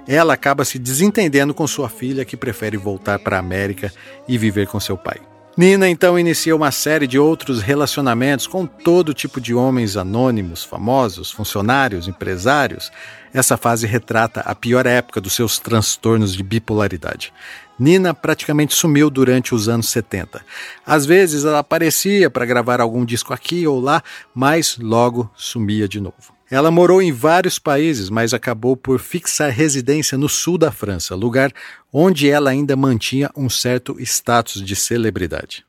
Ela 0.08 0.34
acaba 0.34 0.64
se 0.64 0.78
desentendendo 0.78 1.54
com 1.54 1.66
sua 1.66 1.88
filha, 1.88 2.24
que 2.24 2.36
prefere 2.36 2.76
voltar 2.76 3.20
para 3.20 3.36
a 3.36 3.40
América 3.40 3.92
e 4.26 4.36
viver 4.36 4.66
com 4.66 4.80
seu 4.80 4.96
pai. 4.96 5.31
Nina 5.54 5.86
então 5.86 6.18
inicia 6.18 6.56
uma 6.56 6.70
série 6.70 7.06
de 7.06 7.18
outros 7.18 7.60
relacionamentos 7.60 8.46
com 8.46 8.64
todo 8.64 9.12
tipo 9.12 9.38
de 9.38 9.52
homens 9.52 9.98
anônimos, 9.98 10.64
famosos, 10.64 11.30
funcionários, 11.30 12.08
empresários. 12.08 12.90
Essa 13.34 13.58
fase 13.58 13.86
retrata 13.86 14.40
a 14.40 14.54
pior 14.54 14.86
época 14.86 15.20
dos 15.20 15.34
seus 15.34 15.58
transtornos 15.58 16.34
de 16.34 16.42
bipolaridade. 16.42 17.34
Nina 17.78 18.14
praticamente 18.14 18.72
sumiu 18.72 19.10
durante 19.10 19.54
os 19.54 19.68
anos 19.68 19.90
70. 19.90 20.42
Às 20.86 21.04
vezes 21.04 21.44
ela 21.44 21.58
aparecia 21.58 22.30
para 22.30 22.46
gravar 22.46 22.80
algum 22.80 23.04
disco 23.04 23.34
aqui 23.34 23.66
ou 23.66 23.78
lá, 23.78 24.02
mas 24.34 24.78
logo 24.78 25.30
sumia 25.34 25.86
de 25.86 26.00
novo. 26.00 26.32
Ela 26.52 26.70
morou 26.70 27.00
em 27.00 27.10
vários 27.10 27.58
países, 27.58 28.10
mas 28.10 28.34
acabou 28.34 28.76
por 28.76 29.00
fixar 29.00 29.50
residência 29.50 30.18
no 30.18 30.28
sul 30.28 30.58
da 30.58 30.70
França, 30.70 31.14
lugar 31.14 31.50
onde 31.90 32.28
ela 32.28 32.50
ainda 32.50 32.76
mantinha 32.76 33.30
um 33.34 33.48
certo 33.48 33.96
status 33.98 34.60
de 34.60 34.76
celebridade. 34.76 35.64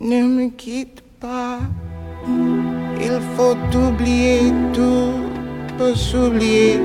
Ne 0.00 0.22
me 0.22 0.50
quitte 0.50 1.02
pas, 1.20 1.60
il 2.98 3.20
faut 3.36 3.54
oublier 3.76 4.50
tout, 4.72 5.30
peut 5.76 5.94
s'oublier 5.94 6.80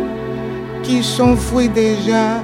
qui 0.84 1.02
s'enfuit 1.02 1.70
déjà, 1.70 2.44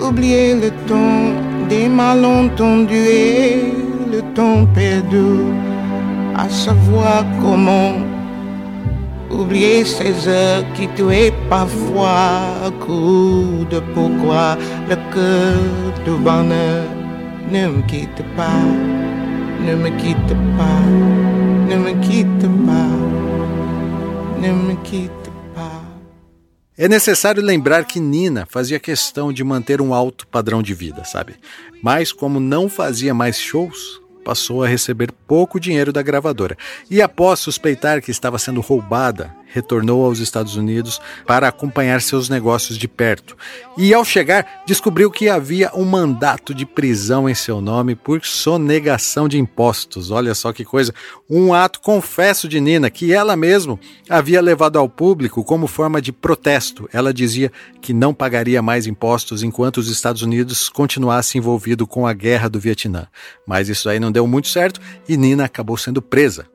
oublier 0.00 0.56
le 0.56 0.72
temps 0.88 1.68
des 1.68 1.88
malentendus 1.88 2.92
et 2.92 3.72
le 4.10 4.20
temps 4.34 4.66
perdu, 4.74 5.46
à 6.34 6.48
savoir 6.48 7.24
comment 7.40 8.11
oublier 9.32 9.84
ces 9.84 10.28
heures 10.28 10.64
qui 10.74 10.86
tuaient 10.88 11.32
parfois, 11.48 12.70
coup 12.80 13.66
de 13.70 13.80
pourquoi 13.94 14.56
le 14.88 14.96
cœur 15.12 16.04
du 16.04 16.12
bonheur 16.22 16.84
ne 17.50 17.68
me 17.68 17.82
quitte 17.86 18.22
pas. 18.36 18.64
Ne 19.66 19.76
me 19.76 19.90
quitte 19.90 20.34
pas, 20.58 20.82
ne 21.68 21.76
me 21.76 21.92
quitte 22.02 22.48
pas, 22.66 22.96
ne 24.40 24.52
me 24.52 24.74
quitte 24.82 25.30
pas. 25.54 25.82
É 26.76 26.88
necessário 26.88 27.40
lembrar 27.40 27.84
que 27.84 28.00
Nina 28.00 28.44
fazia 28.50 28.80
questão 28.80 29.32
de 29.32 29.44
manter 29.44 29.80
um 29.80 29.94
alto 29.94 30.26
padrão 30.26 30.62
de 30.62 30.74
vida, 30.74 31.04
sabe? 31.04 31.36
Mas 31.80 32.10
como 32.10 32.40
não 32.40 32.68
fazia 32.68 33.14
mais 33.14 33.38
shows, 33.38 34.01
passou 34.22 34.62
a 34.62 34.68
receber 34.68 35.12
pouco 35.26 35.60
dinheiro 35.60 35.92
da 35.92 36.02
gravadora. 36.02 36.56
E 36.90 37.02
após 37.02 37.40
suspeitar 37.40 38.00
que 38.00 38.10
estava 38.10 38.38
sendo 38.38 38.60
roubada, 38.60 39.34
retornou 39.52 40.04
aos 40.04 40.18
Estados 40.18 40.56
Unidos 40.56 41.00
para 41.26 41.48
acompanhar 41.48 42.00
seus 42.00 42.28
negócios 42.28 42.78
de 42.78 42.88
perto. 42.88 43.36
E 43.76 43.92
ao 43.92 44.04
chegar, 44.04 44.62
descobriu 44.66 45.10
que 45.10 45.28
havia 45.28 45.70
um 45.74 45.84
mandato 45.84 46.54
de 46.54 46.66
prisão 46.66 47.28
em 47.28 47.34
seu 47.34 47.60
nome 47.60 47.94
por 47.94 48.24
sonegação 48.24 49.28
de 49.28 49.38
impostos. 49.38 50.10
Olha 50.10 50.34
só 50.34 50.52
que 50.52 50.64
coisa, 50.64 50.94
um 51.28 51.54
ato 51.54 51.80
confesso 51.80 52.48
de 52.48 52.60
Nina 52.60 52.90
que 52.90 53.12
ela 53.12 53.36
mesma 53.36 53.78
havia 54.08 54.40
levado 54.40 54.78
ao 54.78 54.88
público 54.88 55.44
como 55.44 55.66
forma 55.66 56.00
de 56.00 56.12
protesto. 56.12 56.88
Ela 56.92 57.12
dizia 57.12 57.52
que 57.80 57.92
não 57.92 58.14
pagaria 58.14 58.62
mais 58.62 58.86
impostos 58.86 59.42
enquanto 59.42 59.78
os 59.78 59.88
Estados 59.88 60.22
Unidos 60.22 60.68
continuasse 60.68 61.38
envolvido 61.38 61.86
com 61.86 62.06
a 62.06 62.12
guerra 62.12 62.48
do 62.48 62.60
Vietnã. 62.60 63.06
Mas 63.46 63.68
isso 63.68 63.88
aí 63.88 64.00
não 64.00 64.12
deu 64.12 64.26
muito 64.26 64.48
certo 64.48 64.80
e 65.08 65.16
Nina 65.16 65.44
acabou 65.44 65.76
sendo 65.76 66.00
presa. 66.00 66.51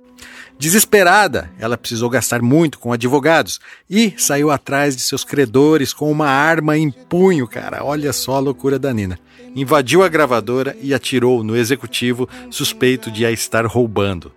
Desesperada, 0.59 1.51
ela 1.59 1.77
precisou 1.77 2.09
gastar 2.09 2.41
muito 2.41 2.79
com 2.79 2.91
advogados 2.91 3.59
e 3.87 4.13
saiu 4.17 4.49
atrás 4.49 4.95
de 4.95 5.03
seus 5.03 5.23
credores 5.23 5.93
com 5.93 6.11
uma 6.11 6.27
arma 6.27 6.75
em 6.75 6.89
punho, 6.89 7.47
cara. 7.47 7.83
Olha 7.83 8.11
só 8.11 8.35
a 8.35 8.39
loucura 8.39 8.79
da 8.79 8.91
Nina. 8.91 9.19
Invadiu 9.55 10.03
a 10.03 10.09
gravadora 10.09 10.75
e 10.81 10.93
atirou 10.93 11.43
no 11.43 11.55
executivo 11.55 12.27
suspeito 12.49 13.11
de 13.11 13.23
a 13.23 13.31
estar 13.31 13.65
roubando. 13.67 14.31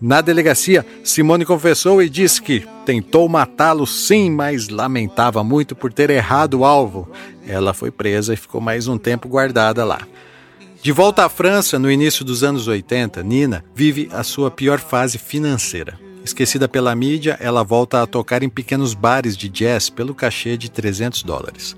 Na 0.00 0.20
delegacia, 0.20 0.86
Simone 1.02 1.44
confessou 1.44 2.02
e 2.02 2.08
disse 2.08 2.40
que 2.40 2.66
tentou 2.84 3.28
matá-lo 3.28 3.86
sim, 3.86 4.30
mas 4.30 4.68
lamentava 4.68 5.42
muito 5.42 5.74
por 5.74 5.92
ter 5.92 6.10
errado 6.10 6.60
o 6.60 6.64
alvo. 6.64 7.08
Ela 7.46 7.74
foi 7.74 7.90
presa 7.90 8.34
e 8.34 8.36
ficou 8.36 8.60
mais 8.60 8.86
um 8.86 8.98
tempo 8.98 9.28
guardada 9.28 9.84
lá. 9.84 10.00
De 10.84 10.92
volta 10.92 11.24
à 11.24 11.30
França, 11.30 11.78
no 11.78 11.90
início 11.90 12.22
dos 12.26 12.44
anos 12.44 12.68
80, 12.68 13.22
Nina 13.22 13.64
vive 13.74 14.06
a 14.12 14.22
sua 14.22 14.50
pior 14.50 14.78
fase 14.78 15.16
financeira. 15.16 15.98
Esquecida 16.22 16.68
pela 16.68 16.94
mídia, 16.94 17.38
ela 17.40 17.64
volta 17.64 18.02
a 18.02 18.06
tocar 18.06 18.42
em 18.42 18.50
pequenos 18.50 18.92
bares 18.92 19.34
de 19.34 19.48
jazz 19.48 19.88
pelo 19.88 20.14
cachê 20.14 20.58
de 20.58 20.70
300 20.70 21.22
dólares. 21.22 21.74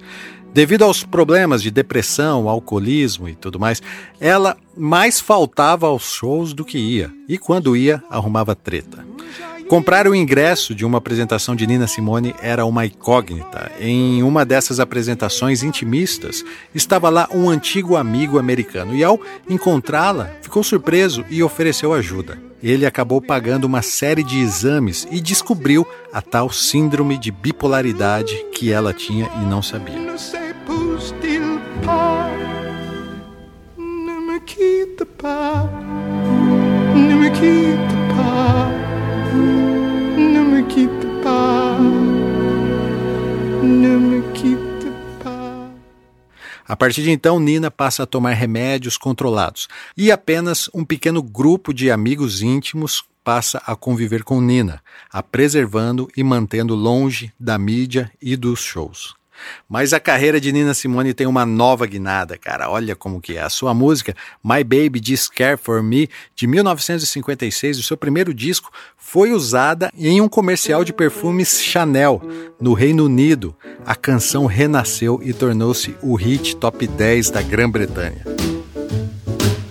Devido 0.53 0.83
aos 0.83 1.05
problemas 1.05 1.63
de 1.63 1.71
depressão, 1.71 2.49
alcoolismo 2.49 3.29
e 3.29 3.37
tudo 3.37 3.61
mais, 3.61 3.81
ela 4.19 4.57
mais 4.77 5.21
faltava 5.21 5.87
aos 5.87 6.13
shows 6.13 6.53
do 6.53 6.65
que 6.65 6.77
ia, 6.77 7.09
e 7.29 7.39
quando 7.39 7.77
ia, 7.77 8.03
arrumava 8.11 8.57
treta. 8.57 9.07
Comprar 9.69 10.07
o 10.07 10.15
ingresso 10.15 10.77
de 10.77 10.87
uma 10.87 10.99
apresentação 10.99 11.57
de 11.57 11.67
Nina 11.67 11.89
Simone 11.89 12.33
era 12.41 12.65
uma 12.65 12.87
incógnita. 12.87 13.73
Em 13.81 14.23
uma 14.23 14.45
dessas 14.45 14.79
apresentações 14.79 15.65
intimistas, 15.65 16.45
estava 16.73 17.09
lá 17.09 17.29
um 17.35 17.51
antigo 17.51 17.97
amigo 17.97 18.39
americano 18.39 18.95
e, 18.95 19.03
ao 19.03 19.21
encontrá-la, 19.51 20.31
ficou 20.41 20.63
surpreso 20.63 21.25
e 21.29 21.43
ofereceu 21.43 21.93
ajuda. 21.93 22.39
ele 22.63 22.87
acabou 22.87 23.21
pagando 23.21 23.65
uma 23.65 23.83
série 23.83 24.23
de 24.23 24.39
exames 24.41 25.07
e 25.11 25.21
descobriu 25.21 25.87
a 26.13 26.23
tal 26.23 26.51
síndrome 26.51 27.19
de 27.19 27.31
bipolaridade 27.31 28.35
que 28.53 28.73
ela 28.73 28.93
tinha 28.93 29.29
e 29.41 29.45
não 29.45 29.63
sabia. 29.63 30.46
A 46.69 46.77
partir 46.77 47.03
de 47.03 47.11
então, 47.11 47.39
Nina 47.39 47.71
passa 47.71 48.03
a 48.03 48.07
tomar 48.07 48.33
remédios 48.33 48.99
controlados 48.99 49.69
e 49.97 50.11
apenas 50.11 50.69
um 50.75 50.85
pequeno 50.85 51.23
grupo 51.23 51.73
de 51.73 51.91
amigos 51.91 52.43
íntimos 52.43 53.05
passa 53.23 53.63
a 53.67 53.75
conviver 53.75 54.23
com 54.23 54.41
Nina, 54.41 54.83
a 55.13 55.23
preservando 55.23 56.09
e 56.17 56.23
mantendo 56.23 56.75
longe 56.75 57.33
da 57.39 57.59
mídia 57.59 58.11
e 58.21 58.37
dos 58.37 58.61
shows. 58.61 59.15
Mas 59.69 59.93
a 59.93 60.01
carreira 60.01 60.41
de 60.41 60.53
Nina 60.53 60.75
Simone 60.75 61.15
tem 61.15 61.27
uma 61.27 61.45
nova 61.45 61.87
guinada, 61.87 62.37
cara. 62.37 62.71
Olha 62.71 62.95
como 62.95 63.21
que 63.21 63.37
é. 63.37 63.43
A 63.43 63.49
sua 63.49 63.75
música 63.75 64.15
My 64.43 64.63
Baby 64.63 65.01
Just 65.05 65.31
Care 65.35 65.57
For 65.57 65.83
Me, 65.83 66.09
de 66.35 66.47
1956, 66.47 67.79
o 67.79 67.83
seu 67.83 67.97
primeiro 67.97 68.33
disco, 68.33 68.71
foi 68.97 69.33
usada 69.33 69.91
em 69.97 70.21
um 70.21 70.29
comercial 70.29 70.85
de 70.85 70.93
perfumes 70.93 71.61
Chanel 71.61 72.21
no 72.61 72.73
Reino 72.73 73.05
Unido. 73.05 73.55
A 73.85 73.95
canção 73.95 74.47
renasceu 74.47 75.21
e 75.23 75.33
tornou-se 75.33 75.97
o 76.03 76.15
hit 76.15 76.57
top 76.57 76.87
10 76.87 77.31
da 77.31 77.43
Grã-Bretanha. 77.43 78.25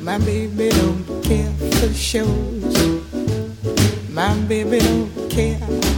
My 0.01 0.19
baby 0.19 0.69
don't 0.69 1.03
care 1.27 1.51
for 1.79 1.93
shows. 1.93 2.75
My 4.09 4.33
baby 4.47 4.79
don't 4.79 5.29
care 5.29 5.94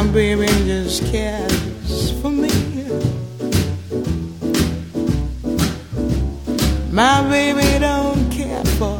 My 0.00 0.06
baby 0.12 0.46
just 0.64 1.04
cares 1.12 2.12
for 2.22 2.30
me. 2.30 2.48
My 6.90 7.20
baby 7.28 7.78
don't 7.78 8.30
care 8.30 8.64
for 8.80 8.98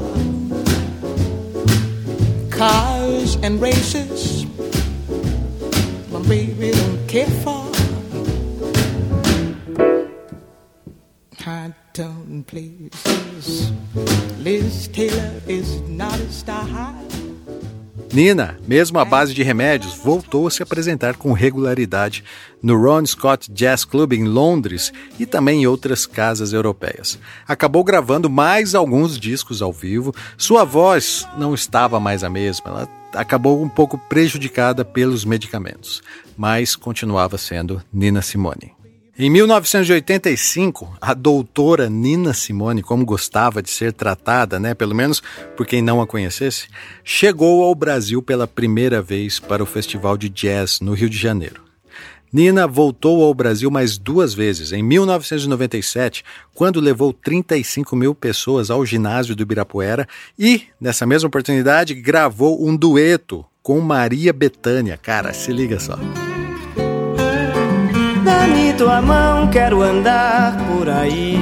cars 2.50 3.36
and 3.36 3.58
races. 3.62 4.44
My 6.12 6.20
baby 6.28 6.72
don't 6.72 7.06
care 7.08 7.30
for 7.44 7.64
high 11.38 11.74
tone 11.94 12.44
places. 12.46 13.72
Liz 14.40 14.88
Taylor 14.88 15.40
is 15.48 15.80
not 15.88 16.20
a 16.20 16.30
star 16.30 16.62
high. 16.62 17.19
Nina, 18.12 18.58
mesmo 18.66 18.98
à 18.98 19.04
base 19.04 19.32
de 19.32 19.42
remédios, 19.44 19.94
voltou 19.94 20.48
a 20.48 20.50
se 20.50 20.64
apresentar 20.64 21.14
com 21.16 21.32
regularidade 21.32 22.24
no 22.60 22.76
Ron 22.76 23.06
Scott 23.06 23.50
Jazz 23.52 23.84
Club 23.84 24.14
em 24.14 24.24
Londres 24.24 24.92
e 25.16 25.24
também 25.24 25.62
em 25.62 25.66
outras 25.68 26.06
casas 26.06 26.52
europeias. 26.52 27.20
Acabou 27.46 27.84
gravando 27.84 28.28
mais 28.28 28.74
alguns 28.74 29.16
discos 29.16 29.62
ao 29.62 29.72
vivo. 29.72 30.12
Sua 30.36 30.64
voz 30.64 31.24
não 31.38 31.54
estava 31.54 32.00
mais 32.00 32.24
a 32.24 32.28
mesma, 32.28 32.68
ela 32.70 32.88
acabou 33.14 33.62
um 33.62 33.68
pouco 33.68 33.96
prejudicada 33.96 34.84
pelos 34.84 35.24
medicamentos, 35.24 36.02
mas 36.36 36.74
continuava 36.74 37.38
sendo 37.38 37.80
Nina 37.92 38.22
Simone. 38.22 38.79
Em 39.22 39.28
1985, 39.28 40.96
a 40.98 41.12
doutora 41.12 41.90
Nina 41.90 42.32
Simone, 42.32 42.82
como 42.82 43.04
gostava 43.04 43.62
de 43.62 43.68
ser 43.68 43.92
tratada, 43.92 44.58
né, 44.58 44.72
pelo 44.72 44.94
menos 44.94 45.22
por 45.54 45.66
quem 45.66 45.82
não 45.82 46.00
a 46.00 46.06
conhecesse, 46.06 46.68
chegou 47.04 47.62
ao 47.62 47.74
Brasil 47.74 48.22
pela 48.22 48.46
primeira 48.46 49.02
vez 49.02 49.38
para 49.38 49.62
o 49.62 49.66
Festival 49.66 50.16
de 50.16 50.30
Jazz 50.30 50.80
no 50.80 50.94
Rio 50.94 51.10
de 51.10 51.18
Janeiro. 51.18 51.62
Nina 52.32 52.66
voltou 52.66 53.22
ao 53.22 53.34
Brasil 53.34 53.70
mais 53.70 53.98
duas 53.98 54.32
vezes, 54.32 54.72
em 54.72 54.82
1997, 54.82 56.24
quando 56.54 56.80
levou 56.80 57.12
35 57.12 57.94
mil 57.94 58.14
pessoas 58.14 58.70
ao 58.70 58.86
ginásio 58.86 59.36
do 59.36 59.42
Ibirapuera 59.42 60.08
e, 60.38 60.62
nessa 60.80 61.04
mesma 61.04 61.26
oportunidade, 61.26 61.94
gravou 61.94 62.66
um 62.66 62.74
dueto 62.74 63.44
com 63.62 63.80
Maria 63.80 64.32
Bethânia. 64.32 64.96
Cara, 64.96 65.34
se 65.34 65.52
liga 65.52 65.78
só. 65.78 65.98
Tua 68.80 69.02
mão, 69.02 69.46
quero 69.48 69.82
andar 69.82 70.56
por 70.66 70.88
aí. 70.88 71.38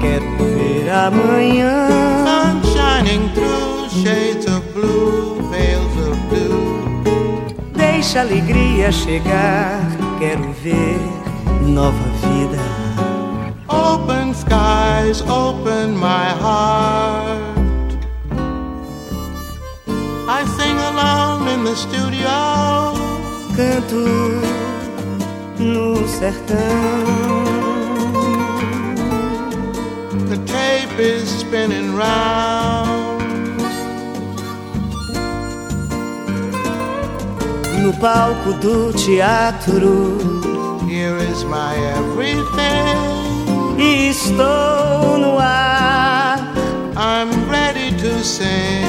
Quero 0.00 0.24
ver 0.38 0.88
amanhã. 0.88 1.88
Sun 2.24 2.62
shining 2.62 3.28
through 3.34 3.88
shades 3.90 4.46
of 4.46 4.62
blue, 4.72 5.42
veils 5.50 5.96
of 5.96 6.16
blue. 6.28 7.44
Deixa 7.74 8.20
a 8.20 8.22
alegria 8.22 8.92
chegar. 8.92 9.80
Quero 10.20 10.52
ver 10.62 11.00
nova 11.66 11.98
vida. 12.22 12.62
Open 13.66 14.32
skies, 14.32 15.20
open 15.22 15.96
my 15.96 16.28
heart. 16.40 17.98
I 20.28 20.44
sing 20.56 20.78
alone 20.78 21.48
in 21.48 21.64
the 21.64 21.74
studio. 21.74 22.94
Canto 23.56 24.67
no 25.58 26.06
sertão. 26.06 26.56
The 30.28 30.36
tape 30.46 30.98
is 31.00 31.28
spinning 31.40 31.94
round. 31.96 33.22
No 37.82 37.92
palco 37.94 38.52
do 38.60 38.92
teatro. 38.92 40.18
Here 40.86 41.16
is 41.16 41.44
my 41.44 41.74
everything. 41.96 43.78
E 43.78 44.10
estou 44.10 45.18
no 45.18 45.38
ar. 45.38 46.38
I'm 46.96 47.30
ready 47.48 47.90
to 47.96 48.24
sing. 48.24 48.84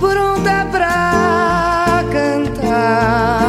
Pronta 0.00 0.66
pra 0.70 2.02
cantar. 2.12 3.43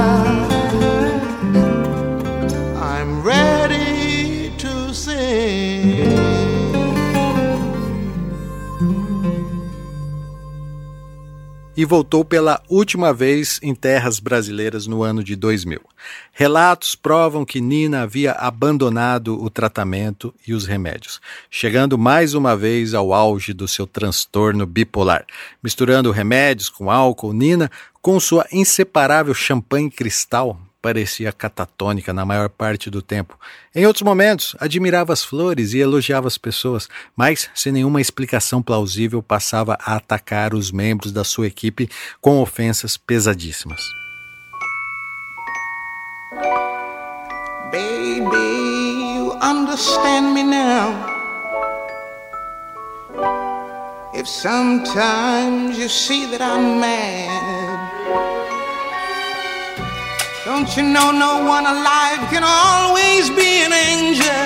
E 11.78 11.84
voltou 11.84 12.24
pela 12.24 12.62
última 12.70 13.14
vez 13.14 13.60
em 13.62 13.76
terras 13.76 14.20
brasileiras 14.20 14.88
no 14.88 15.04
ano 15.04 15.24
de 15.24 15.36
2000. 15.36 15.82
Relatos 16.32 16.96
provam 16.96 17.44
que 17.44 17.60
Nina 17.60 18.02
havia 18.02 18.32
abandonado 18.32 19.42
o 19.42 19.50
tratamento 19.50 20.34
e 20.48 20.54
os 20.54 20.66
remédios, 20.66 21.20
chegando 21.50 21.98
mais 21.98 22.34
uma 22.34 22.56
vez 22.56 22.94
ao 22.94 23.14
auge 23.14 23.54
do 23.54 23.68
seu 23.68 23.86
transtorno 23.86 24.66
bipolar. 24.66 25.26
Misturando 25.62 26.12
remédios 26.12 26.70
com 26.70 26.90
álcool, 26.90 27.34
Nina, 27.34 27.70
com 28.02 28.20
sua 28.20 28.46
inseparável 28.52 29.34
champanhe 29.34 29.90
cristal, 29.90 30.60
parecia 30.86 31.32
catatônica 31.32 32.14
na 32.14 32.24
maior 32.24 32.48
parte 32.48 32.92
do 32.92 33.02
tempo. 33.02 33.40
Em 33.74 33.88
outros 33.88 34.04
momentos, 34.04 34.56
admirava 34.60 35.12
as 35.14 35.24
flores 35.24 35.74
e 35.74 35.80
elogiava 35.80 36.28
as 36.28 36.38
pessoas, 36.38 36.88
mas 37.16 37.50
sem 37.56 37.72
nenhuma 37.72 38.00
explicação 38.00 38.62
plausível 38.62 39.24
passava 39.24 39.80
a 39.82 39.96
atacar 39.96 40.54
os 40.54 40.72
membros 40.72 41.12
da 41.12 41.24
sua 41.24 41.48
equipe 41.48 41.90
com 42.22 42.40
ofensas 42.40 42.98
pesadíssimas. 42.98 43.82
Baby, 47.72 49.16
you 49.16 49.32
understand 49.42 50.36
me 50.36 50.44
now. 50.44 50.94
If 54.14 54.28
sometimes 54.28 55.80
you 55.80 55.90
see 55.90 56.28
that 56.28 56.44
I'm 56.44 56.80
mad, 56.80 57.95
don't 60.56 60.78
you 60.78 60.84
know 60.84 61.12
no 61.12 61.44
one 61.44 61.66
alive 61.66 62.22
can 62.32 62.42
always 62.42 63.30
be 63.32 63.52
an 63.68 63.74
angel? 63.74 64.46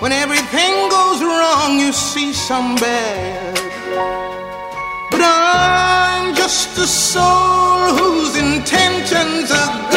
When 0.00 0.10
everything 0.10 0.74
goes 0.90 1.22
wrong, 1.22 1.78
you 1.78 1.92
see 1.92 2.32
some 2.32 2.74
bad. 2.74 3.54
But 5.12 5.20
I'm 5.22 6.34
just 6.34 6.76
a 6.76 6.88
soul 6.88 7.94
whose 7.98 8.36
intentions 8.36 9.52
are 9.52 9.90
good. 9.90 9.95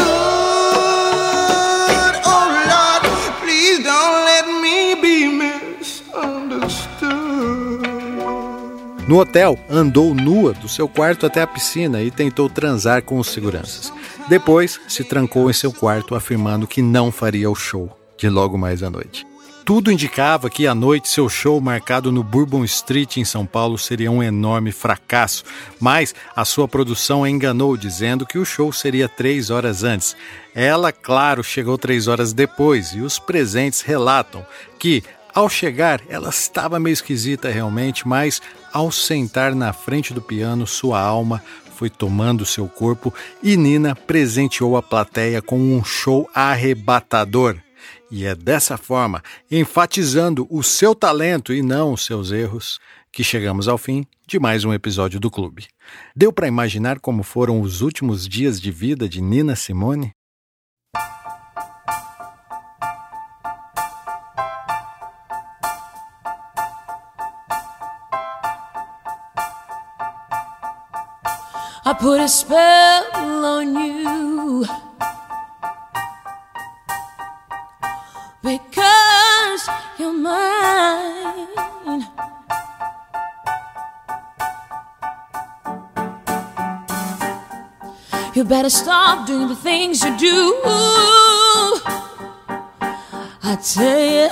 No 9.09 9.17
hotel, 9.17 9.57
andou 9.67 10.13
nua 10.13 10.53
do 10.53 10.69
seu 10.69 10.87
quarto 10.87 11.25
até 11.25 11.41
a 11.41 11.47
piscina 11.47 11.99
e 12.03 12.11
tentou 12.11 12.47
transar 12.47 13.01
com 13.01 13.17
os 13.17 13.29
seguranças. 13.29 13.91
Depois, 14.27 14.79
se 14.87 15.03
trancou 15.03 15.49
em 15.49 15.53
seu 15.53 15.73
quarto 15.73 16.13
afirmando 16.13 16.67
que 16.67 16.79
não 16.79 17.11
faria 17.11 17.49
o 17.49 17.55
show 17.55 17.89
de 18.15 18.29
logo 18.29 18.55
mais 18.55 18.83
à 18.83 18.89
noite. 18.91 19.25
Tudo 19.65 19.91
indicava 19.91 20.47
que 20.47 20.67
à 20.67 20.75
noite 20.75 21.09
seu 21.09 21.27
show 21.27 21.59
marcado 21.59 22.11
no 22.11 22.23
Bourbon 22.23 22.63
Street 22.63 23.17
em 23.17 23.25
São 23.25 23.47
Paulo 23.47 23.79
seria 23.79 24.11
um 24.11 24.21
enorme 24.21 24.71
fracasso, 24.71 25.43
mas 25.79 26.13
a 26.35 26.45
sua 26.45 26.67
produção 26.67 27.23
a 27.23 27.29
enganou 27.31 27.75
dizendo 27.75 28.27
que 28.27 28.37
o 28.37 28.45
show 28.45 28.71
seria 28.71 29.09
três 29.09 29.49
horas 29.49 29.83
antes. 29.83 30.15
Ela, 30.53 30.91
claro, 30.91 31.43
chegou 31.43 31.79
três 31.79 32.07
horas 32.07 32.31
depois 32.31 32.93
e 32.93 32.99
os 32.99 33.17
presentes 33.17 33.81
relatam 33.81 34.45
que 34.77 35.03
ao 35.33 35.49
chegar, 35.49 36.01
ela 36.09 36.29
estava 36.29 36.79
meio 36.79 36.93
esquisita 36.93 37.49
realmente, 37.49 38.07
mas 38.07 38.41
ao 38.73 38.91
sentar 38.91 39.53
na 39.55 39.73
frente 39.73 40.13
do 40.13 40.21
piano, 40.21 40.65
sua 40.67 40.99
alma 40.99 41.41
foi 41.75 41.89
tomando 41.89 42.45
seu 42.45 42.67
corpo 42.67 43.13
e 43.41 43.55
Nina 43.55 43.95
presenteou 43.95 44.75
a 44.75 44.83
plateia 44.83 45.41
com 45.41 45.57
um 45.57 45.83
show 45.83 46.29
arrebatador. 46.33 47.57
E 48.11 48.25
é 48.25 48.35
dessa 48.35 48.77
forma, 48.77 49.23
enfatizando 49.49 50.47
o 50.49 50.61
seu 50.61 50.93
talento 50.93 51.53
e 51.53 51.61
não 51.61 51.93
os 51.93 52.03
seus 52.03 52.31
erros, 52.31 52.79
que 53.11 53.23
chegamos 53.23 53.67
ao 53.67 53.77
fim 53.77 54.05
de 54.27 54.39
mais 54.39 54.65
um 54.65 54.73
episódio 54.73 55.19
do 55.19 55.31
clube. 55.31 55.67
Deu 56.15 56.33
para 56.33 56.47
imaginar 56.47 56.99
como 56.99 57.23
foram 57.23 57.61
os 57.61 57.81
últimos 57.81 58.27
dias 58.27 58.59
de 58.59 58.71
vida 58.71 59.07
de 59.07 59.21
Nina 59.21 59.55
Simone? 59.55 60.11
I 71.89 71.93
put 71.93 72.21
a 72.21 72.27
spell 72.29 73.45
on 73.45 73.73
you 73.73 74.63
because 78.43 79.69
you're 79.97 80.13
mine. 80.13 81.47
You 88.35 88.43
better 88.43 88.69
stop 88.69 89.25
doing 89.25 89.47
the 89.47 89.55
things 89.55 90.03
you 90.03 90.15
do. 90.15 90.61
I 93.41 93.57
tell 93.63 93.99
you, 93.99 94.29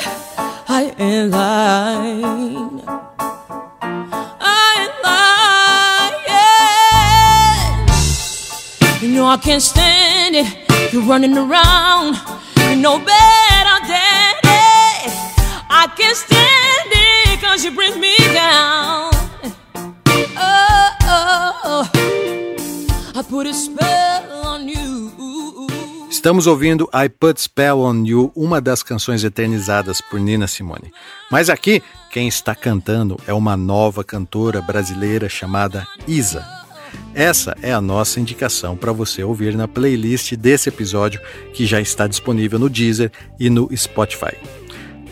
I 0.69 0.93
ain't 0.99 1.31
lying. 1.31 3.06
Know 9.27 9.33
I 9.33 9.37
can't 9.37 9.61
stand 9.61 10.35
it. 10.35 10.47
You're 10.93 11.03
running 11.03 11.37
around. 11.37 12.15
You 12.69 12.75
know 12.75 12.97
better, 12.97 13.77
daddy. 13.87 15.11
I 15.69 15.87
can't 15.97 16.15
stand 16.15 16.89
it 16.91 17.41
cause 17.41 17.65
you 17.65 17.71
bring 17.71 17.99
me 17.99 18.15
down. 18.33 19.11
Oh, 20.37 20.89
oh, 21.01 21.61
oh. 21.65 21.83
I 23.15 23.21
put 23.23 23.47
a 23.47 23.53
spell 23.53 24.45
on 24.45 24.67
you. 24.69 25.11
Estamos 26.09 26.47
ouvindo 26.47 26.89
I 26.93 27.09
Put 27.09 27.39
Spell 27.39 27.79
on 27.81 28.05
You, 28.05 28.31
uma 28.35 28.59
das 28.59 28.81
canções 28.81 29.23
eternizadas 29.23 30.01
por 30.01 30.19
Nina 30.19 30.47
Simone. 30.47 30.91
Mas 31.29 31.49
aqui, 31.49 31.83
quem 32.09 32.27
está 32.27 32.55
cantando 32.55 33.17
é 33.27 33.33
uma 33.33 33.55
nova 33.55 34.03
cantora 34.03 34.61
brasileira 34.61 35.29
chamada 35.29 35.85
Isa. 36.07 36.66
Essa 37.17 37.57
é 37.63 37.73
a 37.73 37.81
nossa 37.81 38.19
indicação 38.19 38.77
para 38.77 38.91
você 38.91 39.23
ouvir 39.23 39.55
na 39.55 39.67
playlist 39.67 40.35
desse 40.35 40.69
episódio 40.69 41.19
que 41.51 41.65
já 41.65 41.81
está 41.81 42.05
disponível 42.05 42.59
no 42.59 42.69
Deezer 42.69 43.11
e 43.39 43.49
no 43.49 43.75
Spotify. 43.75 44.37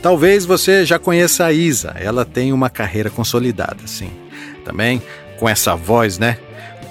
Talvez 0.04 0.46
você 0.46 0.86
já 0.86 1.00
conheça 1.00 1.46
a 1.46 1.52
Isa, 1.52 1.96
ela 2.00 2.24
tem 2.24 2.54
uma 2.54 2.70
carreira 2.70 3.10
consolidada, 3.10 3.88
sim. 3.88 4.12
Também 4.64 5.02
com 5.40 5.50
essa 5.50 5.76
voz, 5.76 6.20
né? 6.20 6.38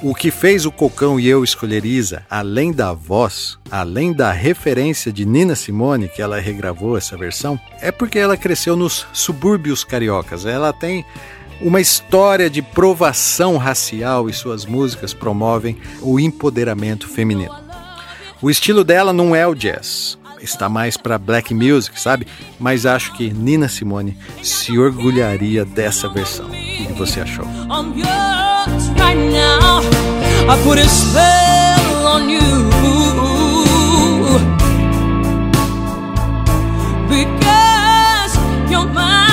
O 0.02 0.16
que 0.16 0.32
fez 0.32 0.66
o 0.66 0.72
Cocão 0.72 1.20
e 1.20 1.28
eu 1.28 1.44
escolher 1.44 1.84
Isa, 1.84 2.26
além 2.28 2.72
da 2.72 2.92
voz, 2.92 3.56
além 3.70 4.12
da 4.12 4.32
referência 4.32 5.12
de 5.12 5.24
Nina 5.24 5.54
Simone, 5.54 6.08
que 6.08 6.22
ela 6.22 6.40
regravou 6.40 6.98
essa 6.98 7.16
versão, 7.16 7.58
é 7.80 7.92
porque 7.92 8.18
ela 8.18 8.36
cresceu 8.36 8.74
nos 8.74 9.06
subúrbios 9.12 9.84
cariocas. 9.84 10.44
Ela 10.44 10.72
tem 10.72 11.04
uma 11.60 11.80
história 11.80 12.50
de 12.50 12.62
provação 12.62 13.56
racial 13.56 14.28
e 14.28 14.32
suas 14.32 14.64
músicas 14.64 15.14
promovem 15.14 15.78
o 16.00 16.18
empoderamento 16.20 17.08
feminino. 17.08 17.54
O 18.42 18.50
estilo 18.50 18.84
dela 18.84 19.12
não 19.12 19.34
é 19.34 19.46
o 19.46 19.54
jazz, 19.54 20.18
está 20.40 20.68
mais 20.68 20.96
para 20.96 21.18
black 21.18 21.54
music, 21.54 21.98
sabe? 22.00 22.26
Mas 22.58 22.84
acho 22.86 23.12
que 23.14 23.32
Nina 23.32 23.68
Simone 23.68 24.16
se 24.42 24.78
orgulharia 24.78 25.64
dessa 25.64 26.08
versão. 26.08 26.46
O 26.46 26.50
que 26.50 26.92
você 26.92 27.20
achou? 27.20 27.46
Because 37.06 38.36
you're 38.70 38.86
mine. 38.88 39.23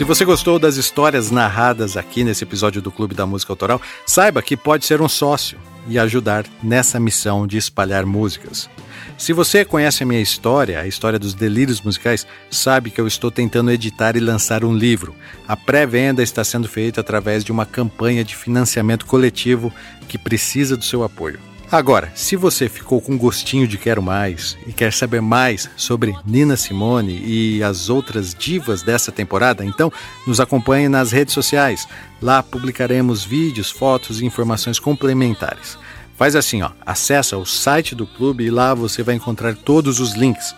Se 0.00 0.04
você 0.04 0.24
gostou 0.24 0.58
das 0.58 0.78
histórias 0.78 1.30
narradas 1.30 1.94
aqui 1.94 2.24
nesse 2.24 2.42
episódio 2.42 2.80
do 2.80 2.90
Clube 2.90 3.14
da 3.14 3.26
Música 3.26 3.52
Autoral, 3.52 3.82
saiba 4.06 4.40
que 4.40 4.56
pode 4.56 4.86
ser 4.86 5.02
um 5.02 5.08
sócio 5.10 5.58
e 5.86 5.98
ajudar 5.98 6.46
nessa 6.62 6.98
missão 6.98 7.46
de 7.46 7.58
espalhar 7.58 8.06
músicas. 8.06 8.70
Se 9.18 9.34
você 9.34 9.62
conhece 9.62 10.02
a 10.02 10.06
minha 10.06 10.22
história, 10.22 10.80
a 10.80 10.86
história 10.86 11.18
dos 11.18 11.34
delírios 11.34 11.82
musicais, 11.82 12.26
sabe 12.50 12.90
que 12.90 12.98
eu 12.98 13.06
estou 13.06 13.30
tentando 13.30 13.70
editar 13.70 14.16
e 14.16 14.20
lançar 14.20 14.64
um 14.64 14.74
livro. 14.74 15.14
A 15.46 15.54
pré-venda 15.54 16.22
está 16.22 16.42
sendo 16.42 16.66
feita 16.66 17.02
através 17.02 17.44
de 17.44 17.52
uma 17.52 17.66
campanha 17.66 18.24
de 18.24 18.34
financiamento 18.34 19.04
coletivo 19.04 19.70
que 20.08 20.16
precisa 20.16 20.78
do 20.78 20.84
seu 20.86 21.04
apoio. 21.04 21.49
Agora, 21.70 22.10
se 22.16 22.34
você 22.34 22.68
ficou 22.68 23.00
com 23.00 23.16
gostinho 23.16 23.68
de 23.68 23.78
quero 23.78 24.02
mais 24.02 24.58
e 24.66 24.72
quer 24.72 24.92
saber 24.92 25.20
mais 25.20 25.70
sobre 25.76 26.12
Nina 26.26 26.56
Simone 26.56 27.22
e 27.24 27.62
as 27.62 27.88
outras 27.88 28.34
divas 28.34 28.82
dessa 28.82 29.12
temporada, 29.12 29.64
então 29.64 29.92
nos 30.26 30.40
acompanhe 30.40 30.88
nas 30.88 31.12
redes 31.12 31.32
sociais. 31.32 31.86
Lá 32.20 32.42
publicaremos 32.42 33.24
vídeos, 33.24 33.70
fotos 33.70 34.20
e 34.20 34.26
informações 34.26 34.80
complementares. 34.80 35.78
Faz 36.16 36.34
assim, 36.34 36.60
ó, 36.60 36.72
acessa 36.84 37.38
o 37.38 37.46
site 37.46 37.94
do 37.94 38.04
clube 38.04 38.42
e 38.44 38.50
lá 38.50 38.74
você 38.74 39.04
vai 39.04 39.14
encontrar 39.14 39.54
todos 39.54 40.00
os 40.00 40.14
links 40.14 40.52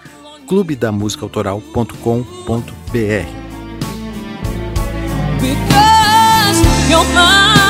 clubedamusicaautoral.com.br. 0.48 3.42
Because 5.40 7.61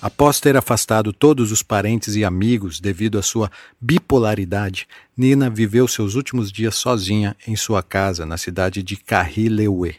Após 0.00 0.38
ter 0.38 0.56
afastado 0.56 1.12
todos 1.12 1.50
os 1.50 1.62
parentes 1.62 2.14
e 2.14 2.24
amigos 2.24 2.78
devido 2.78 3.18
à 3.18 3.22
sua 3.22 3.50
bipolaridade, 3.80 4.86
Nina 5.16 5.50
viveu 5.50 5.88
seus 5.88 6.14
últimos 6.14 6.52
dias 6.52 6.76
sozinha 6.76 7.36
em 7.46 7.56
sua 7.56 7.82
casa 7.82 8.24
na 8.24 8.38
cidade 8.38 8.82
de 8.82 8.96
Carry-Leoué, 8.96 9.96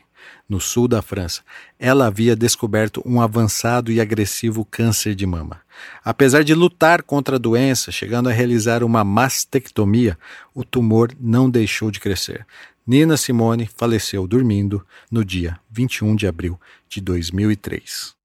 no 0.48 0.60
sul 0.60 0.88
da 0.88 1.02
França. 1.02 1.42
Ela 1.80 2.08
havia 2.08 2.36
descoberto 2.36 3.02
um 3.06 3.20
avançado 3.20 3.92
e 3.92 4.00
agressivo 4.00 4.66
câncer 4.66 5.16
de 5.16 5.26
mama. 5.26 5.62
Apesar 6.04 6.44
de 6.44 6.54
lutar 6.54 7.04
contra 7.04 7.36
a 7.36 7.40
doença, 7.40 7.92
chegando 7.92 8.30
a 8.30 8.32
realizar 8.32 8.84
uma 8.84 9.04
mastectomia, 9.04 10.18
o 10.54 10.64
tumor 10.64 11.12
não 11.20 11.50
deixou 11.50 11.92
de 11.92 12.00
crescer. 12.00 12.46
Nina 12.88 13.18
Simone 13.18 13.68
faleceu 13.76 14.28
dormindo 14.28 14.86
no 15.12 15.26
dia 15.26 15.60
21 15.72 16.16
de 16.16 16.28
abril 16.28 16.60
de 16.88 17.02
2003. 17.02 18.16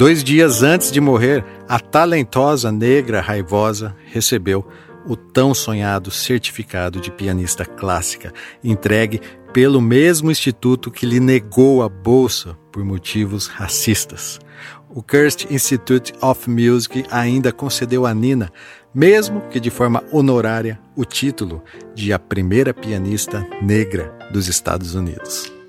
Dois 0.00 0.24
dias 0.24 0.62
antes 0.62 0.90
de 0.90 0.98
morrer, 0.98 1.44
a 1.70 1.78
talentosa 1.78 2.72
negra 2.72 3.20
raivosa 3.20 3.94
recebeu 4.06 4.66
o 5.06 5.14
tão 5.14 5.54
sonhado 5.54 6.10
certificado 6.10 7.00
de 7.00 7.12
pianista 7.12 7.64
clássica, 7.64 8.32
entregue 8.62 9.20
pelo 9.52 9.80
mesmo 9.80 10.32
instituto 10.32 10.90
que 10.90 11.06
lhe 11.06 11.20
negou 11.20 11.80
a 11.84 11.88
bolsa 11.88 12.58
por 12.72 12.84
motivos 12.84 13.46
racistas. 13.46 14.40
O 14.88 15.00
Kirst 15.00 15.48
Institute 15.48 16.12
of 16.20 16.50
Music 16.50 17.04
ainda 17.08 17.52
concedeu 17.52 18.04
a 18.04 18.12
Nina, 18.12 18.50
mesmo 18.92 19.40
que 19.42 19.60
de 19.60 19.70
forma 19.70 20.02
honorária, 20.10 20.76
o 20.96 21.04
título 21.04 21.62
de 21.94 22.12
a 22.12 22.18
primeira 22.18 22.74
pianista 22.74 23.46
negra 23.62 24.12
dos 24.32 24.48
Estados 24.48 24.96
Unidos. 24.96 25.59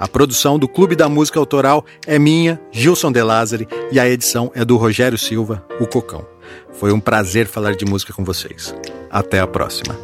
A 0.00 0.08
produção 0.08 0.58
do 0.58 0.66
Clube 0.66 0.96
da 0.96 1.10
Música 1.10 1.38
Autoral 1.38 1.84
é 2.06 2.18
minha, 2.18 2.58
Gilson 2.72 3.12
De 3.12 3.22
Lázari, 3.22 3.68
e 3.92 4.00
a 4.00 4.08
edição 4.08 4.50
é 4.54 4.64
do 4.64 4.78
Rogério 4.78 5.18
Silva, 5.18 5.62
o 5.78 5.86
Cocão. 5.86 6.26
Foi 6.72 6.90
um 6.90 6.98
prazer 6.98 7.46
falar 7.46 7.76
de 7.76 7.84
música 7.84 8.10
com 8.10 8.24
vocês. 8.24 8.74
Até 9.10 9.40
a 9.40 9.46
próxima. 9.46 9.94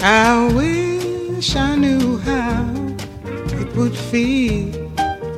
I 0.00 0.48
wish 0.54 1.54
I 1.54 1.76
knew 1.76 2.18
how 2.24 2.64
it 3.60 3.76
would 3.76 3.94
feel 3.94 4.72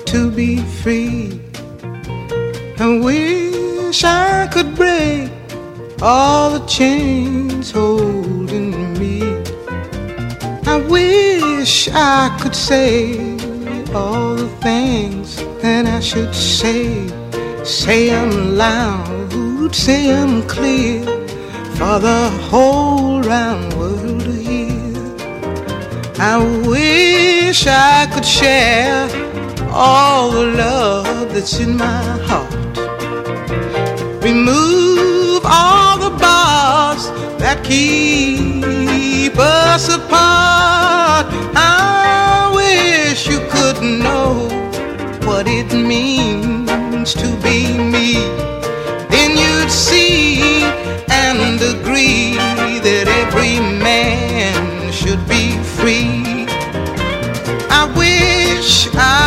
to 0.07 0.31
be 0.31 0.63
free. 0.85 1.41
I 2.79 3.01
wish 3.01 4.05
I 4.05 4.47
could 4.53 4.77
break 4.77 5.33
all 6.01 6.57
the 6.57 6.65
chains 6.69 7.73
holding 7.73 8.97
me. 9.01 9.32
I 10.73 10.79
wish 10.79 11.91
I 11.93 12.35
could 12.41 12.57
say 12.57 13.13
all 13.93 14.37
the 14.37 14.49
things 14.63 15.37
that 15.61 15.85
I 15.85 16.01
should 16.01 16.35
say. 16.35 17.07
Say 17.63 18.09
them 18.09 18.57
loud, 18.57 19.75
say 19.75 20.07
them 20.07 20.49
clear 20.49 21.05
for 21.77 21.99
the 22.09 22.31
whole 22.49 23.21
round 23.21 23.75
world 23.75 24.21
to 24.21 24.33
hear. 24.33 24.97
I 26.19 26.39
wish 26.67 27.67
I 27.67 28.09
could 28.15 28.25
share 28.25 29.11
all 29.71 30.31
the 30.31 30.47
love 30.65 31.35
that's 31.35 31.61
in 31.61 31.77
my 31.77 32.03
heart. 32.29 32.51
Remove 34.25 35.43
all 35.45 35.99
the 35.99 36.17
bars 36.17 37.11
that 37.43 37.63
keep 39.33 39.41
us 39.41 39.89
apart. 39.89 41.27
I 41.55 42.51
wish 42.55 43.27
you 43.27 43.39
could 43.51 43.83
know 43.83 44.49
what 45.27 45.47
it 45.49 45.73
means 45.75 47.15
to 47.15 47.29
be 47.43 47.73
me. 47.79 48.15
Then 49.09 49.37
you'd 49.37 49.71
see 49.71 50.63
and 51.11 51.61
agree 51.61 52.37
that 52.81 53.07
every 53.09 53.61
man 53.61 54.93
should 54.93 55.27
be 55.29 55.53
free. 55.77 56.47
I 57.71 57.87
wish 57.97 58.89
I 58.95 59.22